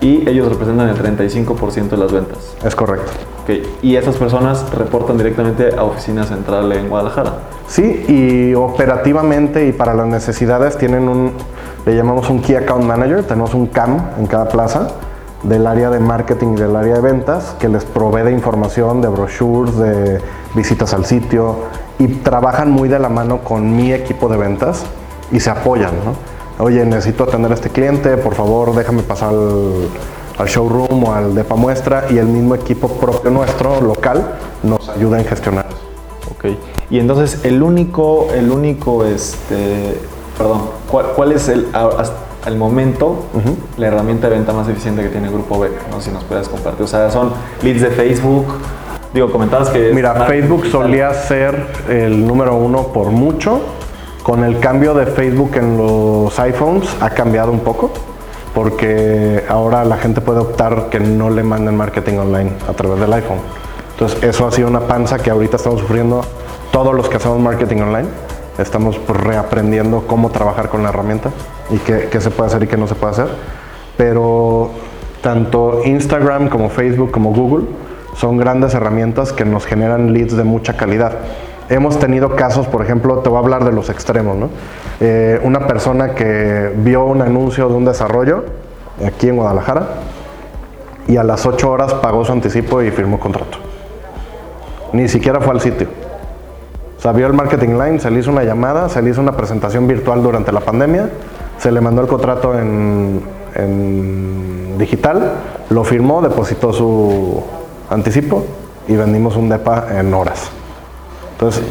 y 0.00 0.28
ellos 0.28 0.48
representan 0.48 0.88
el 0.88 0.96
35% 0.96 1.90
de 1.90 1.96
las 1.96 2.12
ventas. 2.12 2.38
Es 2.64 2.74
correcto. 2.74 3.12
Okay. 3.44 3.62
Y 3.80 3.94
esas 3.94 4.16
personas 4.16 4.68
reportan 4.74 5.16
directamente 5.16 5.70
a 5.76 5.84
oficina 5.84 6.24
central 6.24 6.72
en 6.72 6.88
Guadalajara. 6.88 7.34
Sí, 7.68 8.04
y 8.08 8.54
operativamente 8.54 9.68
y 9.68 9.72
para 9.72 9.94
las 9.94 10.08
necesidades 10.08 10.76
tienen 10.76 11.08
un, 11.08 11.32
le 11.84 11.94
llamamos 11.94 12.28
un 12.30 12.42
Key 12.42 12.56
Account 12.56 12.84
Manager, 12.84 13.22
tenemos 13.22 13.54
un 13.54 13.68
CAM 13.68 14.10
en 14.18 14.26
cada 14.26 14.48
plaza 14.48 14.88
del 15.48 15.66
área 15.66 15.90
de 15.90 16.00
marketing 16.00 16.54
y 16.54 16.56
del 16.56 16.74
área 16.74 16.94
de 16.94 17.00
ventas 17.00 17.54
que 17.58 17.68
les 17.68 17.84
provee 17.84 18.22
de 18.22 18.32
información, 18.32 19.00
de 19.00 19.08
brochures, 19.08 19.76
de 19.76 20.20
visitas 20.54 20.92
al 20.92 21.04
sitio 21.04 21.56
y 21.98 22.08
trabajan 22.08 22.70
muy 22.70 22.88
de 22.88 22.98
la 22.98 23.08
mano 23.08 23.38
con 23.38 23.76
mi 23.76 23.92
equipo 23.92 24.28
de 24.28 24.36
ventas 24.36 24.84
y 25.30 25.40
se 25.40 25.50
apoyan. 25.50 25.92
Oye, 26.58 26.84
necesito 26.84 27.24
atender 27.24 27.52
a 27.52 27.54
este 27.54 27.70
cliente, 27.70 28.16
por 28.16 28.34
favor 28.34 28.74
déjame 28.74 29.02
pasar 29.02 29.30
al, 29.30 30.46
showroom 30.46 31.04
o 31.04 31.12
al 31.14 31.34
depa 31.34 31.54
muestra 31.54 32.06
y 32.10 32.18
el 32.18 32.26
mismo 32.26 32.54
equipo 32.54 32.88
propio 32.88 33.30
nuestro, 33.30 33.80
local, 33.80 34.36
nos 34.62 34.88
ayuda 34.88 35.18
en 35.18 35.26
gestionar. 35.26 35.66
Ok, 36.30 36.46
y 36.90 36.98
entonces 36.98 37.44
el 37.44 37.62
único, 37.62 38.28
el 38.34 38.50
único, 38.50 39.04
este, 39.04 39.98
perdón, 40.36 40.62
¿cuál, 40.90 41.06
cuál 41.14 41.32
es 41.32 41.48
el, 41.48 41.66
al 42.46 42.56
momento 42.56 43.24
la 43.76 43.88
herramienta 43.88 44.28
de 44.28 44.36
venta 44.36 44.52
más 44.52 44.68
eficiente 44.68 45.02
que 45.02 45.08
tiene 45.08 45.26
el 45.26 45.32
Grupo 45.32 45.58
BEC, 45.58 45.72
no 45.90 46.00
si 46.00 46.10
nos 46.10 46.22
puedes 46.24 46.48
compartir. 46.48 46.84
O 46.84 46.86
sea, 46.86 47.10
son 47.10 47.32
leads 47.62 47.82
de 47.82 47.90
Facebook. 47.90 48.46
Digo, 49.12 49.30
comentabas 49.32 49.68
que... 49.70 49.92
Mira, 49.92 50.14
Facebook 50.26 50.66
solía 50.66 51.12
ser 51.12 51.66
el 51.88 52.24
número 52.24 52.54
uno 52.54 52.88
por 52.88 53.08
mucho. 53.08 53.60
Con 54.22 54.44
el 54.44 54.60
cambio 54.60 54.94
de 54.94 55.06
Facebook 55.06 55.56
en 55.56 55.76
los 55.76 56.38
iPhones 56.38 56.88
ha 57.00 57.10
cambiado 57.10 57.50
un 57.50 57.60
poco 57.60 57.90
porque 58.54 59.44
ahora 59.48 59.84
la 59.84 59.96
gente 59.98 60.20
puede 60.20 60.40
optar 60.40 60.88
que 60.88 60.98
no 60.98 61.30
le 61.30 61.42
manden 61.42 61.76
marketing 61.76 62.18
online 62.18 62.52
a 62.68 62.72
través 62.72 63.00
del 63.00 63.12
iPhone. 63.12 63.38
Entonces 63.92 64.22
eso 64.22 64.46
ha 64.46 64.52
sido 64.52 64.68
una 64.68 64.80
panza 64.80 65.18
que 65.18 65.30
ahorita 65.30 65.56
estamos 65.56 65.80
sufriendo 65.80 66.22
todos 66.70 66.94
los 66.94 67.08
que 67.08 67.16
hacemos 67.16 67.38
marketing 67.38 67.82
online 67.82 68.08
estamos 68.58 69.00
reaprendiendo 69.08 70.06
cómo 70.06 70.30
trabajar 70.30 70.68
con 70.68 70.82
la 70.82 70.88
herramienta 70.88 71.30
y 71.70 71.78
qué, 71.78 72.20
se 72.20 72.30
puede 72.30 72.48
hacer 72.48 72.62
y 72.62 72.66
qué 72.66 72.76
no 72.76 72.86
se 72.86 72.94
puede 72.94 73.12
hacer. 73.12 73.28
Pero 73.96 74.70
tanto 75.22 75.82
Instagram 75.84 76.48
como 76.48 76.70
Facebook 76.70 77.10
como 77.10 77.32
Google 77.32 77.66
son 78.14 78.36
grandes 78.36 78.74
herramientas 78.74 79.32
que 79.32 79.44
nos 79.44 79.66
generan 79.66 80.12
leads 80.12 80.36
de 80.36 80.44
mucha 80.44 80.76
calidad. 80.76 81.12
Hemos 81.68 81.98
tenido 81.98 82.36
casos, 82.36 82.66
por 82.66 82.82
ejemplo, 82.82 83.18
te 83.18 83.28
voy 83.28 83.36
a 83.36 83.40
hablar 83.40 83.64
de 83.64 83.72
los 83.72 83.90
extremos, 83.90 84.36
¿no? 84.36 84.50
Eh, 85.00 85.40
una 85.42 85.66
persona 85.66 86.14
que 86.14 86.72
vio 86.76 87.04
un 87.04 87.22
anuncio 87.22 87.68
de 87.68 87.74
un 87.74 87.84
desarrollo 87.84 88.44
aquí 89.04 89.28
en 89.28 89.36
Guadalajara 89.36 89.88
y 91.08 91.16
a 91.16 91.24
las 91.24 91.44
8 91.44 91.70
horas 91.70 91.94
pagó 91.94 92.24
su 92.24 92.32
anticipo 92.32 92.82
y 92.82 92.90
firmó 92.90 93.18
contrato. 93.18 93.58
Ni 94.92 95.08
siquiera 95.08 95.40
fue 95.40 95.52
al 95.52 95.60
sitio 95.60 96.05
sea, 97.06 97.12
vio 97.12 97.28
el 97.28 97.34
marketing 97.34 97.78
line, 97.78 98.00
se 98.00 98.10
le 98.10 98.18
hizo 98.18 98.32
una 98.32 98.42
llamada, 98.42 98.88
se 98.88 99.00
le 99.00 99.10
hizo 99.10 99.20
una 99.20 99.36
presentación 99.36 99.86
virtual 99.86 100.24
durante 100.24 100.50
la 100.50 100.58
pandemia, 100.58 101.08
se 101.56 101.70
le 101.70 101.80
mandó 101.80 102.02
el 102.02 102.08
contrato 102.08 102.58
en, 102.58 103.22
digital, 104.76 105.34
lo 105.70 105.84
firmó, 105.84 106.20
depositó 106.20 106.72
su 106.72 107.42
anticipo 107.88 108.44
y 108.88 108.96
vendimos 108.96 109.36
un 109.36 109.48
DEPA 109.48 109.98
en 109.98 110.12
horas. 110.12 110.50
Entonces, 111.32 111.62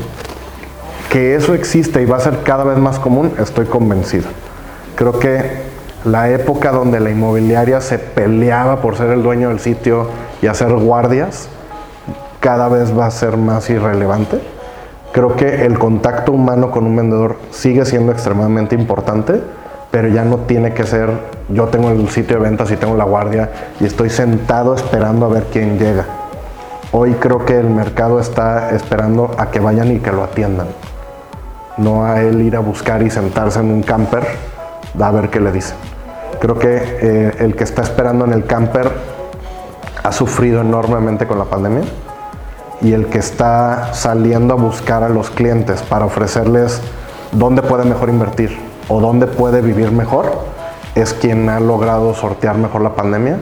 que 1.10 1.36
eso 1.36 1.54
existe 1.54 2.02
y 2.02 2.06
va 2.06 2.18
a 2.18 2.22
ser 2.22 2.44
cada 2.44 2.64
vez 2.64 2.78
más 2.78 2.98
común, 2.98 3.34
estoy 3.38 3.66
convencido. 3.66 4.26
Creo 4.96 5.20
que 5.20 5.44
la 6.06 6.30
época 6.30 6.72
donde 6.72 7.00
la 7.00 7.12
inmobiliaria 7.12 7.82
se 7.82 8.00
peleaba 8.00 8.82
por 8.82 8.96
ser 8.96 9.10
el 9.10 9.22
dueño 9.22 9.50
del 9.50 9.60
sitio 9.60 10.08
y 10.42 10.48
hacer 10.48 10.72
guardias, 10.74 11.50
cada 12.40 12.70
vez 12.70 12.98
va 12.98 13.06
a 13.06 13.12
ser 13.12 13.38
más 13.38 13.70
irrelevante 13.70 14.55
Creo 15.16 15.34
que 15.38 15.66
el 15.66 15.80
contacto 15.80 16.34
humano 16.34 16.72
con 16.72 16.86
un 16.86 16.94
vendedor 16.94 17.38
sigue 17.50 17.86
siendo 17.86 18.12
extremadamente 18.12 18.76
importante, 18.76 19.42
pero 19.90 20.10
ya 20.10 20.26
no 20.26 20.40
tiene 20.40 20.74
que 20.74 20.84
ser 20.86 21.10
yo 21.48 21.68
tengo 21.70 21.90
el 21.90 22.10
sitio 22.10 22.36
de 22.36 22.44
ventas 22.44 22.70
y 22.72 22.76
tengo 22.76 22.98
la 22.98 23.06
guardia 23.06 23.50
y 23.80 23.86
estoy 23.86 24.10
sentado 24.10 24.76
esperando 24.76 25.28
a 25.28 25.30
ver 25.30 25.46
quién 25.54 25.80
llega. 25.80 26.04
Hoy 26.92 27.14
creo 27.14 27.46
que 27.46 27.58
el 27.58 27.70
mercado 27.70 28.20
está 28.20 28.72
esperando 28.72 29.32
a 29.38 29.52
que 29.52 29.62
vayan 29.62 29.90
y 29.96 30.00
que 30.00 30.12
lo 30.12 30.22
atiendan. 30.22 30.68
No 31.78 32.04
a 32.04 32.22
él 32.22 32.42
ir 32.42 32.58
a 32.58 32.60
buscar 32.60 33.02
y 33.02 33.10
sentarse 33.10 33.62
en 33.62 33.72
un 33.72 33.84
camper 33.84 34.28
a 35.00 35.12
ver 35.12 35.30
qué 35.30 35.40
le 35.40 35.54
dicen. 35.54 35.78
Creo 36.42 36.60
que 36.60 36.76
eh, 36.76 37.36
el 37.40 37.56
que 37.56 37.64
está 37.64 37.84
esperando 37.84 38.26
en 38.26 38.34
el 38.34 38.46
camper 38.46 38.92
ha 40.04 40.12
sufrido 40.12 40.60
enormemente 40.60 41.26
con 41.26 41.40
la 41.40 41.46
pandemia 41.46 41.84
y 42.82 42.94
el 42.94 43.08
que 43.08 43.20
está 43.20 43.94
saliendo 43.94 44.54
a 44.54 44.58
buscar 44.58 45.04
a 45.04 45.10
los 45.10 45.30
clientes 45.30 45.82
para 45.82 46.06
ofrecerles 46.06 46.82
dónde 47.32 47.62
puede 47.62 47.86
mejor 47.86 48.10
invertir 48.10 48.58
o 48.88 49.00
dónde 49.00 49.28
puede 49.28 49.62
vivir 49.62 49.92
mejor, 49.92 50.40
es 50.96 51.14
quien 51.14 51.50
ha 51.50 51.60
logrado 51.60 52.14
sortear 52.14 52.58
mejor 52.58 52.82
la 52.82 52.96
pandemia. 52.96 53.40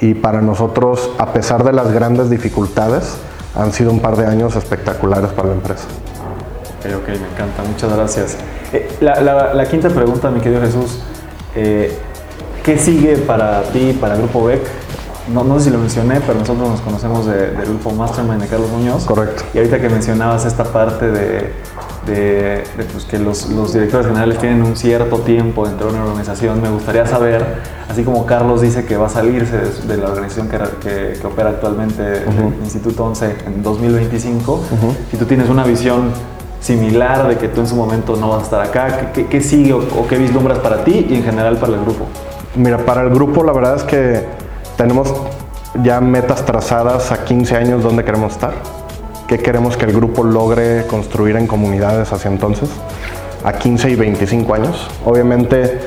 Y 0.00 0.14
para 0.14 0.40
nosotros, 0.40 1.10
a 1.18 1.32
pesar 1.32 1.64
de 1.64 1.72
las 1.72 1.92
grandes 1.92 2.28
dificultades, 2.28 3.16
han 3.54 3.72
sido 3.72 3.90
un 3.90 4.00
par 4.00 4.16
de 4.16 4.26
años 4.26 4.56
espectaculares 4.56 5.30
para 5.32 5.48
la 5.48 5.54
empresa. 5.54 5.84
Ok, 6.80 7.02
ok, 7.02 7.08
me 7.08 7.14
encanta, 7.14 7.62
muchas 7.66 7.92
gracias. 7.92 8.36
Eh, 8.72 8.88
la, 9.00 9.66
quinta 9.70 9.88
pregunta, 9.90 10.30
mi 10.30 10.40
querido 10.40 10.60
Jesús, 10.60 11.00
eh, 11.54 11.96
¿qué 12.64 12.78
sigue 12.78 13.16
para 13.18 13.62
ti, 13.64 13.96
para 14.00 14.16
Grupo 14.16 14.44
BEC 14.44 14.62
no, 15.28 15.44
no 15.44 15.58
sé 15.58 15.66
si 15.66 15.70
lo 15.70 15.78
mencioné, 15.78 16.20
pero 16.20 16.38
nosotros 16.38 16.68
nos 16.68 16.80
conocemos 16.80 17.26
de- 17.26 17.50
del 17.52 17.66
grupo 17.66 17.90
Mastermind 17.92 18.40
de 18.42 18.48
Carlos 18.48 18.70
Muñoz. 18.70 19.04
Correcto. 19.04 19.44
Y 19.54 19.58
ahorita 19.58 19.80
que 19.80 19.88
mencionabas 19.88 20.44
esta 20.44 20.64
parte 20.64 21.10
de, 21.10 21.52
de- 22.06 22.64
de, 22.76 22.84
pues, 22.92 23.04
que 23.04 23.18
los, 23.18 23.48
los 23.50 23.72
directores 23.72 24.06
generales 24.08 24.38
tienen 24.38 24.62
un 24.62 24.74
cierto 24.76 25.18
tiempo 25.18 25.66
dentro 25.66 25.88
de 25.88 25.94
una 25.94 26.04
organización, 26.06 26.60
me 26.60 26.68
gustaría 26.70 27.06
saber, 27.06 27.44
así 27.88 28.02
como 28.02 28.26
Carlos 28.26 28.60
dice 28.62 28.84
que 28.84 28.96
va 28.96 29.06
a 29.06 29.10
salirse 29.10 29.56
de, 29.58 29.94
de 29.94 29.96
la 30.02 30.08
organización 30.08 30.48
que, 30.48 30.58
que- 30.80 31.18
que 31.20 31.26
opera 31.26 31.50
actualmente 31.50 32.02
el 32.24 32.54
Instituto 32.64 33.04
11 33.04 33.36
en 33.46 33.62
2025, 33.62 34.60
si 35.10 35.16
tú 35.16 35.24
tienes 35.26 35.48
una 35.48 35.62
visión 35.64 36.10
similar 36.60 37.28
de 37.28 37.36
que 37.38 37.48
tú 37.48 37.60
en 37.60 37.66
su 37.66 37.74
momento 37.76 38.16
no 38.16 38.30
vas 38.30 38.40
a 38.40 38.44
estar 38.44 38.60
acá, 38.62 39.10
¿qué, 39.12 39.22
qué- 39.22 39.28
qué 39.28 39.40
sigue 39.40 39.72
o, 39.72 39.78
o 39.78 40.06
qué 40.08 40.16
vislumbras 40.16 40.58
para 40.58 40.84
ti 40.84 41.06
y 41.08 41.14
en 41.14 41.22
general 41.24 41.56
para 41.58 41.74
el 41.74 41.80
grupo? 41.80 42.06
Mira, 42.54 42.78
para 42.78 43.02
el 43.02 43.10
grupo 43.10 43.42
la 43.44 43.52
verdad 43.52 43.76
es 43.76 43.82
que 43.84 44.26
tenemos 44.82 45.14
ya 45.84 46.00
metas 46.00 46.44
trazadas 46.44 47.12
a 47.12 47.24
15 47.24 47.54
años 47.54 47.84
donde 47.84 48.04
queremos 48.04 48.32
estar. 48.32 48.52
¿Qué 49.28 49.38
queremos 49.38 49.76
que 49.76 49.84
el 49.84 49.92
grupo 49.92 50.24
logre 50.24 50.88
construir 50.88 51.36
en 51.36 51.46
comunidades 51.46 52.12
hacia 52.12 52.28
entonces? 52.28 52.68
A 53.44 53.52
15 53.52 53.90
y 53.90 53.94
25 53.94 54.54
años. 54.54 54.90
Obviamente 55.04 55.78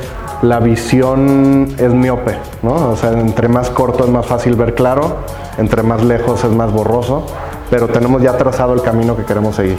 la 0.44 0.62
visión 0.62 1.76
es 1.78 1.94
miope, 1.94 2.38
¿no? 2.64 2.92
O 2.92 2.96
sea, 2.96 3.12
entre 3.12 3.50
más 3.50 3.70
corto 3.70 4.06
es 4.06 4.10
más 4.10 4.28
fácil 4.28 4.56
ver 4.56 4.76
claro, 4.76 5.18
entre 5.58 5.84
más 5.84 6.02
lejos 6.02 6.46
es 6.46 6.52
más 6.52 6.72
borroso, 6.72 7.26
pero 7.70 7.90
tenemos 7.90 8.22
ya 8.22 8.38
trazado 8.38 8.74
el 8.74 8.82
camino 8.82 9.18
que 9.18 9.26
queremos 9.26 9.58
seguir. 9.58 9.78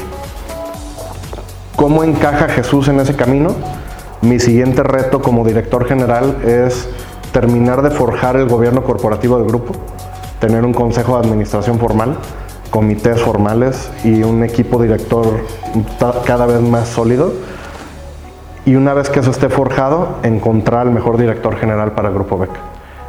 ¿Cómo 1.74 2.04
encaja 2.04 2.48
Jesús 2.48 2.88
en 2.88 3.00
ese 3.00 3.16
camino? 3.16 3.54
Mi 4.20 4.38
siguiente 4.40 4.82
reto 4.82 5.22
como 5.22 5.42
director 5.42 5.86
general 5.86 6.36
es 6.44 6.86
terminar 7.36 7.82
de 7.82 7.90
forjar 7.90 8.36
el 8.36 8.48
gobierno 8.48 8.82
corporativo 8.82 9.36
del 9.36 9.46
grupo, 9.46 9.74
tener 10.40 10.64
un 10.64 10.72
consejo 10.72 11.20
de 11.20 11.28
administración 11.28 11.78
formal, 11.78 12.16
comités 12.70 13.20
formales 13.20 13.90
y 14.04 14.22
un 14.22 14.42
equipo 14.42 14.80
director 14.80 15.40
cada 16.24 16.46
vez 16.46 16.62
más 16.62 16.88
sólido. 16.88 17.34
Y 18.64 18.76
una 18.76 18.94
vez 18.94 19.10
que 19.10 19.20
eso 19.20 19.30
esté 19.30 19.50
forjado, 19.50 20.16
encontrar 20.22 20.86
el 20.86 20.94
mejor 20.94 21.18
director 21.18 21.56
general 21.56 21.92
para 21.92 22.08
el 22.08 22.14
Grupo 22.14 22.38
BEC. 22.38 22.50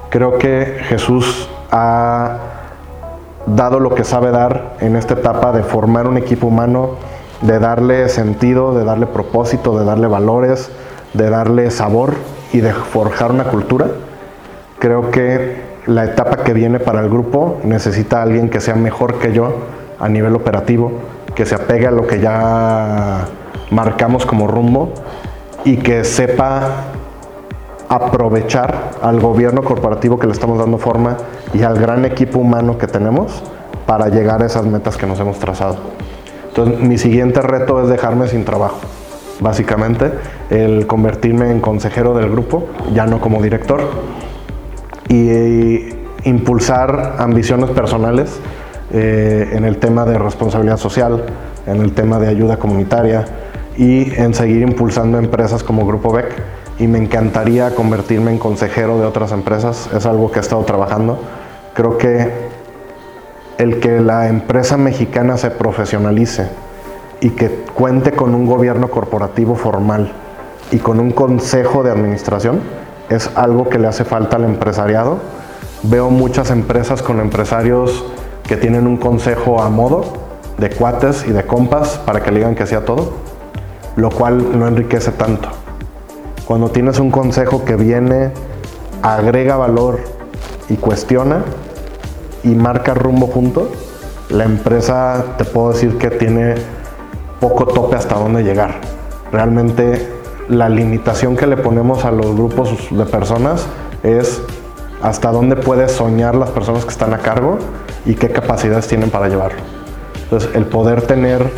Creo 0.10 0.38
que 0.38 0.78
Jesús 0.90 1.48
ha 1.72 2.38
dado 3.46 3.80
lo 3.80 3.96
que 3.96 4.04
sabe 4.04 4.32
dar 4.32 4.76
en 4.82 4.98
esta 4.98 5.14
etapa 5.14 5.54
de 5.54 5.64
formar 5.64 6.06
un 6.06 6.18
equipo 6.18 6.48
humano, 6.48 6.96
de 7.44 7.60
darle 7.60 8.10
sentido, 8.10 8.78
de 8.78 8.84
darle 8.84 9.06
propósito, 9.06 9.80
de 9.80 9.86
darle 9.86 10.08
valores, 10.08 10.70
de 11.14 11.30
darle 11.30 11.72
sabor 11.72 12.16
y 12.52 12.60
de 12.60 12.74
forjar 12.74 13.32
una 13.32 13.46
cultura. 13.46 13.88
Creo 14.80 15.10
que 15.12 15.56
la 15.88 16.06
etapa 16.06 16.44
que 16.44 16.54
viene 16.54 16.80
para 16.80 17.00
el 17.02 17.10
grupo 17.10 17.60
necesita 17.64 18.20
a 18.20 18.24
alguien 18.24 18.50
que 18.50 18.60
sea 18.60 18.76
mejor 18.76 19.20
que 19.20 19.34
yo 19.34 19.54
a 20.00 20.08
nivel 20.10 20.36
operativo, 20.36 20.92
que 21.34 21.46
se 21.46 21.56
apegue 21.56 21.88
a 21.88 21.92
lo 21.92 22.06
que 22.06 22.20
ya 22.20 23.26
marcamos 23.72 24.26
como 24.26 24.48
rumbo 24.48 24.94
y 25.64 25.78
que 25.78 26.04
sepa 26.04 26.86
aprovechar 27.90 28.92
al 29.02 29.20
gobierno 29.20 29.64
corporativo 29.64 30.20
que 30.20 30.28
le 30.28 30.34
estamos 30.34 30.60
dando 30.60 30.78
forma 30.78 31.18
y 31.54 31.64
al 31.64 31.80
gran 31.80 32.06
equipo 32.06 32.40
humano 32.40 32.78
que 32.78 32.88
tenemos 32.88 33.44
para 33.86 34.10
llegar 34.10 34.44
a 34.44 34.46
esas 34.46 34.66
metas 34.66 34.98
que 34.98 35.08
nos 35.08 35.20
hemos 35.20 35.40
trazado. 35.40 35.78
Entonces, 36.50 36.80
mi 36.80 36.98
siguiente 36.98 37.42
reto 37.42 37.82
es 37.82 37.90
dejarme 37.90 38.28
sin 38.28 38.44
trabajo, 38.44 38.80
básicamente, 39.40 40.12
el 40.50 40.86
convertirme 40.86 41.50
en 41.52 41.62
consejero 41.62 42.14
del 42.14 42.30
grupo, 42.30 42.68
ya 42.94 43.06
no 43.06 43.22
como 43.22 43.42
director, 43.42 43.82
y 45.10 45.90
impulsar 46.24 47.16
ambiciones 47.18 47.70
personales 47.72 48.40
eh, 48.92 49.50
en 49.54 49.66
el 49.66 49.78
tema 49.78 50.06
de 50.06 50.18
responsabilidad 50.18 50.78
social, 50.78 51.24
en 51.66 51.82
el 51.82 51.94
tema 51.94 52.20
de 52.20 52.28
ayuda 52.28 52.58
comunitaria 52.58 53.26
y 53.78 54.14
en 54.16 54.34
seguir 54.34 54.62
impulsando 54.62 55.18
empresas 55.18 55.64
como 55.64 55.86
Grupo 55.86 56.12
BEC. 56.12 56.32
Y 56.80 56.88
me 56.88 57.00
encantaría 57.00 57.74
convertirme 57.74 58.32
en 58.32 58.38
consejero 58.38 59.00
de 59.00 59.06
otras 59.06 59.32
empresas, 59.32 59.90
es 59.96 60.06
algo 60.06 60.32
que 60.32 60.40
he 60.40 60.42
estado 60.42 60.64
trabajando. 60.64 61.20
Creo 61.74 61.98
que 61.98 62.32
el 63.58 63.80
que 63.80 64.00
la 64.00 64.28
empresa 64.28 64.78
mexicana 64.78 65.38
se 65.38 65.50
profesionalice 65.50 66.48
y 67.22 67.32
que 67.32 67.50
cuente 67.74 68.12
con 68.12 68.36
un 68.36 68.46
gobierno 68.46 68.90
corporativo 68.90 69.56
formal 69.56 70.12
y 70.72 70.78
con 70.78 71.00
un 71.00 71.12
consejo 71.12 71.84
de 71.84 71.92
administración 71.92 72.60
es 73.10 73.30
algo 73.36 73.70
que 73.70 73.80
le 73.80 73.88
hace 73.88 74.04
falta 74.04 74.38
al 74.38 74.44
empresariado. 74.44 75.20
Veo 75.84 76.10
muchas 76.10 76.52
empresas 76.52 77.02
con 77.02 77.20
empresarios 77.20 78.06
que 78.44 78.58
tienen 78.58 78.88
un 78.88 78.98
consejo 78.98 79.62
a 79.62 79.70
modo 79.70 80.06
de 80.58 80.70
cuates 80.70 81.26
y 81.28 81.32
de 81.32 81.46
compas 81.46 82.00
para 82.00 82.22
que 82.22 82.32
le 82.32 82.40
digan 82.40 82.56
que 82.56 82.66
sea 82.66 82.84
todo, 82.84 83.14
lo 83.96 84.10
cual 84.10 84.58
no 84.60 84.68
enriquece 84.68 85.12
tanto. 85.12 85.50
Cuando 86.46 86.70
tienes 86.70 87.00
un 87.00 87.12
consejo 87.12 87.64
que 87.66 87.76
viene, 87.76 88.32
agrega 89.02 89.58
valor 89.58 90.00
y 90.70 90.76
cuestiona 90.76 91.44
y 92.44 92.50
marca 92.50 92.94
rumbo 92.94 93.28
junto, 93.28 93.70
la 94.30 94.46
empresa 94.46 95.36
te 95.38 95.46
puedo 95.46 95.72
decir 95.72 95.98
que 95.98 96.10
tiene 96.10 96.56
poco 97.40 97.66
tope 97.66 97.96
hasta 97.96 98.16
dónde 98.16 98.44
llegar. 98.44 98.82
Realmente 99.32 100.17
la 100.50 100.70
limitación 100.70 101.36
que 101.36 101.48
le 101.48 101.58
ponemos 101.58 102.06
a 102.06 102.12
los 102.12 102.36
grupos 102.36 102.88
de 102.90 103.06
personas 103.06 103.66
es 104.04 104.42
hasta 105.02 105.32
dónde 105.32 105.56
puede 105.56 105.90
soñar 105.90 106.36
las 106.36 106.50
personas 106.52 106.84
que 106.86 106.92
están 106.92 107.14
a 107.14 107.20
cargo 107.20 107.60
y 108.06 108.16
qué 108.16 108.30
capacidades 108.30 108.88
tienen 108.88 109.10
para 109.10 109.28
llevarlo. 109.28 109.60
Entonces, 110.24 110.50
el 110.56 110.66
poder 110.66 111.02
tener 111.02 111.50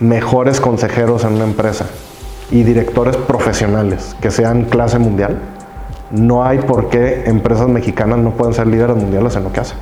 mejores 0.00 0.60
consejeros 0.60 1.24
en 1.24 1.34
una 1.34 1.44
empresa 1.44 1.86
y 2.50 2.62
directores 2.62 3.16
profesionales 3.16 4.14
que 4.20 4.30
sean 4.30 4.64
clase 4.64 4.98
mundial, 4.98 5.38
no 6.10 6.44
hay 6.44 6.58
por 6.58 6.88
qué 6.88 7.24
empresas 7.26 7.68
mexicanas 7.68 8.18
no 8.18 8.30
pueden 8.30 8.54
ser 8.54 8.66
líderes 8.66 8.96
mundiales 8.96 9.36
en 9.36 9.44
lo 9.44 9.52
que 9.52 9.60
hacen. 9.60 9.78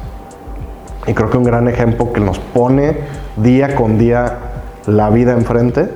Y 1.07 1.15
creo 1.15 1.31
que 1.31 1.39
un 1.39 1.45
gran 1.45 1.69
ejemplo 1.69 2.13
que 2.13 2.21
nos 2.21 2.39
pone 2.39 2.99
día 3.37 3.75
con 3.77 3.99
día 3.99 4.39
la 4.87 5.11
vida 5.11 5.33
enfrente 5.33 5.91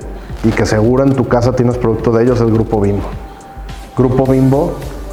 y 0.45 0.51
que 0.51 0.67
seguro 0.67 1.05
en 1.05 1.15
tu 1.15 1.29
casa 1.29 1.53
tienes 1.53 1.77
producto 1.77 2.13
de 2.13 2.25
ellos 2.25 2.41
es 2.41 2.51
Grupo 2.51 2.81
Bimbo. 2.81 3.09
Grupo 3.97 4.27
Bimbo 4.27 4.73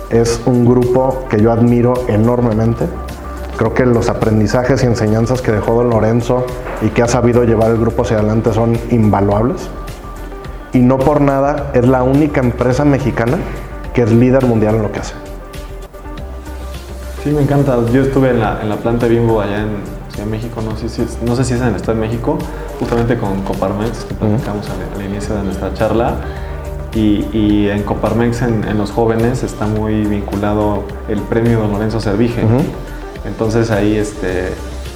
es 0.10 0.42
un 0.46 0.66
grupo 0.66 1.26
que 1.30 1.42
yo 1.42 1.52
admiro 1.52 1.94
enormemente. 2.08 2.86
Creo 3.58 3.74
que 3.74 3.86
los 3.86 4.08
aprendizajes 4.10 4.84
y 4.84 4.86
enseñanzas 4.86 5.42
que 5.42 5.52
dejó 5.52 5.74
Don 5.74 5.90
Lorenzo 5.90 6.46
y 6.82 6.90
que 6.90 7.02
ha 7.02 7.08
sabido 7.08 7.44
llevar 7.44 7.72
el 7.72 7.78
grupo 7.78 8.04
hacia 8.04 8.18
adelante 8.18 8.54
son 8.54 8.78
invaluables. 8.92 9.70
Y 10.74 10.80
no 10.80 11.00
por 11.00 11.22
nada 11.22 11.72
es 11.74 11.88
la 11.88 12.04
única 12.04 12.40
empresa 12.40 12.86
mexicana 12.86 13.38
que 13.94 14.04
es 14.04 14.12
líder 14.12 14.46
mundial 14.46 14.76
en 14.76 14.84
lo 14.84 14.92
que 14.92 15.00
hace. 15.00 15.16
Sí, 17.24 17.32
me 17.32 17.42
encanta. 17.42 17.78
Yo 17.92 18.04
estuve 18.04 18.30
en 18.30 18.40
la, 18.40 18.62
en 18.62 18.70
la 18.70 18.76
planta 18.76 19.08
Bimbo 19.08 19.42
allá 19.42 19.62
en 19.62 19.97
Ciudad 20.18 20.26
de 20.26 20.32
México, 20.38 20.62
no 20.62 20.76
sé, 20.76 20.90
si 20.90 21.02
es, 21.04 21.20
no 21.24 21.36
sé 21.36 21.44
si 21.44 21.54
es 21.54 21.62
en 21.62 21.68
el 21.68 21.76
Estado 21.76 22.00
de 22.00 22.08
México, 22.08 22.38
justamente 22.80 23.18
con 23.18 23.42
Coparmex, 23.44 24.06
que 24.06 24.16
platicamos 24.16 24.68
al, 24.70 25.00
al 25.00 25.08
inicio 25.10 25.36
de 25.36 25.44
nuestra 25.44 25.72
charla. 25.76 26.16
Y, 26.96 27.28
y 27.32 27.70
en 27.70 27.84
Coparmex, 27.84 28.42
en, 28.42 28.64
en 28.64 28.78
los 28.80 28.90
jóvenes, 28.92 29.44
está 29.44 29.68
muy 29.68 30.06
vinculado 30.06 30.84
el 31.08 31.20
premio 31.20 31.60
Don 31.60 31.72
Lorenzo 31.72 32.00
Servige. 32.00 32.42
Entonces 33.26 33.70
ahí 33.72 33.96
este, 33.96 34.50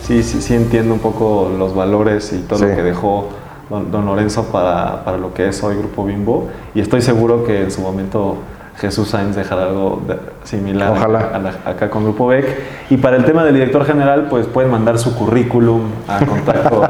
sí, 0.07 0.23
sí, 0.23 0.41
sí 0.41 0.55
entiendo 0.55 0.93
un 0.95 0.99
poco 0.99 1.51
los 1.55 1.75
valores 1.75 2.33
y 2.33 2.39
todo 2.39 2.57
Sí. 2.59 2.65
lo 2.65 2.75
que 2.75 2.81
dejó 2.81 3.27
don, 3.69 3.91
don 3.91 4.05
Lorenzo 4.07 4.45
para, 4.45 5.03
para 5.05 5.17
lo 5.17 5.33
que 5.33 5.49
es 5.49 5.61
hoy 5.63 5.75
Grupo 5.75 6.03
Bimbo. 6.05 6.47
Y 6.73 6.79
estoy 6.79 7.01
seguro 7.01 7.43
que 7.43 7.61
en 7.63 7.71
su 7.71 7.81
momento 7.81 8.37
Jesús 8.77 9.09
Sainz 9.09 9.35
dejará 9.35 9.63
algo 9.63 10.01
similar 10.43 10.91
Ojalá. 10.91 11.29
a 11.33 11.39
la- 11.39 11.53
acá 11.65 11.89
con 11.89 12.03
Grupo 12.03 12.27
BEC. 12.27 12.45
Y 12.89 12.97
para 12.97 13.17
el 13.17 13.25
tema 13.25 13.43
del 13.43 13.53
director 13.53 13.85
general, 13.85 14.27
pues 14.29 14.47
pueden 14.47 14.71
mandar 14.71 14.97
su 14.97 15.13
currículum 15.15 15.81
a 16.07 16.19
contacto. 16.25 16.83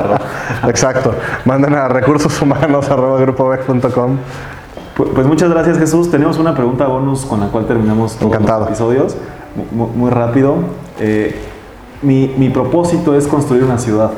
Exacto. 0.68 1.14
Manden 1.46 1.74
a 1.76 1.88
recursos 1.88 2.42
humanos 2.42 2.90
Pu- 4.96 5.10
Pues 5.14 5.28
muchas 5.28 5.50
gracias 5.50 5.78
Jesús. 5.78 6.10
Tenemos 6.12 6.38
una 6.38 6.56
pregunta 6.56 6.86
bonus 6.88 7.26
con 7.26 7.40
la 7.40 7.48
cual 7.48 7.66
terminamos 7.66 8.14
todos 8.16 8.32
Encantado. 8.32 8.60
los 8.62 8.70
episodios. 8.70 9.16
Mu- 9.56 9.86
mu- 9.88 9.94
Muy, 9.94 10.12
rápido. 10.12 10.56
Eh, 11.00 11.36
mi, 12.04 12.34
mi 12.38 12.50
propósito 12.50 13.16
es 13.16 13.28
construir 13.28 13.64
una 13.64 13.78
ciudad. 13.78 14.12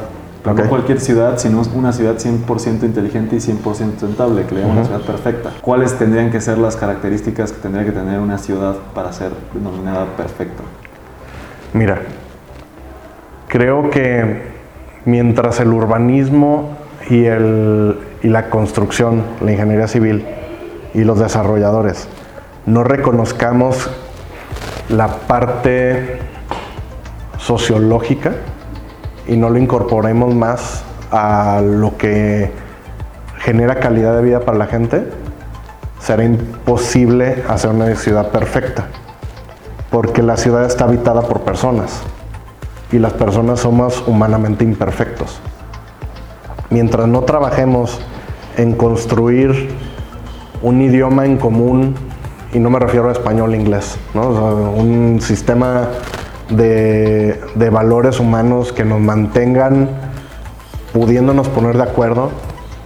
Pero. 0.43 0.55
No 0.55 0.69
cualquier 0.69 0.99
ciudad, 0.99 1.37
sino 1.37 1.61
una 1.73 1.93
ciudad 1.93 2.15
100% 2.17 2.83
inteligente 2.83 3.37
y 3.37 3.39
100% 3.39 3.63
sustentable, 3.91 4.43
que 4.45 4.55
le 4.55 4.61
llaman 4.61 4.77
una 4.79 4.85
ciudad 4.85 5.01
perfecta. 5.01 5.51
¿Cuáles 5.61 5.93
tendrían 5.97 6.31
que 6.31 6.41
ser 6.41 6.57
las 6.57 6.75
características 6.75 7.53
que 7.53 7.61
tendría 7.61 7.85
que 7.85 7.91
tener 7.93 8.19
una 8.19 8.37
ciudad 8.37 8.75
para 8.93 9.13
ser 9.13 9.31
denominada 9.53 10.05
perfecta? 10.17 10.63
Mira, 11.73 12.01
creo 13.47 13.89
que 13.89 14.41
mientras 15.05 15.59
el 15.61 15.69
urbanismo 15.71 16.77
y, 17.09 17.23
el- 17.25 17.97
y 18.21 18.27
la 18.27 18.49
construcción, 18.49 19.23
la 19.41 19.51
ingeniería 19.53 19.87
civil 19.87 20.25
y 20.93 21.03
los 21.03 21.19
desarrolladores 21.19 22.07
no 22.65 22.83
reconozcamos 22.83 23.89
la 24.89 25.07
parte 25.07 26.19
sociológica 27.37 28.33
y 29.27 29.37
no 29.37 29.49
lo 29.49 29.57
incorporemos 29.57 30.33
más 30.35 30.83
a 31.11 31.61
lo 31.61 31.97
que 31.97 32.51
genera 33.39 33.75
calidad 33.75 34.15
de 34.15 34.21
vida 34.21 34.39
para 34.41 34.57
la 34.57 34.67
gente, 34.67 35.07
será 35.99 36.23
imposible 36.23 37.43
hacer 37.47 37.69
una 37.69 37.93
ciudad 37.95 38.29
perfecta, 38.29 38.87
porque 39.89 40.21
la 40.21 40.37
ciudad 40.37 40.65
está 40.65 40.85
habitada 40.85 41.21
por 41.21 41.41
personas 41.41 42.01
y 42.91 42.99
las 42.99 43.13
personas 43.13 43.59
somos 43.59 44.03
humanamente 44.07 44.63
imperfectos. 44.63 45.39
Mientras 46.69 47.07
no 47.07 47.21
trabajemos 47.21 47.99
en 48.57 48.73
construir 48.73 49.69
un 50.61 50.81
idioma 50.81 51.25
en 51.25 51.37
común, 51.37 51.95
y 52.53 52.59
no 52.59 52.69
me 52.69 52.79
refiero 52.79 53.09
a 53.09 53.11
español 53.11 53.53
e 53.53 53.57
inglés, 53.57 53.97
un 54.13 55.19
sistema 55.21 55.89
de, 56.55 57.39
de 57.55 57.69
valores 57.69 58.19
humanos 58.19 58.71
que 58.71 58.85
nos 58.85 58.99
mantengan 58.99 59.89
pudiéndonos 60.93 61.49
poner 61.49 61.75
de 61.75 61.83
acuerdo 61.83 62.29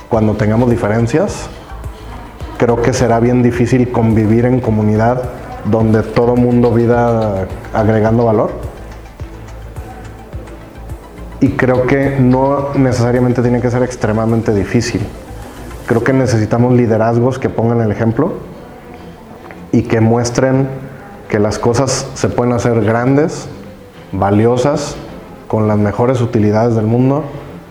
cuando 0.10 0.34
tengamos 0.36 0.70
diferencias, 0.70 1.50
creo 2.58 2.82
que 2.82 2.94
será 2.94 3.20
bien 3.20 3.44
difícil 3.44 3.92
convivir 3.92 4.46
en 4.46 4.62
comunidad 4.62 5.24
donde 5.66 6.02
todo 6.02 6.36
mundo 6.36 6.74
vida 6.74 7.48
agregando 7.74 8.26
valor. 8.26 8.52
Y 11.40 11.50
creo 11.50 11.86
que 11.86 12.18
no 12.20 12.70
necesariamente 12.74 13.42
tiene 13.42 13.62
que 13.62 13.70
ser 13.70 13.84
extremadamente 13.84 14.54
difícil. 14.54 15.02
Creo 15.86 16.04
que 16.04 16.14
necesitamos 16.14 16.74
liderazgos 16.74 17.38
que 17.38 17.50
pongan 17.50 17.82
el 17.82 17.92
ejemplo 17.92 18.34
y 19.72 19.84
que 19.84 20.02
muestren 20.02 20.68
que 21.30 21.40
las 21.40 21.60
cosas 21.60 22.10
se 22.16 22.30
pueden 22.30 22.54
hacer 22.54 22.82
grandes, 22.84 23.50
valiosas, 24.12 24.96
con 25.48 25.68
las 25.68 25.78
mejores 25.78 26.22
utilidades 26.22 26.76
del 26.76 26.86
mundo, 26.86 27.24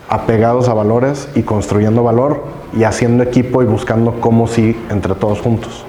apegados 0.09 0.69
a 0.69 0.73
valores 0.73 1.27
y 1.35 1.43
construyendo 1.43 2.03
valor 2.03 2.43
y 2.73 2.83
haciendo 2.83 3.23
equipo 3.23 3.61
y 3.61 3.65
buscando 3.65 4.19
cómo 4.19 4.47
sí 4.47 4.79
entre 4.89 5.15
todos 5.15 5.41
juntos. 5.41 5.85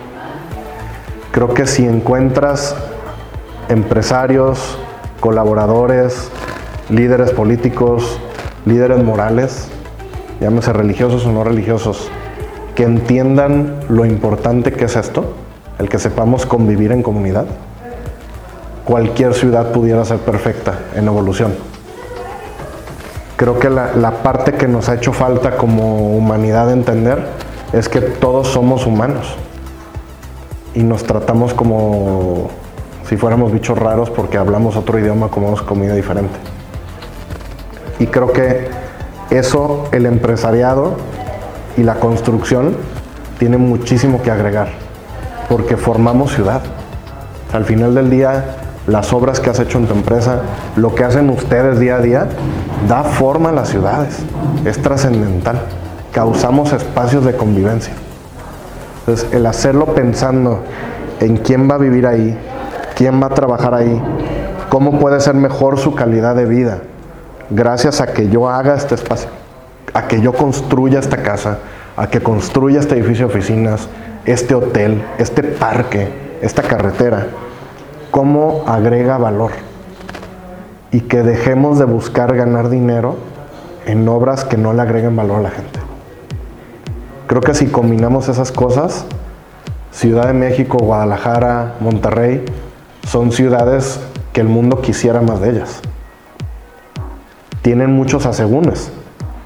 Creo 1.30 1.55
que 1.55 1.66
si 1.66 1.86
encuentras 1.86 2.74
empresarios, 3.68 4.78
colaboradores, 5.20 6.30
líderes 6.90 7.30
políticos, 7.30 8.18
líderes 8.64 9.03
morales, 9.03 9.68
llámese 10.40 10.72
religiosos 10.72 11.26
o 11.26 11.32
no 11.32 11.44
religiosos, 11.44 12.11
que 12.74 12.84
entiendan 12.84 13.80
lo 13.88 14.05
importante 14.05 14.72
que 14.72 14.86
es 14.86 14.96
esto, 14.96 15.34
el 15.78 15.88
que 15.88 15.99
sepamos 15.99 16.46
convivir 16.46 16.92
en 16.92 17.03
comunidad, 17.03 17.46
cualquier 18.89 19.34
ciudad 19.34 19.70
pudiera 19.70 20.03
ser 20.07 20.16
perfecta 20.20 20.78
en 20.95 21.09
evolución. 21.09 21.55
Creo 23.36 23.59
que 23.59 23.68
la, 23.68 24.22
parte 24.22 24.55
que 24.55 24.66
nos 24.66 24.89
ha 24.89 24.95
hecho 24.95 25.12
falta 25.12 25.59
como 25.59 26.16
humanidad 26.16 26.72
entender 26.72 27.22
es 27.74 27.91
que 27.91 28.01
todos 28.01 28.49
somos 28.49 28.86
humanos 28.86 29.36
y 30.72 30.84
nos 30.84 31.05
tratamos 31.05 31.53
como 31.53 32.49
si 33.07 33.18
fuéramos 33.18 33.53
bichos 33.53 33.78
raros 33.78 34.09
porque 34.09 34.39
hablamos 34.39 34.74
otro 34.74 34.99
idioma, 34.99 35.28
comemos 35.28 35.61
comida 35.61 35.95
diferente. 35.95 36.39
Y 37.99 38.07
creo 38.07 38.32
que 38.32 38.68
eso 39.28 39.84
el 39.93 40.07
empresariado 40.07 40.95
y 41.76 41.82
la 41.82 41.97
construcción 41.97 42.74
tiene 43.39 43.59
muchísimo 43.59 44.22
que 44.22 44.30
agregar, 44.30 44.68
porque 45.47 45.76
formamos 45.76 46.32
ciudad. 46.32 46.62
Al 47.53 47.66
final 47.66 47.95
del 47.95 48.09
día, 48.09 48.57
las 48.89 49.12
obras 49.12 49.39
que 49.39 49.51
has 49.51 49.61
hecho 49.61 49.78
en 49.78 49.86
tu 49.86 49.95
empresa, 49.95 50.41
lo 50.76 50.95
que 50.95 51.05
hacen 51.05 51.28
ustedes 51.30 51.78
día 51.78 51.97
a 51.97 52.01
día, 52.01 52.26
da 52.89 53.05
forma 53.05 53.51
a 53.51 53.53
las 53.53 53.68
ciudades, 53.68 54.18
es 54.64 54.80
trascendental. 54.80 55.61
Causamos 56.12 56.72
espacios 56.72 57.24
de 57.24 57.36
convivencia. 57.36 57.93
Entonces, 59.01 59.32
el 59.32 59.45
hacerlo 59.47 59.86
pensando 59.95 60.61
en 61.20 61.36
quién 61.36 61.70
va 61.70 61.74
a 61.74 61.78
vivir 61.78 62.07
ahí, 62.07 62.36
quién 62.97 63.22
va 63.22 63.26
a 63.26 63.30
trabajar 63.30 63.74
ahí, 63.74 64.03
cómo 64.70 64.99
puede 64.99 65.20
ser 65.20 65.34
mejor 65.34 65.78
su 65.78 65.95
calidad 65.95 66.34
de 66.34 66.47
vida, 66.47 66.78
gracias 67.51 68.01
a 68.01 68.09
que 68.09 68.28
yo 68.28 68.49
haga 68.49 68.74
este 68.74 68.95
espacio, 68.95 69.28
a 69.93 70.09
que 70.09 70.20
yo 70.20 70.32
construya 70.32 70.99
esta 70.99 71.18
casa, 71.18 71.59
a 71.97 72.07
que 72.07 72.20
construya 72.20 72.80
este 72.80 72.95
edificio 72.95 73.28
de 73.28 73.34
oficinas, 73.34 73.89
este 74.24 74.55
hotel, 74.55 75.03
este 75.18 75.43
parque, 75.43 76.09
esta 76.43 76.62
carretera, 76.62 77.26
cómo 78.11 78.65
agrega 78.67 79.19
valor 79.19 79.53
y 80.91 81.03
que 81.03 81.23
dejemos 81.23 81.79
de 81.79 81.85
buscar 81.85 82.35
ganar 82.35 82.71
dinero 82.71 83.17
en 83.87 84.09
obras 84.09 84.45
que 84.45 84.57
no 84.57 84.73
le 84.73 84.83
agreguen 84.83 85.17
valor 85.17 85.39
a 85.39 85.43
la 85.43 85.51
gente. 85.51 85.81
Creo 87.27 87.41
que 87.41 87.55
si 87.55 87.67
combinamos 87.67 88.29
esas 88.29 88.53
cosas, 88.53 89.07
Ciudad 89.91 90.27
de 90.29 90.33
México, 90.33 90.79
Guadalajara, 90.79 91.75
Monterrey, 91.81 92.45
son 93.07 93.33
ciudades 93.33 94.01
que 94.33 94.41
el 94.41 94.49
mundo 94.49 94.81
quisiera 94.81 95.21
más 95.21 95.41
de 95.41 95.51
ellas 95.51 95.83
tienen 97.69 97.93
muchos 97.93 98.25
asegúnes 98.25 98.91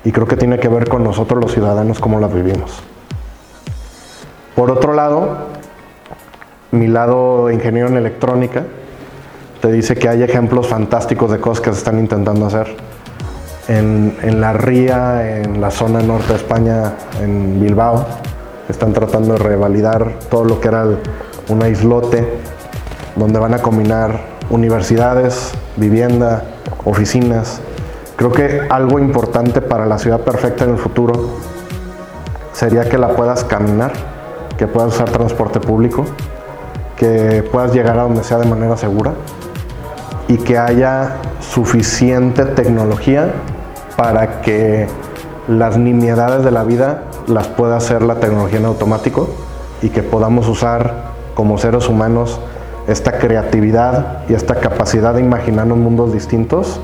y 0.04 0.12
creo 0.12 0.28
que 0.28 0.36
tiene 0.36 0.60
que 0.60 0.68
ver 0.68 0.88
con 0.88 1.02
nosotros 1.02 1.42
los 1.42 1.52
ciudadanos 1.52 1.98
cómo 1.98 2.20
las 2.20 2.32
vivimos. 2.32 2.80
Por 4.54 4.70
otro 4.70 4.92
lado, 4.92 5.48
mi 6.72 6.88
lado 6.88 7.50
ingeniero 7.50 7.88
en 7.88 7.96
electrónica 7.96 8.64
te 9.60 9.70
dice 9.70 9.94
que 9.94 10.08
hay 10.08 10.22
ejemplos 10.22 10.66
fantásticos 10.66 11.30
de 11.30 11.38
cosas 11.38 11.62
que 11.62 11.70
se 11.72 11.78
están 11.78 11.98
intentando 11.98 12.46
hacer. 12.46 12.76
En, 13.68 14.16
en, 14.22 14.40
la 14.40 14.52
ría, 14.52 15.40
en 15.40 15.60
la 15.60 15.70
zona 15.70 16.02
norte 16.02 16.32
de 16.32 16.34
España, 16.34 16.94
en 17.22 17.60
Bilbao, 17.60 18.04
están 18.68 18.92
tratando 18.92 19.34
de 19.34 19.38
revalidar 19.38 20.18
todo 20.28 20.44
lo 20.44 20.60
que 20.60 20.68
era 20.68 20.84
un 21.48 21.66
islote 21.66 22.26
donde 23.14 23.38
van 23.38 23.54
a 23.54 23.58
combinar 23.60 24.18
universidades, 24.50 25.52
vivienda, 25.76 26.42
oficinas, 26.84 27.60
Creo 28.22 28.30
que 28.30 28.68
algo 28.70 29.00
importante 29.00 29.60
para 29.60 29.84
la 29.84 29.98
ciudad 29.98 30.20
perfecta 30.20 30.62
en 30.62 30.70
el 30.70 30.78
futuro 30.78 31.30
sería 32.52 32.88
que 32.88 32.96
la 32.96 33.16
puedas 33.16 33.42
caminar, 33.42 33.92
que 34.56 34.68
puedas 34.68 34.94
usar 34.94 35.10
transporte 35.10 35.58
público, 35.58 36.04
que 37.02 37.42
puedas 37.42 37.72
llegar 37.72 37.98
a 37.98 38.02
donde 38.04 38.22
sea 38.22 38.38
de 38.38 38.48
manera 38.48 38.76
segura 38.76 39.14
y 40.28 40.36
que 40.36 40.56
haya 40.56 41.16
suficiente 41.40 42.44
tecnología 42.44 43.32
para 43.96 44.40
que 44.40 44.86
las 45.48 45.76
nimiedades 45.76 46.44
de 46.44 46.52
la 46.52 46.62
vida 46.62 47.02
las 47.26 47.48
pueda 47.48 47.76
hacer 47.76 48.02
la 48.02 48.20
tecnología 48.20 48.60
en 48.60 48.66
automático 48.66 49.28
y 49.82 49.88
que 49.88 50.04
podamos 50.04 50.46
usar 50.46 50.94
como 51.34 51.58
seres 51.58 51.88
humanos 51.88 52.38
esta 52.86 53.18
creatividad 53.18 54.18
y 54.28 54.34
esta 54.34 54.54
capacidad 54.54 55.12
de 55.12 55.22
imaginarnos 55.22 55.78
mundos 55.78 56.12
distintos 56.12 56.78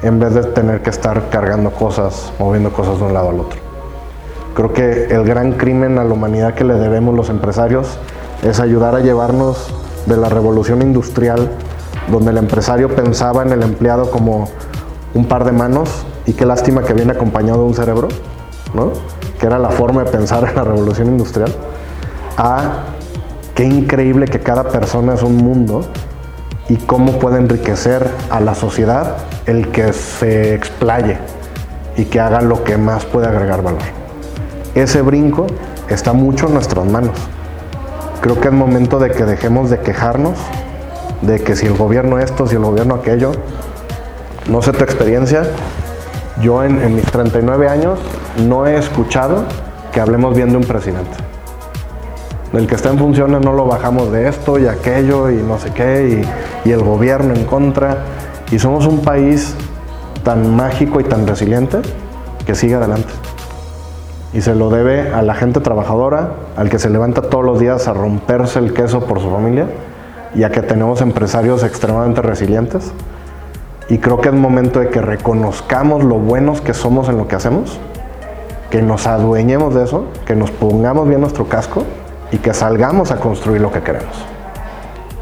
en 0.00 0.18
vez 0.18 0.32
de 0.32 0.44
tener 0.44 0.80
que 0.80 0.88
estar 0.88 1.28
cargando 1.28 1.72
cosas, 1.72 2.32
moviendo 2.38 2.72
cosas 2.72 2.98
de 3.00 3.04
un 3.04 3.12
lado 3.12 3.28
al 3.28 3.40
otro. 3.40 3.60
Creo 4.54 4.72
que 4.72 5.14
el 5.14 5.24
gran 5.24 5.52
crimen 5.52 5.98
a 5.98 6.04
la 6.04 6.14
humanidad 6.14 6.54
que 6.54 6.64
le 6.64 6.74
debemos 6.74 7.14
los 7.14 7.28
empresarios 7.28 7.98
es 8.42 8.60
ayudar 8.60 8.94
a 8.94 9.00
llevarnos 9.00 9.72
de 10.06 10.16
la 10.16 10.28
revolución 10.28 10.82
industrial, 10.82 11.50
donde 12.10 12.30
el 12.30 12.38
empresario 12.38 12.94
pensaba 12.94 13.42
en 13.42 13.52
el 13.52 13.62
empleado 13.62 14.10
como 14.10 14.48
un 15.14 15.26
par 15.26 15.44
de 15.44 15.52
manos, 15.52 15.90
y 16.26 16.34
qué 16.34 16.44
lástima 16.44 16.82
que 16.82 16.92
viene 16.92 17.12
acompañado 17.12 17.60
de 17.60 17.64
un 17.64 17.74
cerebro, 17.74 18.08
¿no? 18.74 18.92
que 19.38 19.46
era 19.46 19.58
la 19.58 19.70
forma 19.70 20.04
de 20.04 20.10
pensar 20.10 20.46
en 20.48 20.54
la 20.54 20.64
revolución 20.64 21.08
industrial, 21.08 21.54
a 22.36 22.84
qué 23.54 23.64
increíble 23.64 24.26
que 24.26 24.40
cada 24.40 24.68
persona 24.68 25.14
es 25.14 25.22
un 25.22 25.36
mundo 25.36 25.82
y 26.68 26.76
cómo 26.76 27.18
puede 27.18 27.38
enriquecer 27.38 28.10
a 28.30 28.40
la 28.40 28.54
sociedad 28.54 29.16
el 29.46 29.68
que 29.68 29.92
se 29.92 30.54
explaye 30.54 31.18
y 31.96 32.04
que 32.04 32.20
haga 32.20 32.42
lo 32.42 32.62
que 32.62 32.76
más 32.76 33.04
puede 33.06 33.26
agregar 33.26 33.62
valor. 33.62 33.80
Ese 34.74 35.02
brinco 35.02 35.46
está 35.88 36.12
mucho 36.12 36.46
en 36.46 36.54
nuestras 36.54 36.84
manos. 36.86 37.16
Creo 38.20 38.40
que 38.40 38.48
es 38.48 38.54
momento 38.54 38.98
de 38.98 39.10
que 39.10 39.24
dejemos 39.24 39.70
de 39.70 39.80
quejarnos 39.80 40.38
de 41.22 41.40
que 41.40 41.56
si 41.56 41.66
el 41.66 41.74
gobierno 41.74 42.18
esto, 42.18 42.46
si 42.46 42.54
el 42.54 42.62
gobierno 42.62 42.94
aquello, 42.94 43.32
no 44.48 44.62
sé 44.62 44.72
tu 44.72 44.84
experiencia, 44.84 45.42
yo 46.40 46.62
en, 46.62 46.80
en 46.80 46.94
mis 46.94 47.04
39 47.04 47.68
años 47.68 47.98
no 48.46 48.66
he 48.66 48.76
escuchado 48.76 49.44
que 49.92 50.00
hablemos 50.00 50.36
bien 50.36 50.50
de 50.50 50.56
un 50.58 50.64
presidente 50.64 51.28
el 52.52 52.66
que 52.66 52.74
está 52.76 52.88
en 52.88 52.98
funciones 52.98 53.40
no 53.42 53.52
lo 53.52 53.66
bajamos 53.66 54.10
de 54.10 54.28
esto 54.28 54.58
y 54.58 54.66
aquello 54.66 55.30
y 55.30 55.36
no 55.36 55.58
sé 55.58 55.70
qué, 55.70 56.24
y, 56.64 56.70
el 56.70 56.82
gobierno 56.82 57.34
en 57.34 57.44
contra. 57.44 58.04
Y 58.50 58.58
somos 58.58 58.86
un 58.86 59.00
país 59.00 59.54
tan 60.22 60.54
mágico 60.54 61.00
y 61.00 61.04
tan 61.04 61.26
resiliente 61.26 61.78
que 62.46 62.54
sigue 62.54 62.74
adelante. 62.74 63.08
Y 64.32 64.42
se 64.42 64.54
lo 64.54 64.68
debe 64.68 65.12
a 65.12 65.22
la 65.22 65.34
gente 65.34 65.60
trabajadora, 65.60 66.32
al 66.56 66.68
que 66.68 66.78
se 66.78 66.90
levanta 66.90 67.22
todos 67.22 67.44
los 67.44 67.58
días 67.58 67.88
a 67.88 67.94
romperse 67.94 68.58
el 68.58 68.74
queso 68.74 69.00
por 69.00 69.20
su 69.20 69.30
familia 69.30 69.66
y 70.34 70.44
a 70.44 70.50
que 70.50 70.60
tenemos 70.60 71.00
empresarios 71.00 71.64
extremadamente 71.64 72.20
resilientes 72.20 72.92
Y 73.88 73.98
creo 73.98 74.20
que 74.20 74.28
es 74.28 74.34
momento 74.34 74.80
de 74.80 74.90
que 74.90 75.00
reconozcamos 75.00 76.04
lo 76.04 76.16
buenos 76.16 76.60
que 76.60 76.74
somos 76.74 77.08
en 77.08 77.16
lo 77.16 77.26
que 77.26 77.36
hacemos, 77.36 77.80
que 78.70 78.82
nos 78.82 79.06
adueñemos 79.06 79.74
de 79.74 79.84
eso, 79.84 80.04
que 80.26 80.34
nos 80.34 80.50
pongamos 80.50 81.08
bien 81.08 81.22
nuestro 81.22 81.48
casco 81.48 81.84
y 82.30 82.36
que 82.36 82.52
salgamos 82.52 83.10
a 83.10 83.16
construir 83.16 83.62
lo 83.62 83.72
que 83.72 83.80
queremos. 83.80 84.26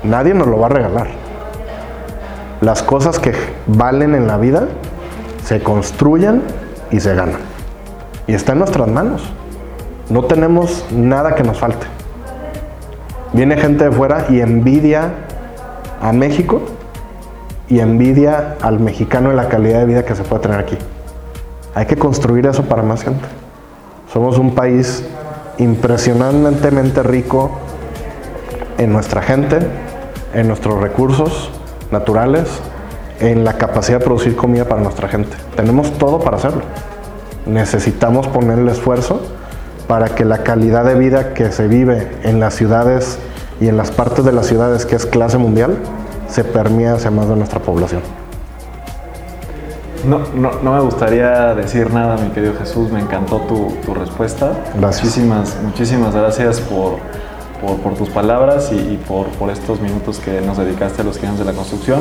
Nadie 0.03 0.35
nos 0.35 0.49
lo 0.49 0.59
va 0.59 0.67
a 0.67 0.71
regalar. 0.71 1.07
Las 2.61 2.83
cosas 2.83 3.21
que 3.21 3.33
valen 3.69 4.17
en 4.17 4.27
la 4.27 4.37
vida 4.37 4.67
se 5.45 5.63
construyen 5.63 6.43
y 6.91 6.99
se 6.99 7.15
ganan. 7.15 7.56
Y 8.27 8.35
está 8.35 8.53
en 8.53 8.59
nuestras 8.59 8.89
manos. 8.89 9.22
No 10.11 10.24
tenemos 10.24 10.85
nada 10.93 11.35
que 11.35 11.43
nos 11.43 11.59
falte. 11.59 11.87
Viene 13.33 13.57
gente 13.57 13.85
de 13.85 13.93
fuera 13.93 14.27
y 14.29 14.41
envidia 14.41 15.11
a 16.01 16.12
México 16.12 16.62
y 17.68 17.81
envidia 17.81 18.57
al 18.62 18.79
mexicano 18.81 19.31
en 19.31 19.37
la 19.37 19.49
calidad 19.49 19.81
de 19.81 19.87
vida 19.87 20.05
que 20.05 20.14
se 20.14 20.22
puede 20.22 20.43
tener 20.43 20.59
aquí. 20.59 20.79
Hay 21.74 21.87
que 21.87 21.97
construir 21.97 22.47
eso 22.47 22.62
para 22.64 22.83
más 22.83 23.03
gente. 23.03 23.24
Somos 24.12 24.39
un 24.39 24.55
país 24.55 25.05
impresionantemente 25.59 27.03
rico 27.03 27.51
en 28.79 28.93
nuestra 28.93 29.22
gente, 29.22 29.59
en 30.33 30.49
nuestros 30.49 30.81
recursos 30.81 31.51
naturales, 31.91 32.49
en 33.20 33.45
la 33.45 33.55
capacidad 33.55 33.99
de 33.99 34.05
producir 34.05 34.37
comida 34.37 34.64
para 34.66 34.81
nuestra 34.81 35.09
gente. 35.09 35.37
Tenemos 35.57 35.93
todo 35.99 36.20
para 36.20 36.37
hacerlo. 36.37 36.62
Necesitamos 37.47 38.26
poner 38.28 38.59
el 38.59 38.68
esfuerzo 38.68 39.20
para 39.86 40.09
que 40.09 40.24
la 40.24 40.38
calidad 40.38 40.84
de 40.84 40.94
vida 40.94 41.32
que 41.32 41.53
se 41.53 41.68
vive 41.68 42.11
en 42.24 42.40
las 42.40 42.55
ciudades 42.55 43.18
y 43.61 43.68
en 43.68 43.76
las 43.76 43.90
partes 43.90 44.24
de 44.24 44.32
las 44.32 44.47
ciudades 44.47 44.84
que 44.84 44.97
es 44.97 45.07
clase 45.07 45.38
mundial 45.38 45.78
se 46.28 46.44
permea 46.44 46.94
hacia 46.94 47.11
más 47.11 47.28
de 47.28 47.36
nuestra 47.36 47.61
población. 47.61 48.03
No, 50.05 50.20
no, 50.34 50.61
no, 50.62 50.72
me 50.74 50.80
gustaría 50.80 51.55
decir 51.55 51.92
nada, 51.92 52.16
mi 52.16 52.30
querido 52.30 52.55
Jesús, 52.59 52.90
me 52.92 53.01
encantó 53.01 53.38
tu, 53.40 53.76
tu 53.84 53.94
respuesta. 53.94 54.53
Gracias. 54.78 55.05
Muchísimas, 55.05 55.57
muchísimas 55.62 56.14
gracias 56.14 56.61
por, 56.61 56.99
por, 57.61 57.78
por 57.78 57.94
tus 57.94 58.09
palabras 58.11 58.70
y, 58.72 58.76
y, 58.76 59.05
por, 59.09 59.26
por 59.30 59.51
estos 59.51 59.80
minutos 59.80 60.20
que 60.20 60.40
nos 60.42 60.59
dedicaste 60.59 61.03
a 61.03 61.05
los 61.05 61.18
gigantes 61.18 61.44
de 61.44 61.53
la 61.53 61.57
construcción. 61.57 62.01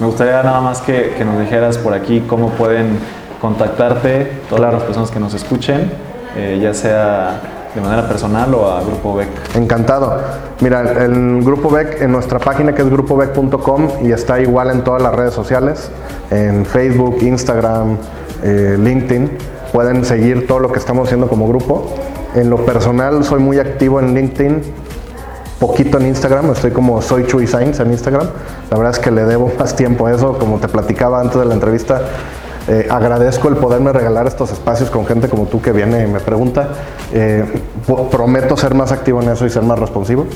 Me 0.00 0.06
gustaría 0.06 0.42
nada 0.42 0.60
más 0.60 0.80
que, 0.82 1.14
que 1.16 1.24
nos 1.24 1.38
dijeras 1.40 1.78
por 1.78 1.94
aquí 1.94 2.24
cómo 2.26 2.50
pueden 2.50 2.98
contactarte 3.40 4.40
todas 4.48 4.72
las 4.72 4.82
personas 4.82 5.10
que 5.10 5.20
nos 5.20 5.34
escuchen, 5.34 5.90
eh, 6.36 6.58
ya 6.60 6.74
sea 6.74 7.40
de 7.76 7.80
manera 7.82 8.08
personal 8.08 8.52
o 8.54 8.70
a 8.70 8.80
Grupo 8.82 9.14
BEC. 9.14 9.28
Encantado. 9.54 10.18
Mira, 10.60 10.80
el 11.04 11.44
Grupo 11.44 11.68
BEC 11.68 12.00
en 12.00 12.10
nuestra 12.10 12.38
página 12.38 12.74
que 12.74 12.80
es 12.82 12.88
grupobec.com 12.88 13.88
y 14.02 14.12
está 14.12 14.40
igual 14.40 14.70
en 14.70 14.82
todas 14.82 15.02
las 15.02 15.14
redes 15.14 15.34
sociales, 15.34 15.90
en 16.30 16.64
Facebook, 16.64 17.18
Instagram, 17.20 17.98
eh, 18.42 18.76
LinkedIn. 18.78 19.30
Pueden 19.72 20.06
seguir 20.06 20.46
todo 20.46 20.58
lo 20.58 20.72
que 20.72 20.78
estamos 20.78 21.06
haciendo 21.06 21.28
como 21.28 21.46
grupo. 21.48 21.94
En 22.34 22.48
lo 22.48 22.64
personal 22.64 23.22
soy 23.24 23.40
muy 23.40 23.58
activo 23.58 24.00
en 24.00 24.14
LinkedIn, 24.14 24.62
poquito 25.60 25.98
en 25.98 26.06
Instagram, 26.06 26.50
estoy 26.52 26.70
como 26.70 27.02
soy 27.02 27.26
Chuy 27.26 27.46
Sainz 27.46 27.80
en 27.80 27.90
Instagram. 27.92 28.26
La 28.70 28.76
verdad 28.78 28.92
es 28.92 28.98
que 28.98 29.10
le 29.10 29.24
debo 29.24 29.52
más 29.58 29.76
tiempo 29.76 30.06
a 30.06 30.12
eso, 30.12 30.38
como 30.38 30.58
te 30.58 30.68
platicaba 30.68 31.20
antes 31.20 31.38
de 31.38 31.44
la 31.44 31.54
entrevista. 31.54 32.00
Eh, 32.68 32.88
agradezco 32.90 33.48
el 33.48 33.56
poderme 33.56 33.92
regalar 33.92 34.26
estos 34.26 34.50
espacios 34.50 34.90
con 34.90 35.06
gente 35.06 35.28
como 35.28 35.46
tú 35.46 35.62
que 35.62 35.72
viene 35.72 36.02
y 36.02 36.06
me 36.06 36.20
pregunta. 36.20 36.68
Eh, 37.12 37.44
prometo 38.10 38.56
ser 38.56 38.74
más 38.74 38.90
activo 38.90 39.22
en 39.22 39.30
eso 39.30 39.46
y 39.46 39.50
ser 39.50 39.62
más 39.62 39.78
responsivo. 39.78 40.26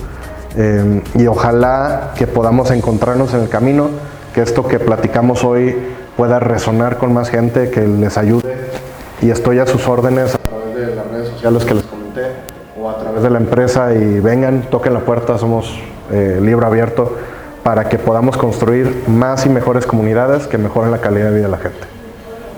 Eh, 0.57 1.03
y 1.15 1.27
ojalá 1.27 2.13
que 2.17 2.27
podamos 2.27 2.71
encontrarnos 2.71 3.35
en 3.35 3.43
el 3.43 3.49
camino, 3.49 3.89
que 4.35 4.43
esto 4.43 4.67
que 4.67 4.79
platicamos 4.79 5.43
hoy 5.43 5.77
pueda 6.17 6.39
resonar 6.39 6.99
con 6.99 7.13
más 7.13 7.31
gente, 7.31 7.71
que 7.71 7.81
les 7.81 8.17
ayude. 8.17 8.71
Y 9.23 9.31
estoy 9.31 9.59
a 9.59 9.67
sus 9.67 9.89
órdenes 9.89 10.35
a 10.35 10.39
través 10.39 10.75
de 10.77 10.95
las 10.95 11.07
redes 11.09 11.29
sociales 11.31 11.65
que 11.65 11.75
les 11.75 11.85
comenté 11.85 12.23
o 12.81 12.89
a 12.89 12.97
través 12.99 13.23
de 13.23 13.31
la 13.31 13.39
empresa 13.39 13.93
y 13.93 14.21
vengan, 14.21 14.63
toquen 14.71 14.95
la 14.95 15.01
puerta, 15.01 15.37
somos 15.37 15.79
libro 16.41 16.67
abierto 16.67 17.17
para 17.63 17.89
que 17.89 17.97
podamos 17.97 18.37
construir 18.37 19.05
más 19.07 19.47
y 19.47 19.49
mejores 19.49 19.87
comunidades 19.87 20.49
que 20.49 20.59
mejoren 20.59 20.91
la 20.91 20.99
calidad 20.99 21.27
de 21.27 21.37
vida 21.37 21.45
de 21.45 21.51
la 21.53 21.59
gente. 21.59 22.00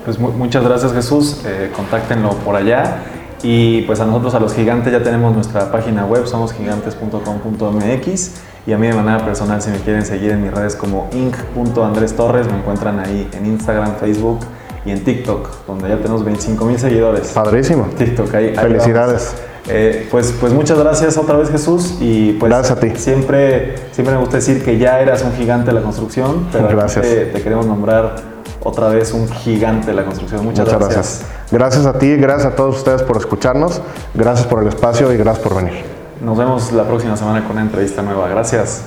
Pues 0.05 0.18
muchas 0.18 0.64
gracias 0.64 0.92
Jesús, 0.92 1.40
eh, 1.46 1.70
contáctenlo 1.74 2.30
por 2.44 2.57
allá. 2.57 3.05
Y 3.42 3.82
pues 3.82 4.00
a 4.00 4.07
nosotros, 4.07 4.34
a 4.34 4.40
los 4.40 4.55
gigantes, 4.55 4.92
ya 4.92 5.03
tenemos 5.03 5.34
nuestra 5.34 5.72
página 5.72 6.07
web, 6.07 6.26
somosgigantes.com.mx. 6.26 8.30
Y 8.66 8.72
a 8.72 8.78
mí 8.78 8.86
de 8.86 8.94
manera 8.94 9.22
personal, 9.24 9.61
si 9.61 9.70
me 9.70 9.78
quieren 9.78 10.07
seguir 10.07 10.30
en 10.30 10.40
mis 10.42 10.53
redes 10.53 10.76
como 10.76 11.11
inc.andrestorres, 11.12 12.46
me 12.46 12.59
encuentran 12.59 13.00
ahí 13.00 13.28
en 13.32 13.46
Instagram, 13.46 13.96
Facebook 13.96 14.38
y 14.84 14.92
en 14.92 15.03
TikTok, 15.03 15.66
donde 15.66 15.88
ya 15.88 15.96
tenemos 15.96 16.24
25 16.24 16.64
mil 16.64 16.78
seguidores. 16.78 17.32
Padrísimo. 17.32 17.88
TikTok, 17.98 18.32
ahí. 18.34 18.50
ahí 18.50 18.57
Felicidades. 18.57 19.34
Eh, 19.68 20.07
pues, 20.11 20.34
pues 20.40 20.53
muchas 20.53 20.78
gracias 20.78 21.16
otra 21.16 21.36
vez 21.36 21.50
Jesús 21.50 21.96
y 22.00 22.32
pues 22.32 22.50
gracias 22.50 22.76
a 22.76 22.80
ti. 22.80 22.90
Siempre, 22.96 23.76
siempre 23.92 24.14
me 24.14 24.20
gusta 24.20 24.36
decir 24.36 24.64
que 24.64 24.78
ya 24.78 25.00
eras 25.00 25.22
un 25.22 25.32
gigante 25.32 25.66
de 25.66 25.74
la 25.74 25.82
construcción, 25.82 26.46
pero 26.53 26.68
gracias. 26.68 27.05
Te, 27.05 27.26
te 27.26 27.42
queremos 27.42 27.66
nombrar 27.66 28.32
otra 28.65 28.89
vez 28.89 29.13
un 29.13 29.29
gigante 29.29 29.89
de 29.89 29.95
la 29.95 30.05
construcción. 30.05 30.45
Muchas, 30.45 30.67
Muchas 30.67 30.79
gracias. 30.79 31.21
gracias. 31.21 31.51
Gracias 31.51 31.87
a 31.87 31.99
ti, 31.99 32.17
gracias 32.17 32.53
a 32.53 32.57
todos 32.57 32.79
ustedes 32.79 33.03
por 33.03 33.17
escucharnos, 33.17 33.81
gracias 34.15 34.47
por 34.47 34.63
el 34.63 34.69
espacio 34.69 35.13
y 35.13 35.17
gracias 35.17 35.47
por 35.47 35.57
venir. 35.57 35.85
Nos 36.21 36.39
vemos 36.39 36.73
la 36.73 36.85
próxima 36.85 37.17
semana 37.17 37.43
con 37.43 37.53
una 37.53 37.63
entrevista 37.63 38.01
nueva. 38.03 38.29
Gracias. 38.29 38.83